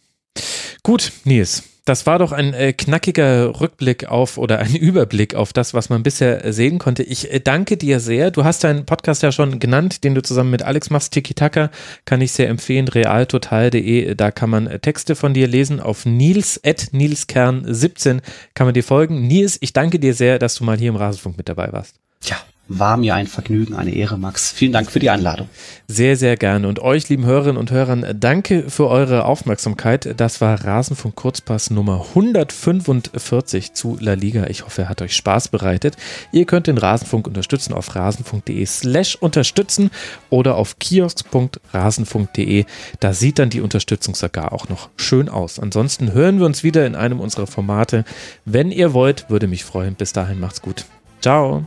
Gut, 0.83 1.13
Nils. 1.25 1.63
Das 1.87 2.05
war 2.05 2.19
doch 2.19 2.33
ein 2.33 2.53
äh, 2.53 2.73
knackiger 2.73 3.61
Rückblick 3.61 4.09
auf 4.09 4.39
oder 4.39 4.59
ein 4.59 4.75
Überblick 4.75 5.37
auf 5.37 5.53
das, 5.53 5.73
was 5.73 5.89
man 5.89 6.03
bisher 6.03 6.53
sehen 6.53 6.81
konnte. 6.81 7.05
Ich 7.05 7.33
äh, 7.33 7.39
danke 7.39 7.77
dir 7.77 8.01
sehr. 8.01 8.33
Du 8.33 8.43
hast 8.43 8.65
deinen 8.65 8.87
Podcast 8.87 9.23
ja 9.23 9.31
schon 9.31 9.61
genannt, 9.61 10.03
den 10.03 10.17
du 10.17 10.23
zusammen 10.23 10.51
mit 10.51 10.65
Alex 10.65 10.91
machst. 10.91 11.13
Tiki 11.13 11.35
Taka 11.35 11.71
kann 12.05 12.21
ich 12.21 12.33
sehr 12.33 12.49
empfehlen. 12.49 12.89
realtotal.de. 12.89 14.17
Da 14.17 14.33
kann 14.33 14.51
man 14.51 14.67
äh, 14.67 14.81
Texte 14.81 15.15
von 15.15 15.33
dir 15.33 15.47
lesen. 15.47 15.79
Auf 15.79 16.07
Nils, 16.07 16.61
at 16.67 16.89
Nilskern17 16.93 18.19
kann 18.55 18.67
man 18.67 18.75
dir 18.75 18.83
folgen. 18.83 19.29
Nils, 19.29 19.57
ich 19.61 19.73
danke 19.73 20.01
dir 20.01 20.15
sehr, 20.15 20.41
dass 20.41 20.57
du 20.57 20.65
mal 20.65 20.79
hier 20.79 20.89
im 20.89 20.97
Rasenfunk 20.97 21.37
mit 21.37 21.49
dabei 21.49 21.73
warst. 21.73 21.95
Ja, 22.25 22.37
war 22.69 22.97
mir 22.97 23.15
ein 23.15 23.27
Vergnügen, 23.27 23.75
eine 23.75 23.93
Ehre, 23.95 24.19
Max. 24.19 24.51
Vielen 24.51 24.73
Dank 24.73 24.91
für 24.91 24.99
die 24.99 25.11
Einladung. 25.11 25.49
Sehr, 25.89 26.17
sehr 26.17 26.37
gerne. 26.37 26.67
Und 26.69 26.81
euch, 26.81 27.09
lieben 27.09 27.25
Hörerinnen 27.25 27.57
und 27.57 27.71
Hörern, 27.71 28.05
danke 28.19 28.69
für 28.69 28.89
eure 28.89 29.25
Aufmerksamkeit. 29.25 30.15
Das 30.17 30.41
war 30.41 30.65
Rasenfunk 30.65 31.15
Kurzpass 31.15 31.71
Nummer 31.71 32.05
145 32.09 33.75
zu 33.75 33.97
La 34.01 34.15
Liga. 34.15 34.47
Ich 34.49 34.65
hoffe, 34.65 34.83
er 34.83 34.89
hat 34.89 35.03
euch 35.03 35.15
Spaß 35.15 35.49
bereitet. 35.49 35.97
Ihr 36.33 36.45
könnt 36.45 36.67
den 36.67 36.79
Rasenfunk 36.79 37.27
unterstützen 37.29 37.73
auf 37.73 37.95
rasenfunk.de 37.95 38.67
slash 38.67 39.17
unterstützen 39.17 39.91
oder 40.29 40.57
auf 40.57 40.79
kiosk.rasenfunk.de. 40.79 42.65
Da 43.01 43.13
sieht 43.13 43.39
dann 43.39 43.51
die 43.51 43.61
Unterstützung 43.61 44.15
sogar 44.15 44.53
auch 44.53 44.69
noch 44.69 44.89
schön 44.97 45.29
aus. 45.29 45.61
Ansonsten 45.61 46.13
hören 46.13 46.39
wir 46.39 46.47
uns 46.47 46.65
wieder 46.65 46.87
in 46.87 46.95
einem 46.97 47.21
unserer 47.21 47.47
Formate. 47.47 48.05
Wenn 48.45 48.71
ihr 48.73 48.93
wollt, 48.93 49.31
würde 49.31 49.47
mich 49.47 49.65
freuen. 49.65 49.95
Bis 49.95 50.13
dahin 50.13 50.41
macht's 50.41 50.63
gut. 50.63 50.85
Ciao. 51.21 51.67